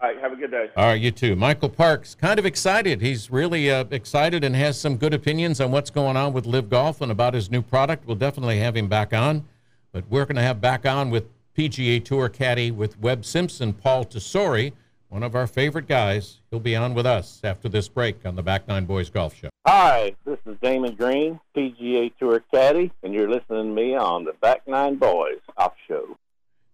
All 0.00 0.08
right, 0.08 0.20
have 0.20 0.32
a 0.32 0.36
good 0.36 0.52
day. 0.52 0.70
All 0.76 0.86
right, 0.86 1.00
you 1.00 1.10
too. 1.10 1.34
Michael 1.34 1.68
Parks, 1.68 2.14
kind 2.14 2.38
of 2.38 2.46
excited. 2.46 3.00
He's 3.00 3.30
really 3.32 3.68
uh, 3.70 3.84
excited 3.90 4.44
and 4.44 4.54
has 4.54 4.80
some 4.80 4.96
good 4.96 5.12
opinions 5.12 5.60
on 5.60 5.72
what's 5.72 5.90
going 5.90 6.16
on 6.16 6.32
with 6.32 6.46
LIV 6.46 6.70
Golf 6.70 7.00
and 7.00 7.10
about 7.10 7.34
his 7.34 7.50
new 7.50 7.62
product. 7.62 8.06
We'll 8.06 8.16
definitely 8.16 8.60
have 8.60 8.76
him 8.76 8.86
back 8.88 9.12
on. 9.12 9.44
But 9.90 10.04
we're 10.08 10.24
going 10.24 10.36
to 10.36 10.42
have 10.42 10.60
back 10.60 10.86
on 10.86 11.10
with 11.10 11.24
PGA 11.56 12.04
Tour 12.04 12.28
caddy 12.28 12.70
with 12.70 13.00
Webb 13.00 13.24
Simpson, 13.24 13.72
Paul 13.72 14.04
Tesori. 14.04 14.72
one 15.08 15.24
of 15.24 15.34
our 15.34 15.48
favorite 15.48 15.88
guys. 15.88 16.38
He'll 16.50 16.60
be 16.60 16.76
on 16.76 16.94
with 16.94 17.06
us 17.06 17.40
after 17.42 17.68
this 17.68 17.88
break 17.88 18.24
on 18.24 18.36
the 18.36 18.42
Back 18.42 18.68
Nine 18.68 18.84
Boys 18.84 19.10
Golf 19.10 19.34
Show. 19.34 19.48
Hi, 19.66 20.14
this 20.24 20.38
is 20.46 20.56
Damon 20.62 20.94
Green, 20.94 21.40
PGA 21.56 22.12
Tour 22.18 22.44
Caddy, 22.52 22.92
and 23.02 23.12
you're 23.12 23.28
listening 23.28 23.64
to 23.64 23.82
me 23.82 23.96
on 23.96 24.24
the 24.24 24.34
Back 24.34 24.68
Nine 24.68 24.94
Boys 24.96 25.40
Golf 25.56 25.72
Show. 25.88 26.16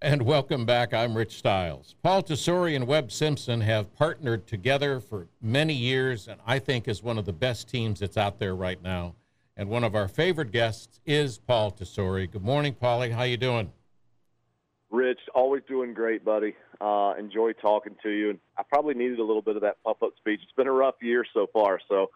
And 0.04 0.20
welcome 0.20 0.66
back. 0.66 0.92
I'm 0.92 1.16
Rich 1.16 1.38
Stiles. 1.38 1.94
Paul 2.02 2.22
Tesori 2.22 2.76
and 2.76 2.86
Webb 2.86 3.10
Simpson 3.10 3.62
have 3.62 3.94
partnered 3.94 4.46
together 4.46 5.00
for 5.00 5.28
many 5.40 5.72
years, 5.72 6.28
and 6.28 6.38
I 6.46 6.58
think 6.58 6.86
is 6.86 7.02
one 7.02 7.16
of 7.16 7.24
the 7.24 7.32
best 7.32 7.70
teams 7.70 8.00
that's 8.00 8.18
out 8.18 8.38
there 8.38 8.54
right 8.54 8.82
now. 8.82 9.14
And 9.56 9.70
one 9.70 9.82
of 9.82 9.94
our 9.94 10.06
favorite 10.06 10.52
guests 10.52 11.00
is 11.06 11.38
Paul 11.38 11.72
Tesori. 11.72 12.30
Good 12.30 12.44
morning, 12.44 12.74
Paulie. 12.74 13.12
How 13.12 13.22
you 13.22 13.38
doing? 13.38 13.72
Rich, 14.90 15.20
always 15.34 15.62
doing 15.66 15.94
great, 15.94 16.22
buddy. 16.22 16.54
Uh, 16.82 17.14
enjoy 17.18 17.54
talking 17.54 17.96
to 18.02 18.10
you. 18.10 18.28
And 18.28 18.38
I 18.58 18.62
probably 18.62 18.92
needed 18.92 19.20
a 19.20 19.24
little 19.24 19.40
bit 19.40 19.56
of 19.56 19.62
that 19.62 19.82
pop-up 19.84 20.10
speech. 20.18 20.40
It's 20.42 20.52
been 20.52 20.66
a 20.66 20.72
rough 20.72 20.96
year 21.00 21.24
so 21.32 21.46
far, 21.50 21.80
so 21.88 22.10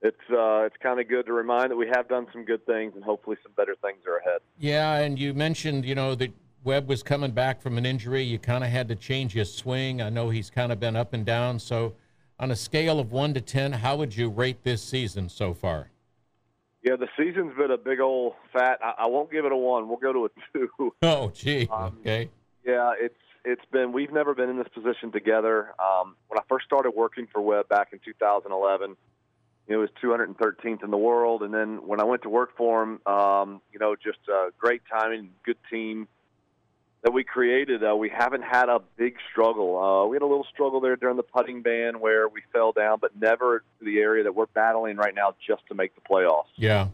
it's 0.00 0.16
uh, 0.30 0.62
it's 0.62 0.76
kind 0.80 1.00
of 1.00 1.08
good 1.08 1.26
to 1.26 1.32
remind 1.32 1.72
that 1.72 1.76
we 1.76 1.88
have 1.92 2.08
done 2.08 2.28
some 2.32 2.44
good 2.44 2.64
things, 2.66 2.92
and 2.94 3.02
hopefully 3.02 3.36
some 3.42 3.50
better 3.56 3.74
things 3.82 3.98
are 4.06 4.18
ahead. 4.18 4.42
Yeah, 4.60 4.98
and 4.98 5.18
you 5.18 5.34
mentioned, 5.34 5.84
you 5.84 5.96
know, 5.96 6.14
that 6.14 6.32
Webb 6.64 6.88
was 6.88 7.02
coming 7.02 7.32
back 7.32 7.60
from 7.60 7.76
an 7.76 7.84
injury. 7.84 8.22
You 8.22 8.38
kind 8.38 8.62
of 8.62 8.70
had 8.70 8.88
to 8.88 8.94
change 8.94 9.32
his 9.32 9.52
swing. 9.52 10.00
I 10.00 10.10
know 10.10 10.30
he's 10.30 10.50
kind 10.50 10.70
of 10.70 10.78
been 10.78 10.94
up 10.94 11.12
and 11.12 11.26
down. 11.26 11.58
So, 11.58 11.94
on 12.38 12.50
a 12.50 12.56
scale 12.56 13.00
of 13.00 13.12
one 13.12 13.34
to 13.34 13.40
ten, 13.40 13.72
how 13.72 13.96
would 13.96 14.16
you 14.16 14.28
rate 14.28 14.62
this 14.62 14.82
season 14.82 15.28
so 15.28 15.54
far? 15.54 15.90
Yeah, 16.82 16.96
the 16.96 17.08
season's 17.16 17.56
been 17.56 17.70
a 17.70 17.78
big 17.78 18.00
old 18.00 18.34
fat. 18.52 18.78
I, 18.82 19.04
I 19.04 19.06
won't 19.06 19.30
give 19.30 19.44
it 19.44 19.52
a 19.52 19.56
one. 19.56 19.88
We'll 19.88 19.98
go 19.98 20.12
to 20.12 20.24
a 20.26 20.28
two. 20.52 20.92
Oh, 21.02 21.30
gee. 21.34 21.68
Um, 21.70 21.96
okay. 22.00 22.28
Yeah, 22.64 22.92
it's 22.98 23.14
it's 23.44 23.64
been. 23.72 23.92
We've 23.92 24.12
never 24.12 24.34
been 24.34 24.48
in 24.48 24.56
this 24.56 24.68
position 24.72 25.10
together. 25.10 25.74
Um, 25.80 26.16
when 26.28 26.38
I 26.38 26.42
first 26.48 26.64
started 26.64 26.92
working 26.92 27.26
for 27.32 27.40
Webb 27.42 27.68
back 27.68 27.88
in 27.92 27.98
2011, 28.04 28.96
it 29.66 29.76
was 29.76 29.88
213th 30.02 30.84
in 30.84 30.90
the 30.90 30.96
world, 30.96 31.42
and 31.42 31.52
then 31.52 31.86
when 31.86 32.00
I 32.00 32.04
went 32.04 32.22
to 32.22 32.28
work 32.28 32.56
for 32.56 32.82
him, 32.82 33.00
um, 33.06 33.60
you 33.72 33.78
know, 33.78 33.96
just 33.96 34.18
uh, 34.32 34.50
great 34.58 34.82
timing, 34.90 35.30
good 35.44 35.56
team 35.70 36.08
that 37.02 37.12
we 37.12 37.24
created, 37.24 37.82
uh, 37.82 37.96
we 37.96 38.08
haven't 38.08 38.42
had 38.42 38.68
a 38.68 38.80
big 38.96 39.16
struggle. 39.30 39.76
Uh, 39.76 40.06
we 40.06 40.14
had 40.14 40.22
a 40.22 40.26
little 40.26 40.46
struggle 40.52 40.80
there 40.80 40.94
during 40.96 41.16
the 41.16 41.22
putting 41.24 41.62
ban 41.62 41.98
where 41.98 42.28
we 42.28 42.42
fell 42.52 42.72
down, 42.72 42.98
but 43.00 43.10
never 43.20 43.64
to 43.78 43.84
the 43.84 43.98
area 43.98 44.22
that 44.22 44.34
we're 44.34 44.46
battling 44.46 44.96
right 44.96 45.14
now 45.14 45.34
just 45.44 45.66
to 45.68 45.74
make 45.74 45.94
the 45.96 46.00
playoffs. 46.00 46.44
Yeah. 46.56 46.88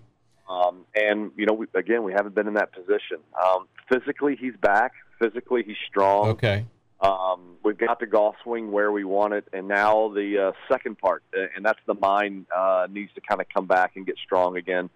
Um, 0.48 0.86
and 0.94 1.30
you 1.36 1.44
know, 1.44 1.52
we, 1.52 1.66
again, 1.74 2.04
we 2.04 2.12
haven't 2.12 2.34
been 2.34 2.48
in 2.48 2.54
that 2.54 2.72
position. 2.72 3.18
Um, 3.42 3.68
physically, 3.92 4.34
he's 4.40 4.56
back. 4.56 4.92
Physically, 5.20 5.62
he's 5.66 5.76
strong. 5.86 6.28
Okay. 6.28 6.64
Um, 7.00 7.56
we've 7.62 7.76
got 7.76 8.00
the 8.00 8.06
golf 8.06 8.36
swing 8.42 8.72
where 8.72 8.90
we 8.90 9.04
want 9.04 9.34
it, 9.34 9.46
and 9.52 9.68
now 9.68 10.08
the 10.08 10.48
uh, 10.48 10.72
second 10.72 10.98
part, 10.98 11.22
uh, 11.36 11.42
and 11.54 11.64
that's 11.64 11.78
the 11.86 11.94
mind, 11.94 12.46
uh, 12.56 12.88
needs 12.90 13.12
to 13.14 13.20
kind 13.20 13.40
of 13.40 13.46
come 13.54 13.66
back 13.66 13.92
and 13.96 14.06
get 14.06 14.16
strong 14.24 14.56
again. 14.56 14.88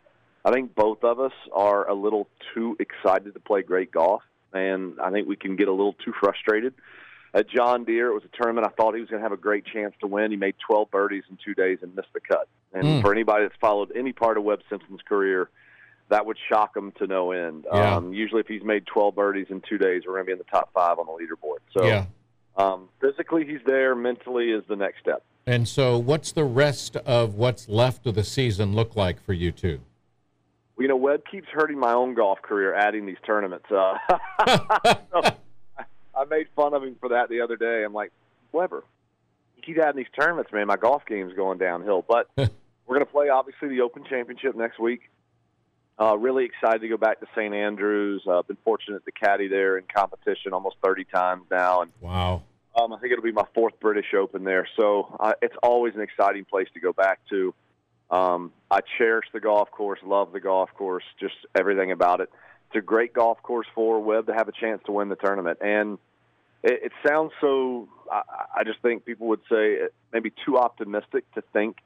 I 0.44 0.50
think 0.50 0.74
both 0.74 1.04
of 1.04 1.20
us 1.20 1.32
are 1.52 1.88
a 1.88 1.94
little 1.94 2.28
too 2.54 2.76
excited 2.80 3.34
to 3.34 3.40
play 3.40 3.62
great 3.62 3.92
golf 3.92 4.22
and 4.52 5.00
I 5.00 5.10
think 5.10 5.28
we 5.28 5.36
can 5.36 5.56
get 5.56 5.68
a 5.68 5.72
little 5.72 5.94
too 6.04 6.12
frustrated. 6.18 6.74
At 7.34 7.48
John 7.48 7.84
Deere, 7.84 8.08
it 8.08 8.14
was 8.14 8.24
a 8.24 8.36
tournament 8.36 8.66
I 8.66 8.70
thought 8.70 8.94
he 8.94 9.00
was 9.00 9.08
going 9.08 9.20
to 9.20 9.24
have 9.24 9.32
a 9.32 9.40
great 9.40 9.64
chance 9.64 9.94
to 10.00 10.06
win. 10.06 10.30
He 10.30 10.36
made 10.36 10.54
12 10.66 10.90
birdies 10.90 11.24
in 11.30 11.38
two 11.42 11.54
days 11.54 11.78
and 11.80 11.94
missed 11.96 12.12
the 12.12 12.20
cut. 12.20 12.46
And 12.74 12.84
mm. 12.84 13.00
for 13.00 13.10
anybody 13.10 13.44
that's 13.44 13.58
followed 13.58 13.90
any 13.96 14.12
part 14.12 14.36
of 14.36 14.44
Webb 14.44 14.60
Simpson's 14.68 15.00
career, 15.08 15.48
that 16.10 16.26
would 16.26 16.36
shock 16.50 16.76
him 16.76 16.92
to 16.98 17.06
no 17.06 17.32
end. 17.32 17.66
Yeah. 17.72 17.96
Um, 17.96 18.12
usually, 18.12 18.40
if 18.40 18.46
he's 18.46 18.62
made 18.62 18.86
12 18.86 19.14
birdies 19.14 19.46
in 19.48 19.62
two 19.66 19.78
days, 19.78 20.02
we're 20.06 20.14
going 20.14 20.24
to 20.24 20.26
be 20.26 20.32
in 20.32 20.38
the 20.38 20.44
top 20.44 20.70
five 20.74 20.98
on 20.98 21.06
the 21.06 21.12
leaderboard. 21.12 21.60
So, 21.72 21.86
yeah. 21.86 22.04
um, 22.56 22.90
physically, 23.00 23.46
he's 23.46 23.60
there. 23.64 23.94
Mentally, 23.94 24.50
is 24.50 24.62
the 24.68 24.76
next 24.76 25.00
step. 25.00 25.24
And 25.46 25.66
so, 25.66 25.96
what's 25.96 26.32
the 26.32 26.44
rest 26.44 26.96
of 26.96 27.34
what's 27.34 27.66
left 27.66 28.06
of 28.06 28.14
the 28.14 28.24
season 28.24 28.74
look 28.74 28.94
like 28.94 29.24
for 29.24 29.32
you 29.32 29.52
two? 29.52 29.80
You 30.82 30.88
know, 30.88 30.96
Webb 30.96 31.22
keeps 31.30 31.46
hurting 31.48 31.78
my 31.78 31.92
own 31.92 32.14
golf 32.14 32.42
career 32.42 32.74
adding 32.74 33.06
these 33.06 33.16
tournaments. 33.24 33.66
Uh, 33.70 33.94
so 35.12 35.20
I 36.16 36.24
made 36.28 36.48
fun 36.56 36.74
of 36.74 36.82
him 36.82 36.96
for 36.98 37.10
that 37.10 37.28
the 37.28 37.40
other 37.40 37.56
day. 37.56 37.84
I'm 37.84 37.94
like, 37.94 38.10
Weber, 38.50 38.82
you 39.56 39.62
keep 39.62 39.78
adding 39.78 39.96
these 39.96 40.12
tournaments, 40.18 40.50
man. 40.52 40.66
My 40.66 40.76
golf 40.76 41.04
game's 41.06 41.34
going 41.34 41.58
downhill. 41.58 42.04
But 42.06 42.30
we're 42.36 42.48
going 42.96 43.06
to 43.06 43.12
play, 43.12 43.28
obviously, 43.28 43.68
the 43.68 43.82
Open 43.82 44.02
Championship 44.10 44.56
next 44.56 44.80
week. 44.80 45.02
Uh, 46.00 46.16
really 46.18 46.44
excited 46.46 46.80
to 46.80 46.88
go 46.88 46.96
back 46.96 47.20
to 47.20 47.26
St. 47.36 47.54
Andrews. 47.54 48.22
Uh, 48.28 48.42
been 48.42 48.56
fortunate 48.64 49.04
to 49.04 49.12
caddy 49.12 49.46
there 49.46 49.78
in 49.78 49.84
competition 49.94 50.52
almost 50.52 50.76
30 50.82 51.04
times 51.04 51.44
now. 51.48 51.82
And 51.82 51.92
wow. 52.00 52.42
Um, 52.74 52.92
I 52.92 52.98
think 52.98 53.12
it'll 53.12 53.22
be 53.22 53.30
my 53.30 53.46
fourth 53.54 53.78
British 53.78 54.14
Open 54.18 54.42
there. 54.42 54.66
So 54.76 55.14
uh, 55.20 55.34
it's 55.42 55.54
always 55.62 55.94
an 55.94 56.00
exciting 56.00 56.44
place 56.44 56.66
to 56.74 56.80
go 56.80 56.92
back 56.92 57.20
to. 57.28 57.54
Um, 58.12 58.52
I 58.70 58.80
cherish 58.98 59.24
the 59.32 59.40
golf 59.40 59.70
course, 59.70 59.98
love 60.04 60.32
the 60.32 60.40
golf 60.40 60.68
course, 60.74 61.04
just 61.18 61.34
everything 61.54 61.90
about 61.90 62.20
it. 62.20 62.30
It's 62.68 62.76
a 62.76 62.82
great 62.82 63.14
golf 63.14 63.42
course 63.42 63.66
for 63.74 64.00
Webb 64.00 64.26
to 64.26 64.34
have 64.34 64.48
a 64.48 64.52
chance 64.52 64.82
to 64.84 64.92
win 64.92 65.08
the 65.08 65.16
tournament. 65.16 65.58
And 65.62 65.98
it, 66.62 66.80
it 66.84 66.92
sounds 67.06 67.32
so, 67.40 67.88
I, 68.10 68.22
I 68.58 68.64
just 68.64 68.80
think 68.80 69.06
people 69.06 69.28
would 69.28 69.40
say 69.50 69.88
maybe 70.12 70.30
too 70.44 70.58
optimistic 70.58 71.24
to 71.34 71.42
think 71.54 71.78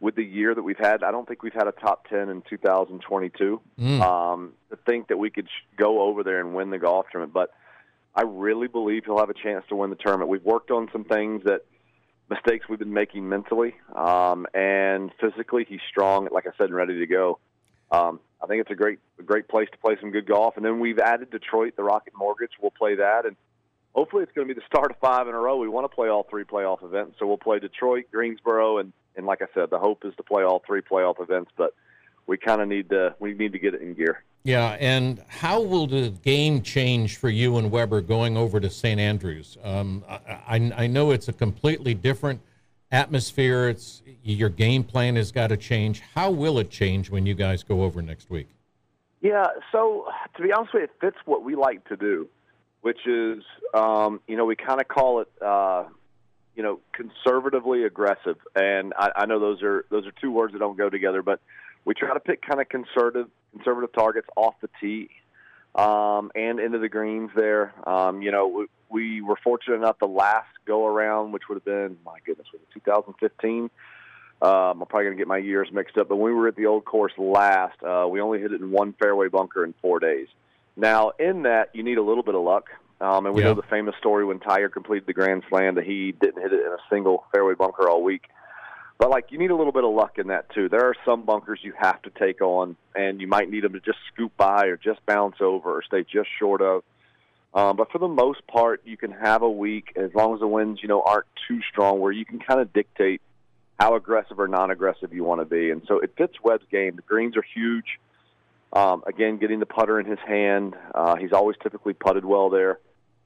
with 0.00 0.14
the 0.14 0.24
year 0.24 0.54
that 0.54 0.62
we've 0.62 0.78
had. 0.78 1.02
I 1.02 1.10
don't 1.10 1.28
think 1.28 1.42
we've 1.42 1.52
had 1.52 1.68
a 1.68 1.72
top 1.72 2.08
10 2.08 2.30
in 2.30 2.42
2022. 2.48 3.60
Mm. 3.78 4.00
Um, 4.00 4.52
to 4.70 4.76
think 4.86 5.08
that 5.08 5.18
we 5.18 5.28
could 5.28 5.48
go 5.76 6.00
over 6.00 6.22
there 6.22 6.40
and 6.40 6.54
win 6.54 6.70
the 6.70 6.78
golf 6.78 7.06
tournament. 7.12 7.34
But 7.34 7.52
I 8.14 8.22
really 8.22 8.68
believe 8.68 9.04
he'll 9.04 9.18
have 9.18 9.30
a 9.30 9.34
chance 9.34 9.64
to 9.68 9.76
win 9.76 9.90
the 9.90 9.96
tournament. 9.96 10.30
We've 10.30 10.44
worked 10.44 10.70
on 10.70 10.88
some 10.90 11.04
things 11.04 11.42
that– 11.44 11.66
mistakes 12.28 12.68
we've 12.68 12.78
been 12.78 12.92
making 12.92 13.28
mentally 13.28 13.74
um, 13.94 14.46
and 14.54 15.10
physically. 15.20 15.66
He's 15.68 15.80
strong, 15.88 16.28
like 16.32 16.46
I 16.46 16.50
said, 16.58 16.66
and 16.66 16.74
ready 16.74 16.98
to 16.98 17.06
go. 17.06 17.38
Um, 17.90 18.20
I 18.42 18.46
think 18.46 18.60
it's 18.60 18.70
a 18.70 18.74
great, 18.74 18.98
a 19.18 19.22
great 19.22 19.48
place 19.48 19.68
to 19.72 19.78
play 19.78 19.96
some 20.00 20.10
good 20.10 20.26
golf. 20.26 20.56
And 20.56 20.64
then 20.64 20.80
we've 20.80 20.98
added 20.98 21.30
Detroit, 21.30 21.76
the 21.76 21.84
Rocket 21.84 22.12
Mortgage. 22.16 22.50
We'll 22.60 22.72
play 22.72 22.96
that, 22.96 23.26
and 23.26 23.36
hopefully 23.94 24.22
it's 24.22 24.32
going 24.32 24.46
to 24.46 24.54
be 24.54 24.58
the 24.58 24.66
start 24.66 24.90
of 24.90 24.98
five 24.98 25.28
in 25.28 25.34
a 25.34 25.38
row. 25.38 25.56
We 25.56 25.68
want 25.68 25.90
to 25.90 25.94
play 25.94 26.08
all 26.08 26.26
three 26.28 26.44
playoff 26.44 26.84
events, 26.84 27.16
so 27.18 27.26
we'll 27.26 27.38
play 27.38 27.58
Detroit, 27.58 28.06
Greensboro, 28.12 28.78
and 28.78 28.92
and 29.16 29.24
like 29.24 29.40
I 29.40 29.46
said, 29.54 29.70
the 29.70 29.78
hope 29.78 30.04
is 30.04 30.14
to 30.16 30.22
play 30.22 30.42
all 30.42 30.62
three 30.66 30.82
playoff 30.82 31.22
events. 31.22 31.50
But 31.56 31.74
we 32.26 32.36
kind 32.36 32.60
of 32.60 32.68
need 32.68 32.90
to 32.90 33.14
we 33.18 33.34
need 33.34 33.52
to 33.52 33.58
get 33.58 33.74
it 33.74 33.82
in 33.82 33.94
gear. 33.94 34.22
Yeah, 34.46 34.76
and 34.78 35.20
how 35.26 35.60
will 35.60 35.88
the 35.88 36.10
game 36.22 36.62
change 36.62 37.16
for 37.16 37.28
you 37.28 37.56
and 37.56 37.68
Weber 37.68 38.00
going 38.00 38.36
over 38.36 38.60
to 38.60 38.70
St. 38.70 39.00
Andrews? 39.00 39.58
Um, 39.64 40.04
I, 40.08 40.72
I 40.76 40.86
know 40.86 41.10
it's 41.10 41.26
a 41.26 41.32
completely 41.32 41.94
different 41.94 42.40
atmosphere. 42.92 43.68
It's 43.68 44.02
your 44.22 44.48
game 44.48 44.84
plan 44.84 45.16
has 45.16 45.32
got 45.32 45.48
to 45.48 45.56
change. 45.56 46.00
How 46.14 46.30
will 46.30 46.60
it 46.60 46.70
change 46.70 47.10
when 47.10 47.26
you 47.26 47.34
guys 47.34 47.64
go 47.64 47.82
over 47.82 48.00
next 48.00 48.30
week? 48.30 48.46
Yeah, 49.20 49.48
so 49.72 50.06
to 50.36 50.42
be 50.44 50.52
honest 50.52 50.74
with 50.74 50.82
you, 50.82 50.84
it 50.84 50.92
fits 51.00 51.16
what 51.24 51.42
we 51.42 51.56
like 51.56 51.84
to 51.88 51.96
do, 51.96 52.28
which 52.82 53.04
is, 53.04 53.42
um, 53.74 54.20
you 54.28 54.36
know, 54.36 54.44
we 54.44 54.54
kind 54.54 54.80
of 54.80 54.86
call 54.86 55.22
it, 55.22 55.28
uh, 55.44 55.86
you 56.54 56.62
know, 56.62 56.78
conservatively 56.92 57.82
aggressive, 57.82 58.36
and 58.54 58.94
I, 58.96 59.10
I 59.16 59.26
know 59.26 59.40
those 59.40 59.60
are 59.64 59.86
those 59.90 60.06
are 60.06 60.12
two 60.12 60.30
words 60.30 60.52
that 60.52 60.60
don't 60.60 60.78
go 60.78 60.88
together, 60.88 61.20
but 61.20 61.40
we 61.86 61.94
try 61.94 62.12
to 62.12 62.20
pick 62.20 62.42
kind 62.42 62.60
of 62.60 62.68
conservative 62.68 63.28
conservative 63.56 63.90
targets 63.94 64.28
off 64.36 64.54
the 64.60 64.68
tee 64.78 65.08
um, 65.74 66.30
and 66.34 66.60
into 66.60 66.78
the 66.78 66.90
greens 66.90 67.30
there. 67.34 67.72
Um, 67.88 68.20
you 68.20 68.30
know, 68.30 68.48
we, 68.48 68.66
we 68.90 69.22
were 69.22 69.36
fortunate 69.42 69.76
enough 69.76 69.98
the 69.98 70.06
last 70.06 70.48
go 70.66 70.86
around, 70.86 71.32
which 71.32 71.44
would 71.48 71.54
have 71.54 71.64
been 71.64 71.96
my 72.04 72.18
goodness, 72.26 72.48
was 72.52 72.60
it 72.60 72.74
2015? 72.74 73.70
Um, 74.42 74.50
I'm 74.52 74.78
probably 74.86 75.04
going 75.04 75.16
to 75.16 75.20
get 75.20 75.28
my 75.28 75.38
years 75.38 75.68
mixed 75.72 75.96
up, 75.96 76.10
but 76.10 76.16
when 76.16 76.34
we 76.34 76.38
were 76.38 76.48
at 76.48 76.56
the 76.56 76.66
old 76.66 76.84
course 76.84 77.12
last, 77.16 77.82
uh, 77.82 78.06
we 78.10 78.20
only 78.20 78.38
hit 78.38 78.52
it 78.52 78.60
in 78.60 78.70
one 78.70 78.92
fairway 78.92 79.28
bunker 79.28 79.64
in 79.64 79.72
four 79.80 79.98
days. 79.98 80.28
Now, 80.76 81.12
in 81.18 81.44
that, 81.44 81.70
you 81.72 81.82
need 81.82 81.96
a 81.96 82.02
little 82.02 82.22
bit 82.22 82.34
of 82.34 82.42
luck. 82.42 82.66
Um, 83.00 83.26
and 83.26 83.34
we 83.34 83.42
yeah. 83.42 83.48
know 83.48 83.54
the 83.54 83.62
famous 83.62 83.94
story 83.98 84.24
when 84.24 84.38
Tiger 84.40 84.68
completed 84.68 85.06
the 85.06 85.12
Grand 85.12 85.42
Slam 85.48 85.74
that 85.74 85.84
he 85.84 86.12
didn't 86.12 86.42
hit 86.42 86.52
it 86.52 86.60
in 86.60 86.72
a 86.72 86.78
single 86.90 87.24
fairway 87.32 87.54
bunker 87.54 87.88
all 87.88 88.02
week. 88.02 88.24
But 88.98 89.10
like 89.10 89.26
you 89.30 89.38
need 89.38 89.50
a 89.50 89.56
little 89.56 89.72
bit 89.72 89.84
of 89.84 89.94
luck 89.94 90.18
in 90.18 90.28
that 90.28 90.50
too. 90.54 90.68
There 90.68 90.86
are 90.86 90.94
some 91.04 91.24
bunkers 91.24 91.60
you 91.62 91.74
have 91.78 92.00
to 92.02 92.10
take 92.10 92.40
on, 92.40 92.76
and 92.94 93.20
you 93.20 93.26
might 93.26 93.50
need 93.50 93.64
them 93.64 93.74
to 93.74 93.80
just 93.80 93.98
scoop 94.12 94.36
by 94.36 94.66
or 94.66 94.76
just 94.76 95.04
bounce 95.04 95.36
over 95.40 95.70
or 95.70 95.82
stay 95.82 96.02
just 96.02 96.28
short 96.38 96.62
of. 96.62 96.82
Um, 97.52 97.76
but 97.76 97.90
for 97.90 97.98
the 97.98 98.08
most 98.08 98.46
part, 98.46 98.82
you 98.84 98.96
can 98.96 99.10
have 99.10 99.42
a 99.42 99.50
week 99.50 99.92
as 99.96 100.14
long 100.14 100.34
as 100.34 100.40
the 100.40 100.46
winds, 100.46 100.82
you 100.82 100.88
know, 100.88 101.02
aren't 101.02 101.26
too 101.48 101.60
strong, 101.70 102.00
where 102.00 102.12
you 102.12 102.24
can 102.24 102.38
kind 102.38 102.60
of 102.60 102.72
dictate 102.72 103.20
how 103.78 103.94
aggressive 103.94 104.38
or 104.38 104.48
non-aggressive 104.48 105.12
you 105.12 105.24
want 105.24 105.40
to 105.40 105.44
be. 105.44 105.70
And 105.70 105.82
so 105.86 105.98
it 105.98 106.12
fits 106.16 106.34
Webb's 106.42 106.64
game. 106.70 106.96
The 106.96 107.02
greens 107.02 107.36
are 107.36 107.44
huge. 107.54 107.98
Um, 108.72 109.04
again, 109.06 109.38
getting 109.38 109.60
the 109.60 109.66
putter 109.66 110.00
in 110.00 110.06
his 110.06 110.18
hand, 110.26 110.74
uh, 110.94 111.16
he's 111.16 111.32
always 111.32 111.56
typically 111.62 111.92
putted 111.94 112.24
well 112.24 112.50
there. 112.50 112.78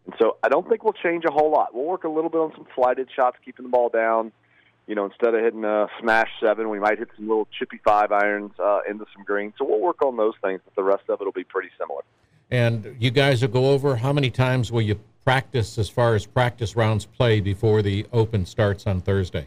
And 0.07 0.15
so 0.21 0.37
I 0.43 0.49
don't 0.49 0.69
think 0.69 0.85
we'll 0.85 0.93
change 0.93 1.25
a 1.25 1.33
whole 1.33 1.51
lot. 1.51 1.75
We'll 1.75 1.87
work 1.87 2.05
a 2.05 2.09
little 2.09 2.31
bit 2.31 2.39
on 2.39 2.53
some 2.55 2.67
flighted 2.75 3.09
shots, 3.15 3.37
keeping 3.45 3.65
the 3.65 3.71
ball 3.71 3.89
down 3.89 4.33
you 4.91 4.97
know, 4.97 5.05
instead 5.05 5.35
of 5.37 5.45
hitting 5.45 5.65
a 5.65 5.87
smash 6.01 6.29
seven, 6.45 6.69
we 6.69 6.81
might 6.81 6.99
hit 6.99 7.11
some 7.15 7.29
little 7.29 7.47
chippy 7.57 7.81
five 7.85 8.11
irons 8.11 8.51
uh, 8.59 8.81
into 8.91 9.07
some 9.15 9.23
greens. 9.23 9.55
So 9.57 9.65
we'll 9.65 9.79
work 9.79 10.03
on 10.03 10.17
those 10.17 10.35
things, 10.43 10.61
but 10.65 10.75
the 10.75 10.83
rest 10.83 11.05
of 11.09 11.21
it 11.21 11.25
will 11.25 11.31
be 11.31 11.45
pretty 11.45 11.69
similar. 11.79 12.03
And 12.51 12.97
you 12.99 13.13
guys 13.13 13.41
will 13.41 13.51
go 13.51 13.71
over 13.71 13.95
how 13.95 14.13
many 14.13 14.33
times 14.33 14.73
will 14.73 14.83
you 14.83 14.99
practice 15.25 15.79
as 15.79 15.89
far 15.89 16.17
as 16.17 16.27
practice 16.27 16.75
rounds 16.75 17.07
play 17.07 17.41
before 17.41 17.83
the 17.83 18.05
Open 18.13 18.45
starts 18.45 18.85
on 18.85 19.01
Thursday? 19.01 19.47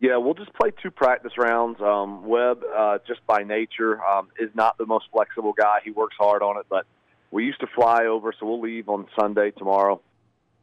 Yeah, 0.00 0.16
we'll 0.16 0.32
just 0.32 0.54
play 0.54 0.72
two 0.82 0.90
practice 0.90 1.32
rounds. 1.36 1.78
Um, 1.82 2.24
Webb, 2.26 2.62
uh, 2.74 2.96
just 3.06 3.26
by 3.26 3.42
nature, 3.42 4.02
um, 4.02 4.28
is 4.40 4.48
not 4.54 4.78
the 4.78 4.86
most 4.86 5.04
flexible 5.12 5.52
guy. 5.52 5.80
He 5.84 5.90
works 5.90 6.16
hard 6.18 6.40
on 6.40 6.56
it, 6.56 6.64
but 6.70 6.86
we 7.30 7.44
used 7.44 7.60
to 7.60 7.66
fly 7.66 8.06
over, 8.06 8.32
so 8.32 8.46
we'll 8.46 8.62
leave 8.62 8.88
on 8.88 9.06
Sunday 9.20 9.50
tomorrow. 9.50 10.00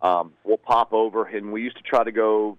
Um, 0.01 0.33
we'll 0.43 0.57
pop 0.57 0.93
over, 0.93 1.25
and 1.25 1.53
we 1.53 1.61
used 1.61 1.77
to 1.77 1.83
try 1.83 2.03
to 2.03 2.11
go 2.11 2.57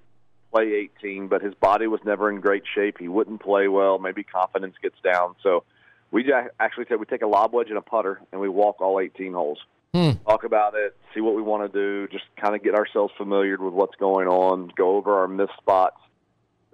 play 0.54 0.88
18, 1.02 1.28
but 1.28 1.42
his 1.42 1.54
body 1.54 1.86
was 1.86 2.00
never 2.04 2.30
in 2.30 2.40
great 2.40 2.62
shape. 2.74 2.96
He 2.98 3.08
wouldn't 3.08 3.42
play 3.42 3.66
well. 3.66 3.98
Maybe 3.98 4.22
confidence 4.22 4.76
gets 4.80 4.96
down. 5.02 5.34
So 5.42 5.64
we 6.10 6.32
actually 6.60 6.84
said 6.88 7.00
we 7.00 7.06
take 7.06 7.22
a 7.22 7.26
lob 7.26 7.52
wedge 7.52 7.68
and 7.70 7.78
a 7.78 7.82
putter, 7.82 8.20
and 8.30 8.40
we 8.40 8.48
walk 8.48 8.80
all 8.80 9.00
18 9.00 9.32
holes. 9.32 9.58
Hmm. 9.92 10.12
Talk 10.26 10.44
about 10.44 10.74
it, 10.74 10.96
see 11.14 11.20
what 11.20 11.34
we 11.34 11.42
want 11.42 11.70
to 11.70 11.78
do, 11.78 12.08
just 12.10 12.24
kind 12.40 12.54
of 12.54 12.62
get 12.62 12.74
ourselves 12.74 13.12
familiar 13.16 13.56
with 13.58 13.74
what's 13.74 13.94
going 13.96 14.26
on, 14.26 14.72
go 14.76 14.96
over 14.96 15.14
our 15.18 15.28
missed 15.28 15.56
spots 15.58 15.98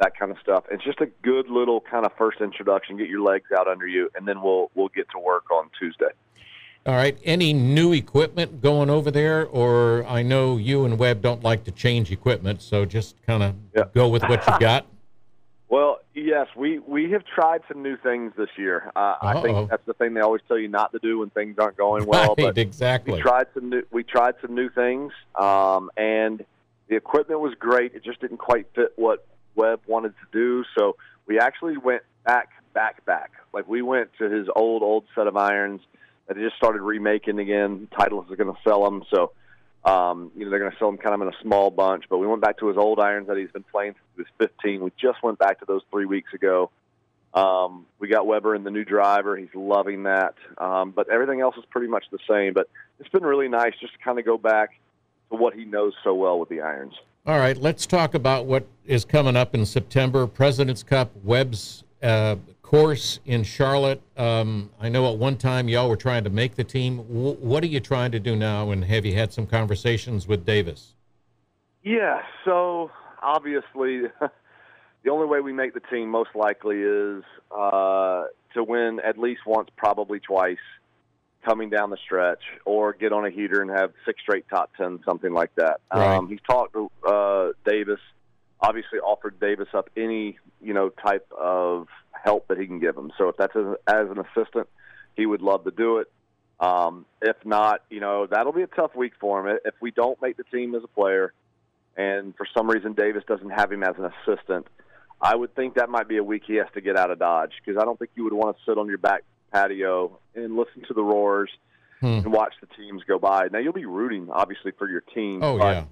that 0.01 0.19
kind 0.19 0.31
of 0.31 0.39
stuff. 0.43 0.65
It's 0.71 0.83
just 0.83 1.01
a 1.01 1.07
good 1.23 1.49
little 1.49 1.81
kind 1.81 2.07
of 2.07 2.13
first 2.17 2.41
introduction. 2.41 2.97
Get 2.97 3.09
your 3.09 3.21
legs 3.21 3.51
out 3.57 3.69
under 3.69 3.87
you, 3.87 4.11
and 4.17 4.27
then 4.27 4.43
we'll 4.43 4.71
we'll 4.75 4.89
get 4.89 5.11
to 5.11 5.19
work 5.19 5.51
on 5.51 5.71
Tuesday. 5.79 6.13
All 6.87 6.95
right. 6.95 7.19
Any 7.25 7.53
new 7.53 7.93
equipment 7.93 8.63
going 8.63 8.89
over 8.89 9.11
there, 9.11 9.47
or 9.47 10.05
I 10.07 10.23
know 10.23 10.57
you 10.57 10.85
and 10.85 10.99
Webb 10.99 11.21
don't 11.21 11.43
like 11.43 11.65
to 11.65 11.71
change 11.71 12.11
equipment, 12.11 12.63
so 12.63 12.85
just 12.87 13.21
kind 13.27 13.43
of 13.43 13.55
yeah. 13.77 13.85
go 13.95 14.09
with 14.09 14.23
what 14.23 14.47
you 14.47 14.59
got. 14.59 14.87
well, 15.69 15.99
yes, 16.15 16.47
we 16.57 16.79
we 16.79 17.11
have 17.11 17.23
tried 17.27 17.61
some 17.69 17.83
new 17.83 17.99
things 17.99 18.33
this 18.37 18.49
year. 18.57 18.91
Uh, 18.97 19.17
I 19.21 19.43
think 19.43 19.69
that's 19.69 19.85
the 19.85 19.93
thing 19.93 20.15
they 20.15 20.21
always 20.21 20.41
tell 20.49 20.59
you 20.59 20.69
not 20.69 20.93
to 20.93 20.99
do 21.01 21.19
when 21.19 21.29
things 21.31 21.57
aren't 21.59 21.77
going 21.77 22.07
well. 22.07 22.29
Right, 22.29 22.47
but 22.47 22.59
exactly. 22.59 23.15
We 23.15 23.21
tried 23.21 23.47
some 23.53 23.69
new 23.69 23.83
we 23.91 24.03
tried 24.03 24.37
some 24.41 24.55
new 24.55 24.71
things, 24.71 25.13
um, 25.39 25.91
and 25.99 26.43
the 26.89 26.97
equipment 26.97 27.41
was 27.41 27.55
great. 27.59 27.95
It 27.95 28.03
just 28.03 28.21
didn't 28.23 28.39
quite 28.39 28.67
fit 28.75 28.95
what 28.97 29.27
Webb 29.55 29.81
wanted 29.87 30.15
to 30.15 30.27
do. 30.33 30.65
So 30.79 30.97
we 31.27 31.39
actually 31.39 31.77
went 31.77 32.03
back, 32.25 32.49
back, 32.73 33.05
back. 33.05 33.33
Like 33.53 33.69
we 33.69 33.83
went 33.83 34.11
to 34.19 34.31
his 34.31 34.49
old, 34.57 34.83
old 34.83 35.05
set 35.15 35.27
of 35.27 35.37
irons 35.37 35.83
he 36.39 36.45
just 36.45 36.57
started 36.57 36.83
remaking 36.83 37.39
again. 37.39 37.89
Titleist 37.93 38.31
are 38.31 38.37
going 38.37 38.55
to 38.55 38.61
sell 38.63 38.85
them, 38.85 39.03
so 39.13 39.33
um, 39.85 40.31
you 40.37 40.45
know 40.45 40.51
they're 40.51 40.59
going 40.59 40.71
to 40.71 40.79
sell 40.79 40.89
them 40.89 40.99
kind 40.99 41.15
of 41.15 41.23
in 41.23 41.29
a 41.29 41.43
small 41.43 41.71
bunch. 41.71 42.05
But 42.09 42.19
we 42.19 42.27
went 42.27 42.43
back 42.43 42.59
to 42.59 42.69
his 42.69 42.77
old 42.77 43.01
irons 43.01 43.29
that 43.29 43.37
he's 43.37 43.51
been 43.51 43.65
playing 43.65 43.93
since 43.93 44.29
he 44.39 44.43
was 44.43 44.51
15. 44.63 44.85
We 44.85 44.93
just 45.01 45.23
went 45.23 45.39
back 45.39 45.61
to 45.61 45.65
those 45.67 45.83
three 45.91 46.07
weeks 46.07 46.33
ago. 46.35 46.71
Um, 47.33 47.87
we 47.99 48.09
got 48.09 48.27
Weber 48.27 48.55
in 48.55 48.65
the 48.65 48.71
new 48.71 48.85
driver. 48.85 49.37
He's 49.37 49.55
loving 49.55 50.05
that. 50.05 50.35
Um, 50.59 50.91
but 50.91 51.09
everything 51.09 51.41
else 51.41 51.57
is 51.57 51.65
pretty 51.71 51.87
much 51.87 52.05
the 52.11 52.19
same. 52.29 52.55
But 52.55 52.69
it's 52.99 53.09
been 53.09 53.23
really 53.23 53.49
nice 53.49 53.73
just 53.81 53.93
to 53.93 53.99
kind 54.01 54.19
of 54.19 54.25
go 54.25 54.37
back 54.37 54.71
to 55.31 55.37
what 55.37 55.55
he 55.55 55.65
knows 55.65 55.95
so 56.03 56.15
well 56.15 56.39
with 56.39 56.49
the 56.49 56.61
irons. 56.61 56.95
All 57.27 57.39
right, 57.39 57.57
let's 57.57 57.87
talk 57.87 58.15
about 58.15 58.47
what 58.47 58.67
is 58.87 59.05
coming 59.05 59.37
up 59.37 59.55
in 59.55 59.67
September. 59.67 60.27
President's 60.27 60.83
Cup, 60.83 61.13
Webb's 61.23 61.85
uh, 62.03 62.37
course 62.63 63.19
in 63.27 63.43
Charlotte. 63.43 64.01
Um, 64.17 64.71
I 64.81 64.89
know 64.89 65.13
at 65.13 65.19
one 65.19 65.37
time 65.37 65.69
y'all 65.69 65.89
were 65.89 65.97
trying 65.97 66.25
to 66.25 66.31
make 66.31 66.55
the 66.55 66.65
team. 66.65 66.99
W- 66.99 67.37
what 67.37 67.65
are 67.65 67.69
you 67.69 67.81
trying 67.81 68.13
to 68.13 68.21
do 68.21 68.37
now? 68.37 68.71
And 68.71 68.85
have 68.85 69.05
you 69.05 69.15
had 69.15 69.33
some 69.33 69.47
conversations 69.47 70.29
with 70.29 70.47
Davis? 70.47 70.95
Yeah, 71.83 72.23
so 72.45 72.91
obviously, 73.23 74.03
the 75.03 75.11
only 75.11 75.27
way 75.27 75.41
we 75.41 75.53
make 75.53 75.75
the 75.75 75.81
team 75.81 76.11
most 76.11 76.31
likely 76.35 76.77
is 76.81 77.25
uh, 77.51 78.25
to 78.55 78.63
win 78.63 79.01
at 79.01 79.19
least 79.19 79.41
once, 79.47 79.69
probably 79.77 80.21
twice 80.21 80.59
coming 81.45 81.71
down 81.71 81.91
the 81.91 81.97
stretch 82.05 82.43
or 82.67 82.93
get 82.93 83.13
on 83.13 83.25
a 83.25 83.31
heater 83.31 83.63
and 83.63 83.71
have 83.71 83.93
six 84.05 84.21
straight 84.23 84.45
top 84.49 84.71
ten, 84.77 85.01
something 85.05 85.33
like 85.33 85.55
that. 85.57 85.81
Right. 85.93 86.17
Um, 86.17 86.29
he's 86.29 86.41
talked 86.49 86.75
to 86.75 86.91
uh, 87.07 87.53
Davis, 87.65 88.01
obviously 88.63 88.99
offered 88.99 89.41
Davis 89.41 89.69
up 89.75 89.91
any 89.97 90.39
you 90.61 90.75
know 90.75 90.91
type 90.91 91.27
of 91.39 91.89
help 92.13 92.49
that 92.49 92.59
he 92.59 92.67
can 92.67 92.79
give 92.79 92.97
him. 92.97 93.13
So 93.19 93.29
if 93.29 93.37
that's 93.37 93.55
a, 93.55 93.77
as 93.87 94.09
an 94.11 94.19
assistant, 94.19 94.69
he 95.17 95.27
would 95.27 95.43
love 95.43 95.65
to 95.65 95.71
do 95.71 95.99
it. 95.99 96.11
Um, 96.59 97.07
if 97.23 97.37
not, 97.45 97.83
you 97.91 98.01
know 98.01 98.27
that'll 98.27 98.53
be 98.53 98.63
a 98.63 98.69
tough 98.69 98.95
week 98.95 99.13
for 99.21 99.47
him. 99.47 99.59
If 99.65 99.75
we 99.81 99.91
don't 99.91 100.21
make 100.21 100.37
the 100.37 100.45
team 100.45 100.75
as 100.75 100.85
a 100.85 100.89
player, 100.89 101.33
and 101.97 102.35
for 102.37 102.47
some 102.57 102.69
reason 102.69 102.93
Davis 102.93 103.25
doesn't 103.27 103.51
have 103.51 103.73
him 103.73 103.83
as 103.83 103.95
an 103.99 104.11
assistant, 104.27 104.67
I 105.21 105.35
would 105.35 105.55
think 105.55 105.75
that 105.75 105.89
might 105.89 106.09
be 106.09 106.19
a 106.19 106.25
week 106.25 106.43
he 106.47 106.57
has 106.57 106.67
to 106.75 106.81
get 106.81 106.97
out 106.97 107.11
of 107.11 107.19
Dodge 107.19 107.53
because 107.65 107.81
I 107.81 107.85
don't 107.85 107.99
think 107.99 108.11
you 108.15 108.25
would 108.25 108.33
want 108.33 108.57
to 108.57 108.63
sit 108.65 108.79
on 108.79 108.89
your 108.89 108.99
back 108.99 109.23
patio 109.53 110.19
and 110.35 110.57
listen 110.57 110.83
to 110.89 110.95
the 110.95 111.03
roars 111.03 111.51
hmm. 112.01 112.07
and 112.07 112.33
watch 112.33 112.55
the 112.61 112.69
teams 112.77 113.03
go 113.07 113.19
by. 113.19 113.49
Now 113.53 113.59
you'll 113.59 113.73
be 113.73 113.87
rooting 113.87 114.29
obviously 114.31 114.73
for 114.73 114.89
your 114.89 115.01
team. 115.01 115.43
Oh 115.43 115.57
yeah, 115.59 115.85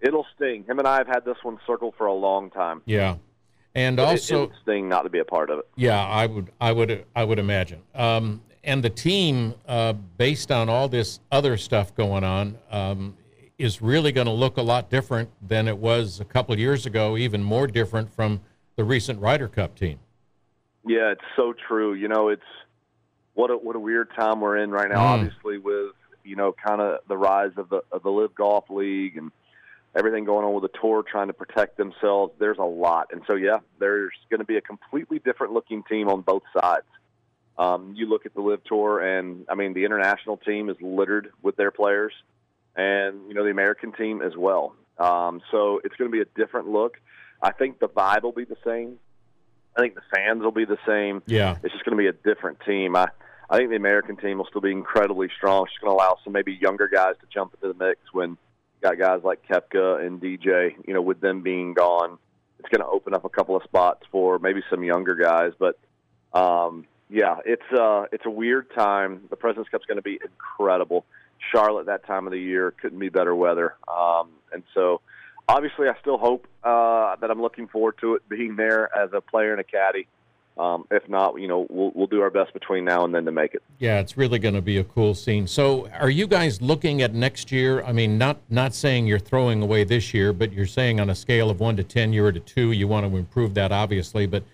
it'll 0.00 0.26
sting. 0.34 0.64
Him 0.64 0.78
and 0.78 0.88
I 0.88 0.98
have 0.98 1.06
had 1.06 1.24
this 1.24 1.36
one 1.42 1.58
circled 1.66 1.94
for 1.96 2.06
a 2.06 2.14
long 2.14 2.50
time. 2.50 2.82
Yeah, 2.84 3.16
and 3.74 3.96
but 3.96 4.06
also 4.06 4.44
it, 4.44 4.50
sting 4.62 4.88
not 4.88 5.02
to 5.02 5.10
be 5.10 5.18
a 5.18 5.24
part 5.24 5.50
of 5.50 5.60
it. 5.60 5.68
Yeah, 5.76 6.04
I 6.04 6.26
would, 6.26 6.50
I 6.60 6.72
would, 6.72 7.04
I 7.14 7.24
would 7.24 7.38
imagine. 7.38 7.82
Um, 7.94 8.42
and 8.64 8.82
the 8.82 8.90
team, 8.90 9.54
uh, 9.68 9.92
based 9.92 10.50
on 10.50 10.68
all 10.68 10.88
this 10.88 11.20
other 11.30 11.56
stuff 11.56 11.94
going 11.94 12.24
on, 12.24 12.58
um, 12.70 13.16
is 13.58 13.80
really 13.80 14.12
going 14.12 14.26
to 14.26 14.32
look 14.32 14.56
a 14.56 14.62
lot 14.62 14.90
different 14.90 15.30
than 15.46 15.68
it 15.68 15.78
was 15.78 16.20
a 16.20 16.24
couple 16.24 16.52
of 16.52 16.58
years 16.58 16.84
ago. 16.84 17.16
Even 17.16 17.42
more 17.42 17.66
different 17.66 18.12
from 18.12 18.40
the 18.76 18.84
recent 18.84 19.20
Ryder 19.20 19.48
Cup 19.48 19.74
team. 19.76 19.98
Yeah, 20.84 21.12
it's 21.12 21.24
so 21.36 21.54
true. 21.66 21.94
You 21.94 22.08
know, 22.08 22.28
it's 22.28 22.42
what 23.34 23.50
a 23.50 23.56
what 23.56 23.76
a 23.76 23.80
weird 23.80 24.10
time 24.18 24.40
we're 24.40 24.58
in 24.58 24.70
right 24.70 24.88
now. 24.88 24.98
Mm. 24.98 25.20
Obviously, 25.20 25.58
with 25.58 25.92
you 26.24 26.36
know, 26.36 26.54
kind 26.66 26.80
of 26.80 27.00
the 27.08 27.16
rise 27.16 27.52
of 27.56 27.68
the 27.68 27.82
of 27.92 28.02
the 28.02 28.10
LIV 28.10 28.34
Golf 28.34 28.64
League 28.70 29.16
and 29.16 29.30
everything 29.96 30.24
going 30.24 30.44
on 30.44 30.52
with 30.52 30.70
the 30.70 30.78
tour, 30.78 31.02
trying 31.02 31.28
to 31.28 31.32
protect 31.32 31.76
themselves. 31.76 32.34
There's 32.38 32.58
a 32.58 32.64
lot, 32.64 33.08
and 33.12 33.22
so 33.26 33.34
yeah, 33.34 33.58
there's 33.78 34.12
going 34.30 34.40
to 34.40 34.46
be 34.46 34.56
a 34.56 34.60
completely 34.60 35.18
different 35.18 35.52
looking 35.52 35.82
team 35.84 36.08
on 36.08 36.20
both 36.20 36.42
sides. 36.58 36.86
Um, 37.58 37.94
you 37.96 38.06
look 38.06 38.26
at 38.26 38.34
the 38.34 38.42
LIV 38.42 38.64
Tour, 38.64 39.00
and 39.00 39.46
I 39.48 39.54
mean, 39.54 39.72
the 39.72 39.84
international 39.84 40.36
team 40.36 40.68
is 40.68 40.76
littered 40.80 41.32
with 41.42 41.56
their 41.56 41.70
players, 41.70 42.12
and 42.76 43.28
you 43.28 43.34
know, 43.34 43.44
the 43.44 43.50
American 43.50 43.92
team 43.92 44.20
as 44.20 44.36
well. 44.36 44.74
Um, 44.98 45.40
so 45.50 45.80
it's 45.82 45.96
going 45.96 46.10
to 46.10 46.14
be 46.14 46.20
a 46.20 46.26
different 46.36 46.68
look. 46.68 46.98
I 47.42 47.52
think 47.52 47.78
the 47.78 47.88
vibe 47.88 48.22
will 48.22 48.32
be 48.32 48.44
the 48.44 48.56
same. 48.64 48.98
I 49.76 49.80
think 49.80 49.94
the 49.94 50.02
fans 50.14 50.42
will 50.42 50.52
be 50.52 50.64
the 50.64 50.78
same. 50.86 51.22
Yeah, 51.26 51.56
it's 51.62 51.72
just 51.72 51.84
going 51.84 51.96
to 51.96 52.02
be 52.02 52.08
a 52.08 52.34
different 52.34 52.58
team. 52.66 52.94
I 52.96 53.08
I 53.48 53.56
think 53.56 53.70
the 53.70 53.76
American 53.76 54.16
team 54.16 54.38
will 54.38 54.46
still 54.46 54.60
be 54.60 54.72
incredibly 54.72 55.28
strong. 55.36 55.64
It's 55.64 55.72
just 55.72 55.80
going 55.80 55.96
to 55.96 56.02
allow 56.02 56.18
some 56.24 56.32
maybe 56.32 56.58
younger 56.60 56.88
guys 56.88 57.14
to 57.20 57.26
jump 57.32 57.54
into 57.54 57.72
the 57.72 57.84
mix 57.84 58.00
when 58.12 58.36
got 58.82 58.98
guys 58.98 59.20
like 59.24 59.46
Koepka 59.48 60.04
and 60.04 60.20
DJ. 60.20 60.74
You 60.86 60.94
know, 60.94 61.02
with 61.02 61.20
them 61.20 61.42
being 61.42 61.74
gone, 61.74 62.18
it's 62.58 62.68
going 62.68 62.80
to 62.80 62.86
open 62.86 63.14
up 63.14 63.24
a 63.24 63.28
couple 63.28 63.56
of 63.56 63.62
spots 63.64 64.02
for 64.10 64.38
maybe 64.38 64.62
some 64.70 64.82
younger 64.82 65.14
guys. 65.14 65.52
But 65.58 65.78
um, 66.32 66.86
yeah, 67.08 67.36
it's 67.44 67.72
uh, 67.72 68.04
it's 68.12 68.26
a 68.26 68.30
weird 68.30 68.70
time. 68.74 69.22
The 69.30 69.36
Presidents 69.36 69.70
Cup's 69.70 69.86
going 69.86 69.98
to 69.98 70.02
be 70.02 70.18
incredible. 70.22 71.04
Charlotte 71.52 71.86
that 71.86 72.06
time 72.06 72.26
of 72.26 72.32
the 72.32 72.40
year 72.40 72.72
couldn't 72.80 72.98
be 72.98 73.10
better 73.10 73.34
weather, 73.34 73.74
um, 73.88 74.30
and 74.52 74.62
so 74.74 75.00
obviously 75.48 75.88
I 75.88 75.94
still 76.00 76.18
hope 76.18 76.46
uh, 76.64 77.16
that 77.16 77.30
I'm 77.30 77.40
looking 77.40 77.68
forward 77.68 77.96
to 78.00 78.14
it 78.14 78.28
being 78.28 78.56
there 78.56 78.94
as 78.96 79.10
a 79.12 79.20
player 79.20 79.52
and 79.52 79.60
a 79.60 79.64
caddy. 79.64 80.08
Um, 80.58 80.86
if 80.90 81.06
not, 81.06 81.38
you 81.38 81.48
know, 81.48 81.66
we'll 81.68 81.92
we'll 81.94 82.06
do 82.06 82.22
our 82.22 82.30
best 82.30 82.54
between 82.54 82.86
now 82.86 83.04
and 83.04 83.14
then 83.14 83.26
to 83.26 83.32
make 83.32 83.52
it. 83.52 83.62
Yeah, 83.78 84.00
it's 84.00 84.16
really 84.16 84.38
going 84.38 84.54
to 84.54 84.62
be 84.62 84.78
a 84.78 84.84
cool 84.84 85.14
scene. 85.14 85.46
So, 85.46 85.86
are 85.90 86.08
you 86.08 86.26
guys 86.26 86.62
looking 86.62 87.02
at 87.02 87.12
next 87.12 87.52
year? 87.52 87.82
I 87.82 87.92
mean, 87.92 88.16
not 88.16 88.38
not 88.48 88.74
saying 88.74 89.06
you're 89.06 89.18
throwing 89.18 89.62
away 89.62 89.84
this 89.84 90.14
year, 90.14 90.32
but 90.32 90.52
you're 90.52 90.66
saying 90.66 90.98
on 90.98 91.10
a 91.10 91.14
scale 91.14 91.50
of 91.50 91.60
one 91.60 91.76
to 91.76 91.84
ten, 91.84 92.12
you're 92.14 92.28
at 92.28 92.36
a 92.36 92.40
two. 92.40 92.72
You 92.72 92.88
want 92.88 93.06
to 93.06 93.14
improve 93.18 93.52
that, 93.54 93.70
obviously. 93.70 94.26
But 94.26 94.44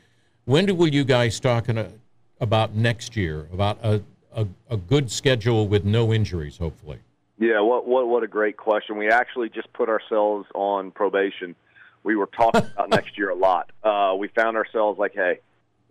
when 0.45 0.67
do 0.67 0.75
will 0.75 0.89
you 0.89 1.05
guys 1.05 1.39
talk 1.39 1.69
a, 1.69 1.93
about 2.41 2.75
next 2.75 3.15
year? 3.15 3.47
About 3.53 3.79
a, 3.85 4.03
a 4.35 4.49
a 4.71 4.77
good 4.77 5.09
schedule 5.09 5.69
with 5.69 5.85
no 5.85 6.13
injuries, 6.13 6.57
hopefully. 6.57 6.99
Yeah, 7.39 7.61
what 7.61 7.87
what 7.87 8.09
what 8.09 8.25
a 8.25 8.29
great 8.29 8.57
question. 8.57 8.97
We 8.97 9.09
actually 9.09 9.51
just 9.51 9.73
put 9.73 9.89
ourselves 9.89 10.49
on 10.53 10.91
probation. 10.91 11.55
We 12.03 12.17
were 12.17 12.27
talking 12.27 12.69
about 12.75 12.91
next 12.91 13.17
year 13.17 13.31
a 13.31 13.37
lot. 13.37 13.71
Uh, 13.85 14.17
we 14.19 14.27
found 14.27 14.57
ourselves 14.57 14.99
like, 14.99 15.15
hey 15.15 15.39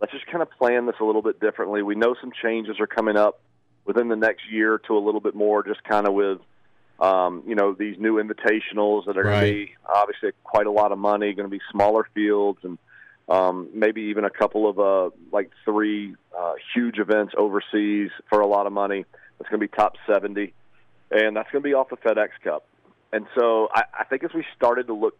let's 0.02 0.12
just 0.12 0.26
kind 0.26 0.42
of 0.42 0.50
plan 0.50 0.84
this 0.86 0.96
a 1.00 1.04
little 1.04 1.22
bit 1.22 1.38
differently. 1.38 1.80
We 1.80 1.94
know 1.94 2.16
some 2.20 2.32
changes 2.42 2.80
are 2.80 2.88
coming 2.88 3.16
up 3.16 3.40
within 3.84 4.08
the 4.08 4.16
next 4.16 4.42
year 4.50 4.78
to 4.88 4.98
a 4.98 4.98
little 4.98 5.20
bit 5.20 5.36
more, 5.36 5.62
just 5.62 5.82
kind 5.84 6.08
of 6.08 6.12
with, 6.12 6.38
um, 6.98 7.44
you 7.46 7.54
know, 7.54 7.72
these 7.72 7.96
new 8.00 8.20
invitationals 8.20 9.06
that 9.06 9.16
are 9.16 9.22
right. 9.22 9.40
going 9.40 9.46
to 9.46 9.66
be 9.66 9.74
obviously 9.94 10.30
quite 10.42 10.66
a 10.66 10.72
lot 10.72 10.90
of 10.90 10.98
money, 10.98 11.32
going 11.34 11.48
to 11.48 11.56
be 11.56 11.62
smaller 11.70 12.04
fields, 12.14 12.58
and 12.64 12.78
um, 13.28 13.68
maybe 13.72 14.02
even 14.02 14.24
a 14.24 14.30
couple 14.30 14.68
of 14.68 14.80
uh, 14.80 15.14
like 15.30 15.52
three 15.64 16.16
uh, 16.36 16.54
huge 16.74 16.98
events 16.98 17.34
overseas 17.38 18.10
for 18.28 18.40
a 18.40 18.46
lot 18.46 18.66
of 18.66 18.72
money. 18.72 19.04
That's 19.38 19.48
going 19.50 19.60
to 19.60 19.68
be 19.68 19.72
top 19.72 19.94
70, 20.12 20.52
and 21.12 21.36
that's 21.36 21.50
going 21.52 21.62
to 21.62 21.68
be 21.68 21.74
off 21.74 21.90
the 21.90 21.96
FedEx 21.96 22.30
Cup. 22.42 22.66
And 23.12 23.26
so 23.38 23.68
I, 23.72 23.84
I 24.00 24.04
think 24.04 24.24
as 24.24 24.30
we 24.34 24.44
started 24.56 24.88
to 24.88 24.94
look 24.94 25.16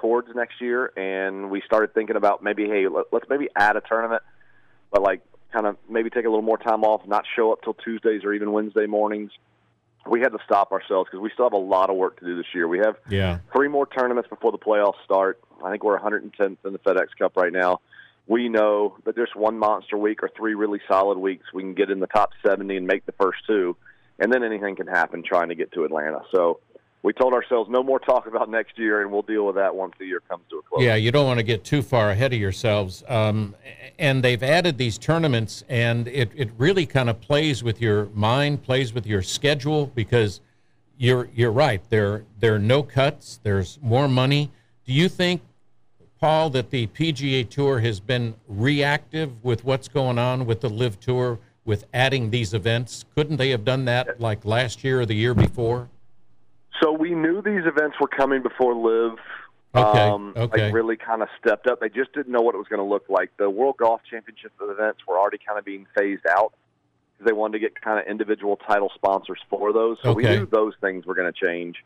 towards 0.00 0.28
next 0.34 0.60
year, 0.60 0.86
and 0.96 1.50
we 1.50 1.62
started 1.66 1.94
thinking 1.94 2.16
about 2.16 2.42
maybe, 2.42 2.66
hey, 2.66 2.86
let's 2.88 3.26
maybe 3.28 3.48
add 3.54 3.76
a 3.76 3.80
tournament, 3.80 4.22
but 4.90 5.02
like 5.02 5.20
kind 5.52 5.66
of 5.66 5.76
maybe 5.88 6.10
take 6.10 6.24
a 6.24 6.28
little 6.28 6.42
more 6.42 6.58
time 6.58 6.84
off, 6.84 7.06
not 7.06 7.24
show 7.36 7.52
up 7.52 7.62
till 7.62 7.74
Tuesdays 7.74 8.24
or 8.24 8.32
even 8.32 8.52
Wednesday 8.52 8.86
mornings. 8.86 9.30
we 10.08 10.20
had 10.20 10.32
to 10.32 10.38
stop 10.46 10.72
ourselves 10.72 11.10
because 11.10 11.22
we 11.22 11.28
still 11.34 11.44
have 11.44 11.52
a 11.52 11.56
lot 11.58 11.90
of 11.90 11.96
work 11.96 12.18
to 12.18 12.24
do 12.24 12.34
this 12.34 12.46
year. 12.54 12.66
We 12.66 12.78
have 12.78 12.96
Yeah. 13.10 13.38
three 13.54 13.68
more 13.68 13.84
tournaments 13.86 14.30
before 14.30 14.50
the 14.50 14.58
playoffs 14.58 14.96
start. 15.04 15.38
I 15.62 15.70
think 15.70 15.84
we're 15.84 15.94
110th 15.98 16.56
in 16.64 16.72
the 16.72 16.78
FedEx 16.78 17.08
Cup 17.18 17.36
right 17.36 17.52
now. 17.52 17.80
We 18.26 18.48
know 18.48 18.96
that 19.04 19.14
there's 19.14 19.34
one 19.34 19.58
monster 19.58 19.98
week 19.98 20.22
or 20.22 20.30
three 20.34 20.54
really 20.54 20.80
solid 20.88 21.18
weeks. 21.18 21.52
We 21.52 21.62
can 21.62 21.74
get 21.74 21.90
in 21.90 22.00
the 22.00 22.06
top 22.06 22.30
70 22.42 22.78
and 22.78 22.86
make 22.86 23.04
the 23.04 23.12
first 23.12 23.40
two, 23.46 23.76
and 24.18 24.32
then 24.32 24.42
anything 24.42 24.74
can 24.74 24.86
happen 24.86 25.22
trying 25.22 25.50
to 25.50 25.54
get 25.54 25.70
to 25.72 25.84
Atlanta. 25.84 26.22
So 26.34 26.60
we 27.02 27.12
told 27.14 27.32
ourselves 27.32 27.70
no 27.70 27.82
more 27.82 27.98
talk 27.98 28.26
about 28.26 28.50
next 28.50 28.78
year, 28.78 29.00
and 29.00 29.10
we'll 29.10 29.22
deal 29.22 29.46
with 29.46 29.54
that 29.54 29.74
once 29.74 29.94
the 29.98 30.06
year 30.06 30.20
comes 30.28 30.42
to 30.50 30.58
a 30.58 30.62
close. 30.62 30.82
Yeah, 30.82 30.96
you 30.96 31.10
don't 31.10 31.26
want 31.26 31.38
to 31.38 31.42
get 31.42 31.64
too 31.64 31.80
far 31.80 32.10
ahead 32.10 32.32
of 32.32 32.38
yourselves. 32.38 33.02
Um, 33.08 33.56
and 33.98 34.22
they've 34.22 34.42
added 34.42 34.76
these 34.76 34.98
tournaments, 34.98 35.64
and 35.68 36.08
it, 36.08 36.30
it 36.34 36.50
really 36.58 36.84
kind 36.84 37.08
of 37.08 37.20
plays 37.20 37.62
with 37.62 37.80
your 37.80 38.06
mind, 38.06 38.62
plays 38.62 38.92
with 38.92 39.06
your 39.06 39.22
schedule, 39.22 39.86
because 39.94 40.40
you're 40.98 41.30
you're 41.34 41.52
right. 41.52 41.82
There 41.88 42.24
there 42.38 42.54
are 42.54 42.58
no 42.58 42.82
cuts. 42.82 43.40
There's 43.42 43.78
more 43.80 44.06
money. 44.06 44.50
Do 44.84 44.92
you 44.92 45.08
think, 45.08 45.40
Paul, 46.20 46.50
that 46.50 46.70
the 46.70 46.86
PGA 46.88 47.48
Tour 47.48 47.80
has 47.80 48.00
been 48.00 48.34
reactive 48.46 49.42
with 49.42 49.64
what's 49.64 49.88
going 49.88 50.18
on 50.18 50.44
with 50.44 50.60
the 50.60 50.68
LIV 50.68 51.00
Tour 51.00 51.38
with 51.64 51.86
adding 51.94 52.28
these 52.28 52.52
events? 52.52 53.06
Couldn't 53.14 53.38
they 53.38 53.48
have 53.50 53.64
done 53.64 53.86
that 53.86 54.20
like 54.20 54.44
last 54.44 54.84
year 54.84 55.00
or 55.00 55.06
the 55.06 55.14
year 55.14 55.32
before? 55.32 55.88
So 56.82 56.92
we 56.92 57.10
knew 57.14 57.42
these 57.42 57.66
events 57.66 57.96
were 58.00 58.08
coming 58.08 58.42
before 58.42 58.74
LIV. 58.74 59.18
Okay, 59.72 60.00
Um, 60.00 60.32
okay. 60.36 60.64
Like 60.64 60.74
really 60.74 60.96
kind 60.96 61.22
of 61.22 61.28
stepped 61.38 61.66
up. 61.68 61.80
They 61.80 61.88
just 61.88 62.12
didn't 62.12 62.32
know 62.32 62.40
what 62.40 62.54
it 62.54 62.58
was 62.58 62.66
going 62.68 62.80
to 62.80 62.88
look 62.88 63.04
like. 63.08 63.30
The 63.36 63.48
World 63.48 63.76
Golf 63.78 64.00
Championship 64.10 64.52
events 64.60 65.00
were 65.06 65.16
already 65.18 65.38
kind 65.38 65.58
of 65.58 65.64
being 65.64 65.86
phased 65.96 66.26
out 66.28 66.52
because 67.16 67.26
they 67.26 67.32
wanted 67.32 67.52
to 67.52 67.58
get 67.60 67.80
kind 67.80 68.00
of 68.00 68.06
individual 68.06 68.56
title 68.56 68.90
sponsors 68.94 69.38
for 69.48 69.72
those. 69.72 69.98
So 70.02 70.12
we 70.12 70.24
knew 70.38 70.46
those 70.46 70.72
things 70.80 71.06
were 71.06 71.14
going 71.14 71.32
to 71.32 71.38
change. 71.46 71.76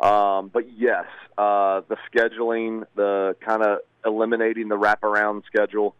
Um, 0.00 0.48
but 0.52 0.72
yes, 0.76 1.06
uh, 1.38 1.80
the 1.88 1.96
scheduling, 2.12 2.84
the 2.94 3.34
kind 3.40 3.62
of 3.62 3.78
eliminating 4.04 4.68
the 4.68 4.76
wraparound 4.76 5.44
schedule, 5.46 5.96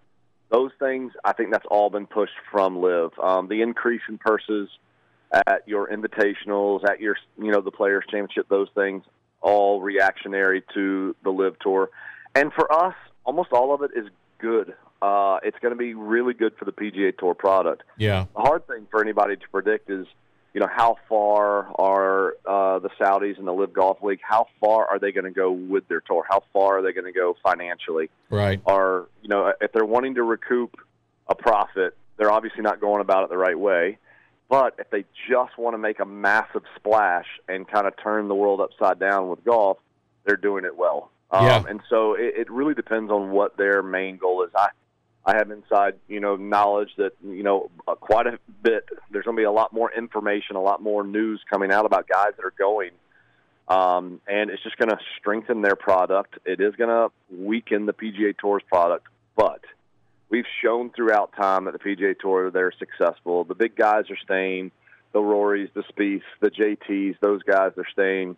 those 0.50 0.70
things, 0.78 1.12
I 1.24 1.32
think 1.32 1.50
that's 1.50 1.66
all 1.68 1.90
been 1.90 2.06
pushed 2.06 2.34
from 2.52 2.80
LIV. 2.80 3.18
Um, 3.18 3.48
the 3.48 3.62
increase 3.62 4.02
in 4.08 4.18
purses 4.18 4.68
at 5.46 5.62
your 5.66 5.88
invitationals, 5.88 6.88
at 6.88 7.00
your 7.00 7.16
you 7.38 7.50
know 7.50 7.60
the 7.60 7.70
Players 7.70 8.04
Championship, 8.10 8.48
those 8.48 8.68
things 8.74 9.04
all 9.40 9.80
reactionary 9.80 10.62
to 10.72 11.14
the 11.22 11.30
LIV 11.30 11.58
Tour, 11.58 11.90
and 12.34 12.52
for 12.52 12.72
us, 12.72 12.94
almost 13.24 13.52
all 13.52 13.74
of 13.74 13.82
it 13.82 13.90
is 13.94 14.06
good. 14.38 14.74
Uh, 15.02 15.38
it's 15.42 15.58
going 15.60 15.72
to 15.72 15.78
be 15.78 15.92
really 15.92 16.32
good 16.32 16.54
for 16.56 16.64
the 16.64 16.72
PGA 16.72 17.16
Tour 17.16 17.34
product. 17.34 17.82
Yeah, 17.98 18.26
The 18.34 18.40
hard 18.40 18.66
thing 18.66 18.86
for 18.90 19.02
anybody 19.02 19.36
to 19.36 19.48
predict 19.50 19.90
is, 19.90 20.06
you 20.54 20.60
know, 20.60 20.68
how 20.74 20.96
far 21.10 21.68
are 21.78 22.36
uh, 22.46 22.78
the 22.78 22.88
Saudis 22.98 23.36
and 23.36 23.46
the 23.46 23.52
LIV 23.52 23.74
Golf 23.74 24.02
League? 24.02 24.20
How 24.22 24.46
far 24.60 24.86
are 24.86 24.98
they 24.98 25.12
going 25.12 25.26
to 25.26 25.30
go 25.30 25.52
with 25.52 25.86
their 25.88 26.00
tour? 26.00 26.24
How 26.26 26.42
far 26.54 26.78
are 26.78 26.82
they 26.82 26.92
going 26.92 27.12
to 27.12 27.12
go 27.12 27.36
financially? 27.42 28.08
right. 28.30 28.62
Are 28.66 29.08
you 29.22 29.28
know, 29.28 29.52
if 29.60 29.72
they're 29.72 29.84
wanting 29.84 30.14
to 30.14 30.22
recoup 30.22 30.74
a 31.26 31.34
profit, 31.34 31.96
they're 32.16 32.32
obviously 32.32 32.62
not 32.62 32.80
going 32.80 33.02
about 33.02 33.24
it 33.24 33.30
the 33.30 33.36
right 33.36 33.58
way. 33.58 33.98
But 34.54 34.76
if 34.78 34.88
they 34.90 35.04
just 35.28 35.58
want 35.58 35.74
to 35.74 35.78
make 35.78 35.98
a 35.98 36.04
massive 36.04 36.62
splash 36.76 37.26
and 37.48 37.66
kind 37.66 37.88
of 37.88 37.94
turn 38.00 38.28
the 38.28 38.36
world 38.36 38.60
upside 38.60 39.00
down 39.00 39.28
with 39.28 39.44
golf, 39.44 39.78
they're 40.24 40.36
doing 40.36 40.64
it 40.64 40.76
well. 40.76 41.10
Um, 41.32 41.44
Yeah. 41.44 41.64
And 41.68 41.80
so 41.90 42.14
it, 42.14 42.34
it 42.36 42.50
really 42.52 42.74
depends 42.74 43.10
on 43.10 43.32
what 43.32 43.56
their 43.56 43.82
main 43.82 44.16
goal 44.16 44.44
is. 44.44 44.50
I 44.56 44.68
I 45.26 45.36
have 45.36 45.50
inside, 45.50 45.94
you 46.06 46.20
know, 46.20 46.36
knowledge 46.36 46.90
that 46.98 47.14
you 47.24 47.42
know 47.42 47.68
uh, 47.88 47.96
quite 47.96 48.28
a 48.28 48.38
bit. 48.62 48.88
There's 49.10 49.24
going 49.24 49.36
to 49.36 49.40
be 49.40 49.44
a 49.44 49.50
lot 49.50 49.72
more 49.72 49.90
information, 49.92 50.54
a 50.54 50.60
lot 50.60 50.80
more 50.80 51.02
news 51.02 51.40
coming 51.50 51.72
out 51.72 51.84
about 51.84 52.06
guys 52.06 52.34
that 52.36 52.44
are 52.44 52.54
going, 52.56 52.90
um, 53.66 54.20
and 54.28 54.50
it's 54.50 54.62
just 54.62 54.76
going 54.76 54.90
to 54.90 54.98
strengthen 55.18 55.62
their 55.62 55.76
product. 55.76 56.38
It 56.44 56.60
is 56.60 56.76
going 56.76 56.90
to 56.90 57.10
weaken 57.36 57.86
the 57.86 57.92
PGA 57.92 58.38
Tour's 58.38 58.62
product, 58.68 59.08
but 59.34 59.64
we've 60.30 60.44
shown 60.62 60.90
throughout 60.90 61.32
time 61.36 61.64
that 61.66 61.72
the 61.72 61.78
PGA 61.78 62.18
Tour 62.18 62.50
they're 62.50 62.72
successful. 62.78 63.44
The 63.44 63.54
big 63.54 63.76
guys 63.76 64.04
are 64.10 64.16
staying, 64.24 64.70
the 65.12 65.20
Rorys, 65.20 65.70
the 65.74 65.82
Spieths, 65.92 66.22
the 66.40 66.50
JTs, 66.50 67.16
those 67.20 67.42
guys 67.42 67.72
they're 67.76 67.88
staying. 67.92 68.36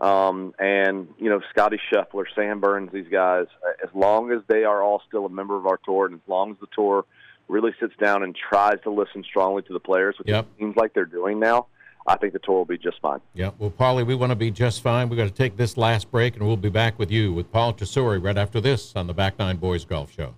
Um, 0.00 0.52
and 0.58 1.08
you 1.18 1.28
know 1.30 1.40
Scotty 1.50 1.78
Scheffler, 1.92 2.24
Sam 2.34 2.60
Burns, 2.60 2.90
these 2.92 3.08
guys. 3.10 3.46
As 3.84 3.90
long 3.94 4.32
as 4.32 4.40
they 4.48 4.64
are 4.64 4.82
all 4.82 5.00
still 5.06 5.26
a 5.26 5.28
member 5.30 5.56
of 5.56 5.66
our 5.66 5.78
tour, 5.84 6.06
and 6.06 6.14
as 6.16 6.20
long 6.26 6.52
as 6.52 6.56
the 6.60 6.66
tour 6.74 7.04
really 7.48 7.72
sits 7.78 7.94
down 8.02 8.22
and 8.22 8.34
tries 8.34 8.80
to 8.84 8.90
listen 8.90 9.22
strongly 9.22 9.62
to 9.62 9.72
the 9.72 9.80
players, 9.80 10.16
which 10.18 10.28
Yep. 10.28 10.44
it 10.44 10.58
seems 10.58 10.76
like 10.76 10.94
they're 10.94 11.04
doing 11.04 11.38
now, 11.38 11.66
I 12.06 12.16
think 12.16 12.32
the 12.32 12.38
tour 12.38 12.56
will 12.56 12.64
be 12.64 12.78
just 12.78 13.00
fine. 13.00 13.20
Yeah. 13.34 13.50
Well, 13.58 13.70
Paulie, 13.70 14.06
we 14.06 14.14
want 14.14 14.30
to 14.30 14.36
be 14.36 14.50
just 14.50 14.82
fine. 14.82 15.08
We've 15.08 15.18
got 15.18 15.24
to 15.28 15.30
take 15.34 15.56
this 15.56 15.76
last 15.76 16.10
break, 16.10 16.34
and 16.36 16.46
we'll 16.46 16.56
be 16.56 16.70
back 16.70 16.98
with 16.98 17.10
you 17.10 17.32
with 17.32 17.52
Paul 17.52 17.74
Tesori 17.74 18.22
right 18.24 18.38
after 18.38 18.60
this 18.60 18.96
on 18.96 19.06
the 19.06 19.14
Back 19.14 19.38
Nine 19.38 19.56
Boys 19.58 19.84
Golf 19.84 20.12
Show. 20.12 20.34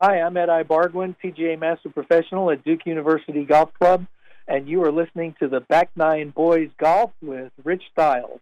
Hi, 0.00 0.20
I'm 0.20 0.36
Ed 0.36 0.48
Ibarguen, 0.48 1.14
PGA 1.22 1.58
Master 1.58 1.88
Professional 1.88 2.50
at 2.50 2.64
Duke 2.64 2.84
University 2.84 3.44
Golf 3.44 3.72
Club, 3.74 4.06
and 4.48 4.68
you 4.68 4.82
are 4.82 4.90
listening 4.90 5.36
to 5.38 5.46
the 5.46 5.60
Back 5.60 5.90
Nine 5.94 6.30
Boys 6.30 6.68
Golf 6.78 7.12
with 7.22 7.52
Rich 7.62 7.84
Stiles. 7.92 8.40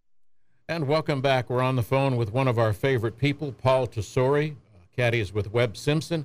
And 0.66 0.88
welcome 0.88 1.20
back. 1.20 1.50
We're 1.50 1.61
on 1.61 1.76
the 1.76 1.82
phone 1.82 2.16
with 2.16 2.32
one 2.32 2.48
of 2.48 2.59
our 2.59 2.72
favorite 2.72 3.18
people, 3.18 3.53
Paul 3.53 3.86
Tesori. 3.86 4.53
Uh, 4.53 4.78
Caddy 4.96 5.20
is 5.20 5.34
with 5.34 5.53
Webb 5.53 5.76
Simpson. 5.76 6.24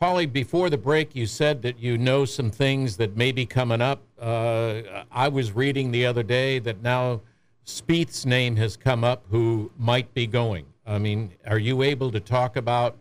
Paulie, 0.00 0.32
before 0.32 0.70
the 0.70 0.78
break, 0.78 1.14
you 1.14 1.26
said 1.26 1.60
that 1.60 1.78
you 1.78 1.98
know 1.98 2.24
some 2.24 2.50
things 2.50 2.96
that 2.96 3.18
may 3.18 3.32
be 3.32 3.44
coming 3.44 3.82
up. 3.82 4.00
Uh, 4.18 5.04
I 5.12 5.28
was 5.28 5.52
reading 5.52 5.90
the 5.90 6.06
other 6.06 6.22
day 6.22 6.58
that 6.60 6.80
now 6.80 7.20
Spieth's 7.66 8.24
name 8.24 8.56
has 8.56 8.74
come 8.74 9.04
up, 9.04 9.26
who 9.30 9.70
might 9.76 10.14
be 10.14 10.26
going. 10.26 10.64
I 10.86 10.96
mean, 10.96 11.34
are 11.46 11.58
you 11.58 11.82
able 11.82 12.10
to 12.10 12.20
talk 12.20 12.56
about 12.56 12.96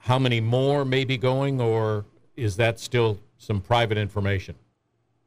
how 0.00 0.18
many 0.18 0.40
more 0.40 0.84
may 0.84 1.04
be 1.04 1.16
going, 1.16 1.60
or 1.60 2.04
is 2.36 2.56
that 2.56 2.80
still 2.80 3.18
some 3.38 3.60
private 3.60 3.98
information? 3.98 4.56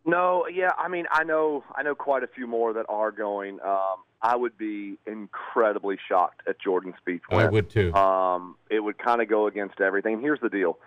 No, 0.05 0.45
yeah, 0.47 0.71
I 0.77 0.89
mean, 0.89 1.05
I 1.11 1.23
know, 1.23 1.63
I 1.75 1.83
know 1.83 1.95
quite 1.95 2.23
a 2.23 2.27
few 2.27 2.45
more 2.45 2.73
that 2.73 2.85
are 2.89 3.11
going. 3.11 3.59
Um, 3.61 4.03
I 4.21 4.35
would 4.35 4.57
be 4.57 4.97
incredibly 5.05 5.97
shocked 6.09 6.41
at 6.47 6.59
Jordan 6.59 6.93
Spieth. 7.05 7.21
I 7.29 7.45
would 7.45 7.69
too. 7.69 7.93
Um, 7.93 8.55
it 8.69 8.79
would 8.79 8.97
kind 8.97 9.21
of 9.21 9.29
go 9.29 9.47
against 9.47 9.79
everything. 9.79 10.19
Here's 10.19 10.41
the 10.41 10.49
deal: 10.49 10.77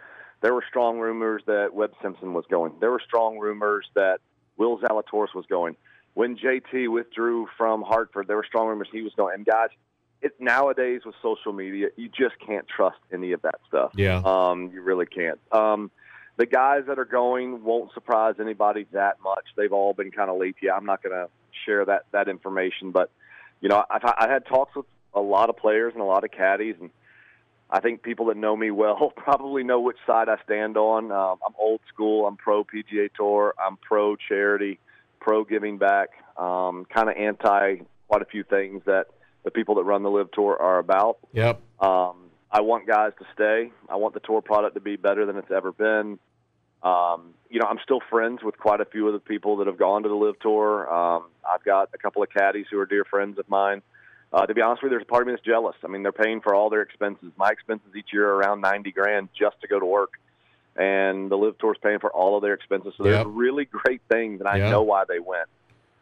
there 0.43 0.53
were 0.53 0.65
strong 0.69 0.99
rumors 0.99 1.43
that 1.47 1.73
Webb 1.73 1.93
Simpson 2.03 2.35
was 2.35 2.45
going. 2.51 2.73
There 2.81 2.91
were 2.91 3.03
strong 3.07 3.39
rumors 3.39 3.87
that 3.95 4.19
Will 4.57 4.79
Zalatoris 4.79 5.35
was 5.35 5.47
going. 5.49 5.77
When 6.15 6.37
JT 6.37 6.91
withdrew 6.91 7.47
from 7.57 7.83
Hartford, 7.83 8.27
there 8.27 8.37
were 8.37 8.47
strong 8.47 8.69
rumors 8.69 8.89
he 8.91 9.03
was 9.03 9.13
going. 9.17 9.35
And 9.35 9.47
guys, 9.47 9.69
it 10.27 10.41
nowadays 10.41 11.03
with 11.05 11.15
social 11.23 11.53
media, 11.53 11.89
you 11.97 12.09
just 12.09 12.35
can't 12.45 12.67
trust 12.69 12.99
any 13.13 13.33
of 13.33 13.43
that 13.43 13.57
stuff. 13.69 13.93
Yeah. 13.95 14.23
Um, 14.25 14.71
you 14.73 14.83
really 14.83 15.07
can't. 15.07 15.39
Um, 15.53 15.91
the 16.37 16.47
guys 16.47 16.85
that 16.89 16.99
are 16.99 17.07
going 17.07 17.65
won't 17.65 17.93
surprise 17.95 18.35
anybody 18.41 18.87
that 18.93 19.19
much. 19.23 19.45
They've 19.57 19.73
all 19.73 19.95
been 19.95 20.11
kind 20.11 20.31
of 20.31 20.39
leaky. 20.39 20.71
I'm 20.71 20.85
not 20.85 21.03
going 21.03 21.15
to 21.15 21.29
share 21.65 21.85
that 21.87 22.05
that 22.13 22.29
information, 22.29 22.91
but 22.91 23.11
you 23.61 23.69
know, 23.69 23.85
I've 23.89 24.03
I've 24.05 24.31
had 24.31 24.47
talks 24.47 24.75
with 24.77 24.87
a 25.15 25.21
lot 25.21 25.49
of 25.49 25.57
players 25.57 25.95
and 25.95 26.03
a 26.03 26.07
lot 26.07 26.25
of 26.25 26.31
caddies, 26.31 26.77
and 26.81 26.91
I 27.71 27.81
think 27.81 28.03
people 28.03 28.27
that 28.27 28.37
know 28.37 28.55
me 28.55 28.71
well 28.71 29.13
probably 29.17 29.65
know 29.65 29.81
which 29.81 29.97
side 30.07 30.29
I 30.29 30.37
stand 30.45 30.77
on. 30.77 31.11
Um, 31.11 31.39
I'm 31.47 31.55
old 31.59 31.81
school. 31.89 32.27
I'm 32.27 32.37
pro 32.37 32.65
PGA 32.65 33.09
Tour. 33.15 33.55
I'm 33.59 33.77
pro 33.79 34.17
charity, 34.17 34.79
pro 35.21 35.45
giving 35.45 35.79
back. 35.79 36.11
Um, 36.37 36.85
kind 36.93 37.09
of 37.09 37.17
anti 37.17 37.79
quite 38.09 38.23
a 38.23 38.27
few 38.27 38.45
things 38.45 38.83
that 38.85 39.07
the 39.47 39.51
people 39.53 39.77
that 39.77 39.85
run 39.85 40.03
the 40.03 40.11
LIV 40.11 40.33
Tour 40.33 40.61
are 40.61 40.81
about. 40.81 41.19
Yep. 41.33 41.63
Um, 41.79 42.17
I 42.51 42.63
want 42.63 42.85
guys 42.89 43.13
to 43.21 43.25
stay. 43.33 43.71
I 43.89 43.95
want 43.95 44.13
the 44.13 44.21
tour 44.21 44.43
product 44.43 44.75
to 44.75 44.81
be 44.81 44.97
better 44.97 45.25
than 45.25 45.37
it's 45.37 45.53
ever 45.53 45.71
been. 45.71 46.19
Um, 46.83 47.35
you 47.49 47.61
know, 47.61 47.69
I'm 47.69 47.79
still 47.85 48.01
friends 48.11 48.41
with 48.43 48.59
quite 48.59 48.81
a 48.81 48.85
few 48.85 49.07
of 49.07 49.13
the 49.13 49.21
people 49.21 49.59
that 49.59 49.69
have 49.69 49.79
gone 49.79 50.03
to 50.03 50.09
the 50.09 50.17
LIV 50.17 50.41
Tour. 50.41 50.93
Um, 50.93 51.27
I've 51.49 51.63
got 51.65 51.91
a 51.95 51.99
couple 51.99 52.25
of 52.25 52.29
caddies 52.31 52.67
who 52.69 52.79
are 52.81 52.87
dear 52.87 53.05
friends 53.05 53.39
of 53.39 53.49
mine. 53.49 53.83
Uh, 54.33 54.45
to 54.47 54.53
be 54.53 54.61
honest 54.63 54.83
with 54.83 54.91
you, 54.91 54.99
there's 54.99 55.07
a 55.09 55.11
part 55.11 55.23
of 55.23 55.29
me 55.29 55.33
that's 55.35 55.45
jealous. 55.47 55.77
I 55.85 55.87
mean, 55.87 56.03
they're 56.03 56.11
paying 56.11 56.41
for 56.41 56.53
all 56.53 56.69
their 56.69 56.83
expenses. 56.83 57.31
My 57.37 57.51
expenses 57.51 57.95
each 57.97 58.09
year 58.13 58.29
are 58.29 58.37
around 58.39 58.63
90 58.63 58.91
grand 58.91 59.29
just 59.39 59.61
to 59.61 59.69
go 59.69 59.79
to 59.79 59.87
work. 59.87 60.15
And 60.75 61.31
the 61.31 61.37
LIV 61.37 61.59
Tour's 61.59 61.79
paying 61.81 62.01
for 62.01 62.11
all 62.11 62.37
of 62.37 62.43
their 62.43 62.55
expenses. 62.55 62.95
So 62.99 63.05
there's 63.05 63.19
Yep. 63.19 63.27
really 63.31 63.65
great 63.65 64.03
things, 64.11 64.41
and 64.41 64.49
I 64.49 64.57
Yeah. 64.57 64.71
know 64.71 64.83
why 64.83 65.05
they 65.09 65.21
went. 65.21 65.49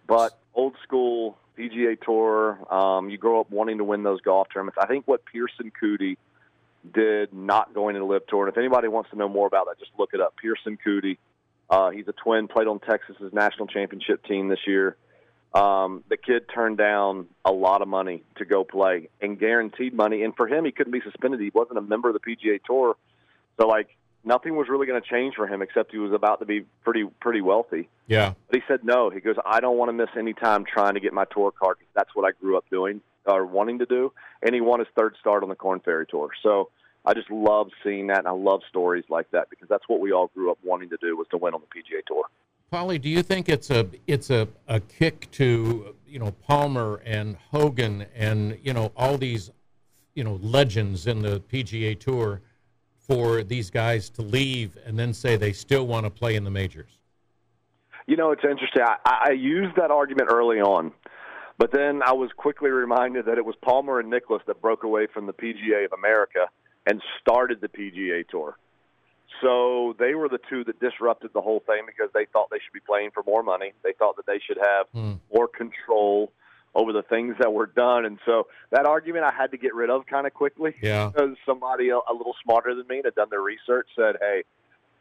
But 0.06 0.32
old 0.54 0.74
school 0.82 1.36
PGA 1.58 2.00
Tour, 2.00 2.58
um, 2.72 3.10
you 3.10 3.18
grow 3.18 3.40
up 3.40 3.50
wanting 3.50 3.78
to 3.78 3.84
win 3.84 4.02
those 4.02 4.20
golf 4.20 4.48
tournaments. 4.52 4.78
I 4.80 4.86
think 4.86 5.06
what 5.06 5.22
Pierceson 5.24 5.72
Coody 5.80 6.16
did 6.92 7.32
not 7.32 7.72
going 7.72 7.94
to 7.94 8.00
the 8.00 8.06
LIV 8.06 8.26
Tour, 8.26 8.46
and 8.46 8.52
if 8.52 8.58
anybody 8.58 8.88
wants 8.88 9.10
to 9.10 9.16
know 9.16 9.28
more 9.28 9.46
about 9.46 9.66
that, 9.66 9.78
just 9.78 9.92
look 9.98 10.10
it 10.12 10.20
up. 10.20 10.34
Pierceson 10.42 10.78
Coody. 10.84 11.18
Uh, 11.70 11.90
he's 11.90 12.06
a 12.08 12.12
twin, 12.12 12.46
played 12.46 12.66
on 12.66 12.78
Texas's 12.78 13.32
national 13.32 13.66
championship 13.68 14.22
team 14.24 14.48
this 14.48 14.58
year. 14.66 14.96
Um, 15.54 16.02
the 16.08 16.16
kid 16.16 16.46
turned 16.52 16.76
down 16.76 17.28
a 17.44 17.52
lot 17.52 17.80
of 17.80 17.88
money 17.88 18.24
to 18.36 18.44
go 18.44 18.64
play 18.64 19.08
and 19.20 19.38
guaranteed 19.38 19.94
money. 19.94 20.24
And 20.24 20.34
for 20.36 20.48
him, 20.48 20.64
he 20.64 20.72
couldn't 20.72 20.92
be 20.92 21.00
suspended. 21.00 21.40
He 21.40 21.52
wasn't 21.54 21.78
a 21.78 21.82
member 21.82 22.08
of 22.08 22.14
the 22.14 22.20
PGA 22.20 22.60
Tour. 22.64 22.96
So, 23.58 23.68
like, 23.68 23.96
nothing 24.24 24.56
was 24.56 24.68
really 24.68 24.86
going 24.86 25.00
to 25.00 25.08
change 25.08 25.34
for 25.34 25.46
him 25.46 25.62
except 25.62 25.92
he 25.92 25.98
was 25.98 26.12
about 26.12 26.40
to 26.40 26.46
be 26.46 26.64
pretty 26.82 27.04
pretty 27.20 27.40
wealthy. 27.40 27.88
Yeah. 28.06 28.34
But 28.48 28.56
he 28.56 28.62
said 28.66 28.84
no. 28.84 29.10
He 29.10 29.20
goes, 29.20 29.36
I 29.44 29.60
don't 29.60 29.76
want 29.76 29.88
to 29.90 29.92
miss 29.92 30.10
any 30.18 30.32
time 30.32 30.64
trying 30.64 30.94
to 30.94 31.00
get 31.00 31.12
my 31.12 31.24
tour 31.26 31.52
card. 31.52 31.78
That's 31.94 32.10
what 32.14 32.26
I 32.26 32.32
grew 32.40 32.56
up 32.56 32.64
doing 32.70 33.00
or 33.26 33.46
wanting 33.46 33.78
to 33.78 33.86
do. 33.86 34.12
And 34.42 34.54
he 34.54 34.60
won 34.60 34.80
his 34.80 34.88
third 34.96 35.16
start 35.20 35.42
on 35.42 35.48
the 35.48 35.54
Corn 35.54 35.80
Ferry 35.80 36.06
Tour. 36.06 36.30
So 36.42 36.70
I 37.04 37.14
just 37.14 37.30
love 37.30 37.68
seeing 37.82 38.06
that, 38.08 38.20
and 38.20 38.28
I 38.28 38.32
love 38.32 38.62
stories 38.68 39.04
like 39.08 39.30
that 39.32 39.50
because 39.50 39.68
that's 39.68 39.84
what 39.88 40.00
we 40.00 40.12
all 40.12 40.28
grew 40.28 40.50
up 40.50 40.58
wanting 40.62 40.90
to 40.90 40.96
do 41.00 41.16
was 41.16 41.26
to 41.30 41.36
win 41.36 41.54
on 41.54 41.60
the 41.60 41.66
PGA 41.66 42.04
Tour. 42.06 42.24
Paulie, 42.72 43.00
do 43.00 43.08
you 43.08 43.22
think 43.22 43.48
it's 43.48 43.70
a 43.70 43.86
it's 44.06 44.30
a, 44.30 44.48
a 44.68 44.80
kick 44.80 45.30
to 45.32 45.94
you 46.06 46.18
know 46.18 46.32
Palmer 46.46 47.00
and 47.04 47.36
Hogan 47.50 48.06
and 48.14 48.58
you 48.62 48.72
know 48.72 48.90
all 48.96 49.18
these 49.18 49.50
you 50.14 50.24
know 50.24 50.38
legends 50.42 51.06
in 51.06 51.22
the 51.22 51.40
PGA 51.40 51.98
Tour 51.98 52.40
for 53.06 53.42
these 53.42 53.70
guys 53.70 54.08
to 54.10 54.22
leave 54.22 54.76
and 54.86 54.98
then 54.98 55.12
say 55.12 55.36
they 55.36 55.52
still 55.52 55.86
want 55.86 56.04
to 56.04 56.10
play 56.10 56.36
in 56.36 56.44
the 56.44 56.50
majors? 56.50 56.98
You 58.06 58.16
know, 58.16 58.30
it's 58.32 58.44
interesting. 58.44 58.82
I, 58.82 59.28
I 59.28 59.30
used 59.32 59.76
that 59.76 59.90
argument 59.90 60.28
early 60.32 60.60
on, 60.60 60.92
but 61.58 61.72
then 61.72 62.02
I 62.04 62.12
was 62.12 62.30
quickly 62.36 62.70
reminded 62.70 63.26
that 63.26 63.38
it 63.38 63.44
was 63.44 63.54
Palmer 63.62 64.00
and 64.00 64.10
Nicklaus 64.10 64.42
that 64.46 64.60
broke 64.60 64.84
away 64.84 65.06
from 65.12 65.26
the 65.26 65.32
PGA 65.32 65.84
of 65.86 65.92
America 65.92 66.48
and 66.86 67.00
started 67.20 67.60
the 67.60 67.68
PGA 67.68 68.26
Tour. 68.28 68.56
So 69.42 69.94
they 69.98 70.14
were 70.14 70.28
the 70.28 70.38
two 70.50 70.64
that 70.64 70.78
disrupted 70.80 71.30
the 71.34 71.40
whole 71.40 71.60
thing 71.66 71.82
because 71.86 72.10
they 72.14 72.26
thought 72.32 72.48
they 72.50 72.58
should 72.58 72.72
be 72.72 72.80
playing 72.86 73.10
for 73.12 73.22
more 73.26 73.42
money. 73.42 73.72
They 73.82 73.92
thought 73.98 74.16
that 74.16 74.26
they 74.26 74.38
should 74.46 74.58
have 74.58 74.86
Hmm. 74.92 75.14
more 75.34 75.48
control 75.48 76.30
over 76.74 76.92
the 76.92 77.02
things 77.02 77.36
that 77.38 77.52
were 77.52 77.66
done. 77.66 78.04
And 78.04 78.18
so 78.26 78.48
that 78.70 78.86
argument 78.86 79.24
I 79.24 79.30
had 79.32 79.52
to 79.52 79.56
get 79.56 79.74
rid 79.74 79.90
of 79.90 80.06
kind 80.06 80.26
of 80.26 80.34
quickly 80.34 80.74
Yeah. 80.82 81.10
because 81.12 81.36
somebody 81.46 81.90
a, 81.90 81.98
little 82.12 82.34
smarter 82.42 82.74
than 82.74 82.86
me 82.88 82.96
that 82.96 83.06
had 83.06 83.14
done 83.14 83.28
their 83.30 83.40
research 83.42 83.88
said, 83.96 84.16
"Hey, 84.20 84.44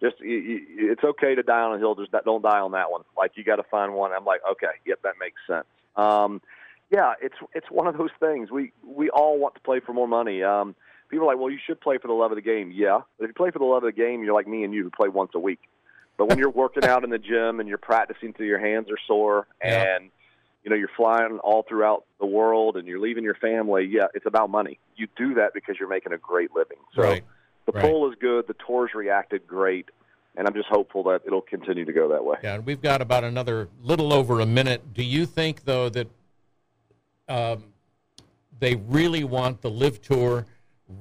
just 0.01 0.19
you, 0.19 0.37
you, 0.37 0.91
it's 0.91 1.03
okay 1.03 1.33
to 1.35 1.43
die 1.43 1.61
on 1.61 1.75
a 1.75 1.79
hill, 1.79 1.95
just 1.95 2.11
don't 2.25 2.41
die 2.43 2.59
on 2.59 2.71
that 2.73 2.91
one. 2.91 3.01
Like 3.17 3.31
you 3.35 3.43
got 3.43 3.55
to 3.55 3.63
find 3.63 3.93
one." 3.93 4.11
I'm 4.11 4.25
like, 4.25 4.41
"Okay, 4.51 4.73
yep, 4.85 4.99
that 5.03 5.15
makes 5.19 5.37
sense." 5.47 5.65
Um, 5.95 6.41
yeah, 6.91 7.13
it's 7.21 7.35
it's 7.53 7.67
one 7.71 7.87
of 7.87 7.97
those 7.97 8.11
things. 8.19 8.51
We 8.51 8.71
we 8.85 9.09
all 9.09 9.39
want 9.39 9.55
to 9.55 9.61
play 9.61 9.79
for 9.79 9.93
more 9.93 10.07
money. 10.07 10.43
Um, 10.43 10.75
people 11.09 11.25
are 11.27 11.31
like, 11.33 11.39
"Well, 11.41 11.49
you 11.49 11.59
should 11.65 11.81
play 11.81 11.97
for 11.97 12.07
the 12.07 12.13
love 12.13 12.31
of 12.31 12.35
the 12.35 12.41
game." 12.43 12.71
Yeah, 12.71 12.99
but 13.17 13.23
if 13.23 13.29
you 13.29 13.33
play 13.33 13.49
for 13.51 13.59
the 13.59 13.65
love 13.65 13.83
of 13.83 13.87
the 13.95 13.99
game, 13.99 14.23
you're 14.23 14.33
like 14.35 14.47
me 14.47 14.63
and 14.63 14.73
you 14.73 14.83
who 14.83 14.89
play 14.91 15.09
once 15.09 15.31
a 15.33 15.39
week. 15.39 15.59
But 16.17 16.27
when 16.29 16.37
you're 16.37 16.51
working 16.51 16.85
out 16.85 17.03
in 17.03 17.09
the 17.09 17.17
gym 17.17 17.59
and 17.59 17.67
you're 17.67 17.79
practicing 17.79 18.33
till 18.33 18.45
your 18.45 18.59
hands 18.59 18.91
are 18.91 18.99
sore 19.07 19.47
Yeah. 19.63 19.95
and 19.95 20.11
you 20.63 20.69
know 20.69 20.75
you're 20.75 20.89
flying 20.95 21.39
all 21.43 21.63
throughout 21.67 22.05
the 22.19 22.25
world 22.25 22.77
and 22.77 22.87
you're 22.87 22.99
leaving 22.99 23.23
your 23.23 23.35
family, 23.35 23.85
yeah, 23.89 24.05
it's 24.13 24.25
about 24.25 24.49
money. 24.49 24.79
You 24.95 25.07
do 25.17 25.33
that 25.35 25.53
because 25.53 25.75
you're 25.79 25.89
making 25.89 26.13
a 26.13 26.17
great 26.17 26.51
living. 26.55 26.77
So 26.95 27.03
right. 27.03 27.23
the 27.65 27.73
right. 27.73 27.83
poll 27.83 28.09
is 28.09 28.15
good. 28.19 28.47
The 28.47 28.55
tours 28.65 28.91
reacted 28.95 29.45
great, 29.45 29.89
and 30.37 30.47
I'm 30.47 30.53
just 30.53 30.69
hopeful 30.69 31.03
that 31.03 31.21
it'll 31.25 31.41
continue 31.41 31.85
to 31.85 31.93
go 31.93 32.09
that 32.09 32.23
way. 32.23 32.37
Yeah, 32.41 32.55
and 32.55 32.65
we've 32.65 32.81
got 32.81 33.01
about 33.01 33.23
another 33.23 33.67
little 33.81 34.13
over 34.13 34.39
a 34.39 34.45
minute. 34.45 34.93
Do 34.93 35.03
you 35.03 35.25
think, 35.25 35.65
though, 35.65 35.89
that 35.89 36.07
um, 37.27 37.65
they 38.59 38.75
really 38.75 39.25
want 39.25 39.61
the 39.61 39.69
LIV 39.69 40.01
Tour, 40.01 40.45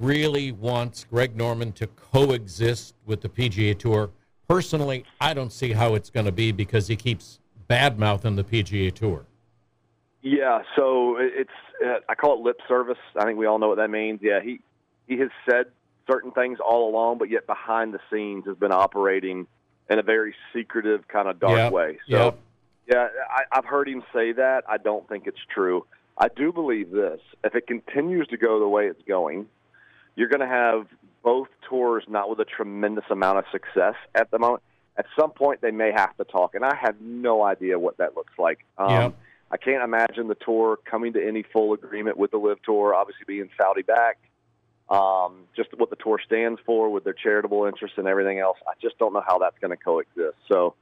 really 0.00 0.50
wants 0.50 1.04
Greg 1.04 1.36
Norman 1.36 1.70
to 1.72 1.86
coexist 1.86 2.94
with 3.06 3.20
the 3.20 3.28
PGA 3.28 3.78
Tour? 3.78 4.10
Personally, 4.48 5.04
I 5.20 5.34
don't 5.34 5.52
see 5.52 5.72
how 5.72 5.94
it's 5.94 6.10
going 6.10 6.26
to 6.26 6.32
be 6.32 6.50
because 6.50 6.88
he 6.88 6.96
keeps 6.96 7.38
bad 7.68 7.98
mouthing 7.98 8.34
the 8.34 8.44
PGA 8.44 8.92
Tour. 8.92 9.24
Yeah, 10.22 10.62
so 10.76 11.16
it's 11.18 11.50
uh, 11.84 11.98
I 12.08 12.14
call 12.14 12.38
it 12.38 12.42
lip 12.42 12.58
service. 12.68 12.98
I 13.16 13.24
think 13.24 13.38
we 13.38 13.46
all 13.46 13.58
know 13.58 13.68
what 13.68 13.78
that 13.78 13.90
means. 13.90 14.20
Yeah, 14.22 14.40
he 14.40 14.60
he 15.08 15.18
has 15.18 15.30
said 15.48 15.66
certain 16.08 16.30
things 16.30 16.58
all 16.60 16.88
along, 16.88 17.18
but 17.18 17.28
yet 17.28 17.46
behind 17.46 17.92
the 17.92 17.98
scenes 18.10 18.44
has 18.46 18.56
been 18.56 18.72
operating 18.72 19.46
in 19.90 19.98
a 19.98 20.02
very 20.02 20.34
secretive 20.54 21.08
kind 21.08 21.28
of 21.28 21.40
dark 21.40 21.58
Yep, 21.58 21.72
way. 21.72 21.98
So 22.08 22.24
yep. 22.24 22.38
yeah, 22.86 23.08
I, 23.30 23.58
I've 23.58 23.64
heard 23.64 23.88
him 23.88 24.02
say 24.14 24.32
that. 24.32 24.62
I 24.68 24.78
don't 24.78 25.08
think 25.08 25.26
it's 25.26 25.44
true. 25.52 25.86
I 26.16 26.28
do 26.28 26.52
believe 26.52 26.92
this: 26.92 27.20
if 27.42 27.56
it 27.56 27.66
continues 27.66 28.28
to 28.28 28.36
go 28.36 28.60
the 28.60 28.68
way 28.68 28.86
it's 28.86 29.02
going, 29.08 29.48
you're 30.14 30.28
going 30.28 30.40
to 30.40 30.46
have 30.46 30.86
both 31.24 31.48
tours 31.68 32.04
not 32.08 32.30
with 32.30 32.38
a 32.38 32.44
tremendous 32.44 33.04
amount 33.10 33.38
of 33.38 33.44
success 33.50 33.94
at 34.14 34.30
the 34.30 34.38
moment. 34.38 34.62
At 34.96 35.06
some 35.18 35.30
point, 35.30 35.62
they 35.62 35.70
may 35.70 35.90
have 35.90 36.16
to 36.18 36.24
talk, 36.24 36.54
and 36.54 36.64
I 36.64 36.76
have 36.80 37.00
no 37.00 37.42
idea 37.42 37.78
what 37.78 37.96
that 37.96 38.14
looks 38.14 38.34
like. 38.38 38.60
Um, 38.78 38.90
Yep. 38.90 39.14
I 39.52 39.58
can't 39.58 39.84
imagine 39.84 40.28
the 40.28 40.34
tour 40.34 40.78
coming 40.82 41.12
to 41.12 41.24
any 41.24 41.42
full 41.42 41.74
agreement 41.74 42.16
with 42.16 42.30
the 42.30 42.38
LIV 42.38 42.62
Tour, 42.62 42.94
obviously 42.94 43.24
being 43.26 43.50
Saudi 43.60 43.82
backed. 43.82 44.24
Um, 44.88 45.44
just 45.54 45.68
what 45.78 45.90
the 45.90 45.96
tour 45.96 46.18
stands 46.24 46.58
for 46.64 46.90
with 46.90 47.04
their 47.04 47.12
charitable 47.12 47.66
interests 47.66 47.98
and 47.98 48.08
everything 48.08 48.38
else. 48.38 48.58
I 48.66 48.72
just 48.80 48.98
don't 48.98 49.12
know 49.12 49.22
how 49.26 49.38
that's 49.38 49.58
going 49.58 49.70
to 49.70 49.76
coexist. 49.76 50.36
So, 50.48 50.74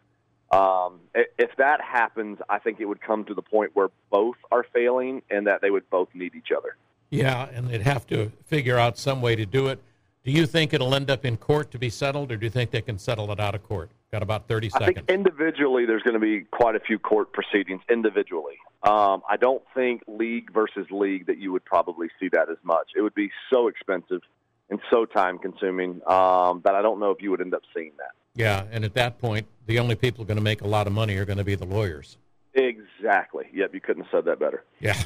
um, 0.51 1.01
if 1.15 1.51
that 1.59 1.81
happens, 1.81 2.39
I 2.49 2.59
think 2.59 2.81
it 2.81 2.87
would 2.87 3.01
come 3.01 3.25
to 3.27 3.35
the 3.35 3.43
point 3.43 3.73
where 3.75 3.89
both 4.11 4.37
are 4.51 4.65
failing 4.73 5.23
and 5.31 5.47
that 5.47 5.61
they 5.61 5.71
would 5.71 5.89
both 5.91 6.09
need 6.15 6.35
each 6.35 6.49
other. 6.57 6.77
Yeah, 7.11 7.49
and 7.53 7.69
they'd 7.69 7.83
have 7.83 8.07
to 8.09 8.33
figure 8.47 8.79
out 8.79 8.99
some 8.99 9.21
way 9.21 9.37
to 9.37 9.47
do 9.47 9.69
it. 9.69 9.81
Do 10.25 10.33
you 10.33 10.47
think 10.47 10.73
it'll 10.73 10.95
end 10.95 11.11
up 11.11 11.25
in 11.25 11.37
court 11.37 11.71
to 11.73 11.79
be 11.79 11.91
settled, 11.91 12.31
or 12.31 12.37
do 12.37 12.47
you 12.47 12.51
think 12.51 12.71
they 12.71 12.83
can 12.83 12.99
settle 12.99 13.31
it 13.33 13.41
out 13.41 13.55
of 13.55 13.63
court? 13.63 13.91
Got 14.13 14.25
about 14.25 14.49
30 14.49 14.71
I 14.75 14.87
think 14.87 15.09
individually, 15.09 15.87
there's 15.87 16.03
going 16.03 16.15
to 16.15 16.21
be 16.21 16.41
quite 16.51 16.75
a 16.75 16.81
few 16.81 16.99
court 16.99 17.33
proceedings 17.33 17.81
individually. 17.89 18.57
Um, 18.83 19.23
I 19.29 19.37
don't 19.37 19.63
think 19.73 20.03
league 20.09 20.53
versus 20.53 20.87
league 20.91 21.27
that 21.27 21.39
you 21.39 21.53
would 21.53 21.65
probably 21.65 22.09
see 22.19 22.29
that 22.33 22.51
as 22.51 22.57
much. 22.65 22.91
It 22.97 23.03
would 23.03 23.15
be 23.15 23.31
so 23.53 23.69
expensive 23.69 24.23
and 24.69 24.81
so 24.91 25.05
time 25.05 25.39
consuming 25.39 26.01
um, 26.09 26.61
that 26.65 26.75
I 26.75 26.83
don't 26.83 26.99
know 26.99 27.13
if 27.13 27.23
you 27.23 27.31
would 27.31 27.41
end 27.41 27.55
up 27.55 27.63
seeing 27.73 27.93
that. 27.99 28.11
yeah, 28.35 28.65
and 28.73 28.85
at 28.85 28.95
that 28.95 29.21
point, 29.21 29.47
the 29.67 29.79
only 29.79 29.95
people 29.95 30.25
going 30.25 30.39
to 30.39 30.43
make 30.43 30.63
a 30.63 30.67
lot 30.67 30.89
of 30.89 30.93
money 30.93 31.17
are 31.17 31.25
going 31.25 31.39
to 31.39 31.45
be 31.45 31.55
the 31.55 31.65
lawyers. 31.65 32.17
Exactly. 32.55 33.45
Yep, 33.53 33.75
you 33.75 33.81
couldn't 33.81 34.05
have 34.05 34.11
said 34.11 34.25
that 34.25 34.41
better. 34.41 34.65
Yeah. 34.81 35.01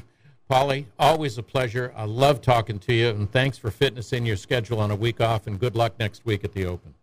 Paulie, 0.50 0.86
always 0.98 1.36
a 1.36 1.42
pleasure. 1.42 1.92
I 1.96 2.04
love 2.04 2.40
talking 2.40 2.78
to 2.80 2.94
you, 2.94 3.08
and 3.08 3.30
thanks 3.30 3.58
for 3.58 3.70
fitting 3.70 4.02
in 4.12 4.26
your 4.26 4.36
schedule 4.36 4.80
on 4.80 4.90
a 4.90 4.96
week 4.96 5.20
off, 5.20 5.46
and 5.46 5.58
good 5.58 5.74
luck 5.74 5.98
next 5.98 6.24
week 6.24 6.44
at 6.44 6.52
the 6.52 6.64
Open. 6.66 6.94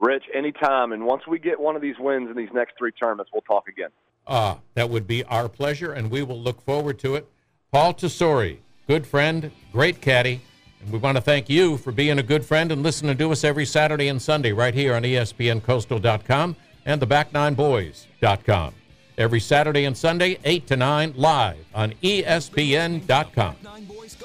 Rich, 0.00 0.24
anytime. 0.34 0.92
And 0.92 1.04
once 1.04 1.26
we 1.26 1.38
get 1.38 1.58
one 1.58 1.76
of 1.76 1.82
these 1.82 1.98
wins 1.98 2.28
in 2.30 2.36
these 2.36 2.52
next 2.52 2.74
three 2.78 2.92
tournaments, 2.92 3.30
we'll 3.32 3.42
talk 3.42 3.68
again. 3.68 3.90
Ah, 4.26 4.58
that 4.74 4.90
would 4.90 5.06
be 5.06 5.24
our 5.24 5.48
pleasure, 5.48 5.92
and 5.92 6.10
we 6.10 6.22
will 6.22 6.40
look 6.40 6.60
forward 6.62 6.98
to 7.00 7.14
it. 7.14 7.28
Paul 7.72 7.94
Tesori, 7.94 8.58
good 8.86 9.06
friend, 9.06 9.50
great 9.72 10.00
caddy, 10.00 10.40
and 10.80 10.92
we 10.92 10.98
want 10.98 11.16
to 11.16 11.20
thank 11.20 11.48
you 11.48 11.76
for 11.76 11.92
being 11.92 12.18
a 12.18 12.22
good 12.22 12.44
friend 12.44 12.72
and 12.72 12.82
listening 12.82 13.16
to 13.16 13.32
us 13.32 13.44
every 13.44 13.66
Saturday 13.66 14.08
and 14.08 14.20
Sunday 14.20 14.52
right 14.52 14.74
here 14.74 14.94
on 14.94 15.02
ESPNCoastal.com 15.02 16.56
and 16.86 17.00
theback9boys.com. 17.00 18.74
Every 19.16 19.40
Saturday 19.40 19.84
and 19.84 19.96
Sunday, 19.96 20.38
8 20.44 20.66
to 20.68 20.76
9, 20.76 21.14
live 21.16 21.64
on 21.74 21.92
ESPN.com. 22.02 23.56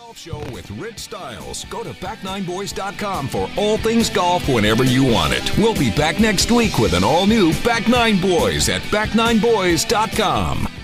Golf 0.10 0.18
Show 0.18 0.39
with 0.51 0.72
Rich 0.72 0.97
Stiles. 0.97 1.66
Go 1.66 1.84
to 1.84 1.91
back9boys.com 1.91 3.28
for 3.28 3.47
all 3.55 3.78
things 3.78 4.10
golf 4.10 4.49
whenever 4.49 4.84
you 4.84 5.03
want 5.03 5.34
it. 5.34 5.55
We'll 5.55 5.76
be 5.76 5.91
back 5.91 6.20
next 6.20 6.49
week 6.49 6.80
with 6.80 6.93
an 6.93 7.03
all 7.03 7.28
new 7.28 7.53
Back 7.62 7.88
Nine 7.88 8.20
Boys 8.20 8.70
at 8.70 8.82
back9boys.com. 8.84 10.79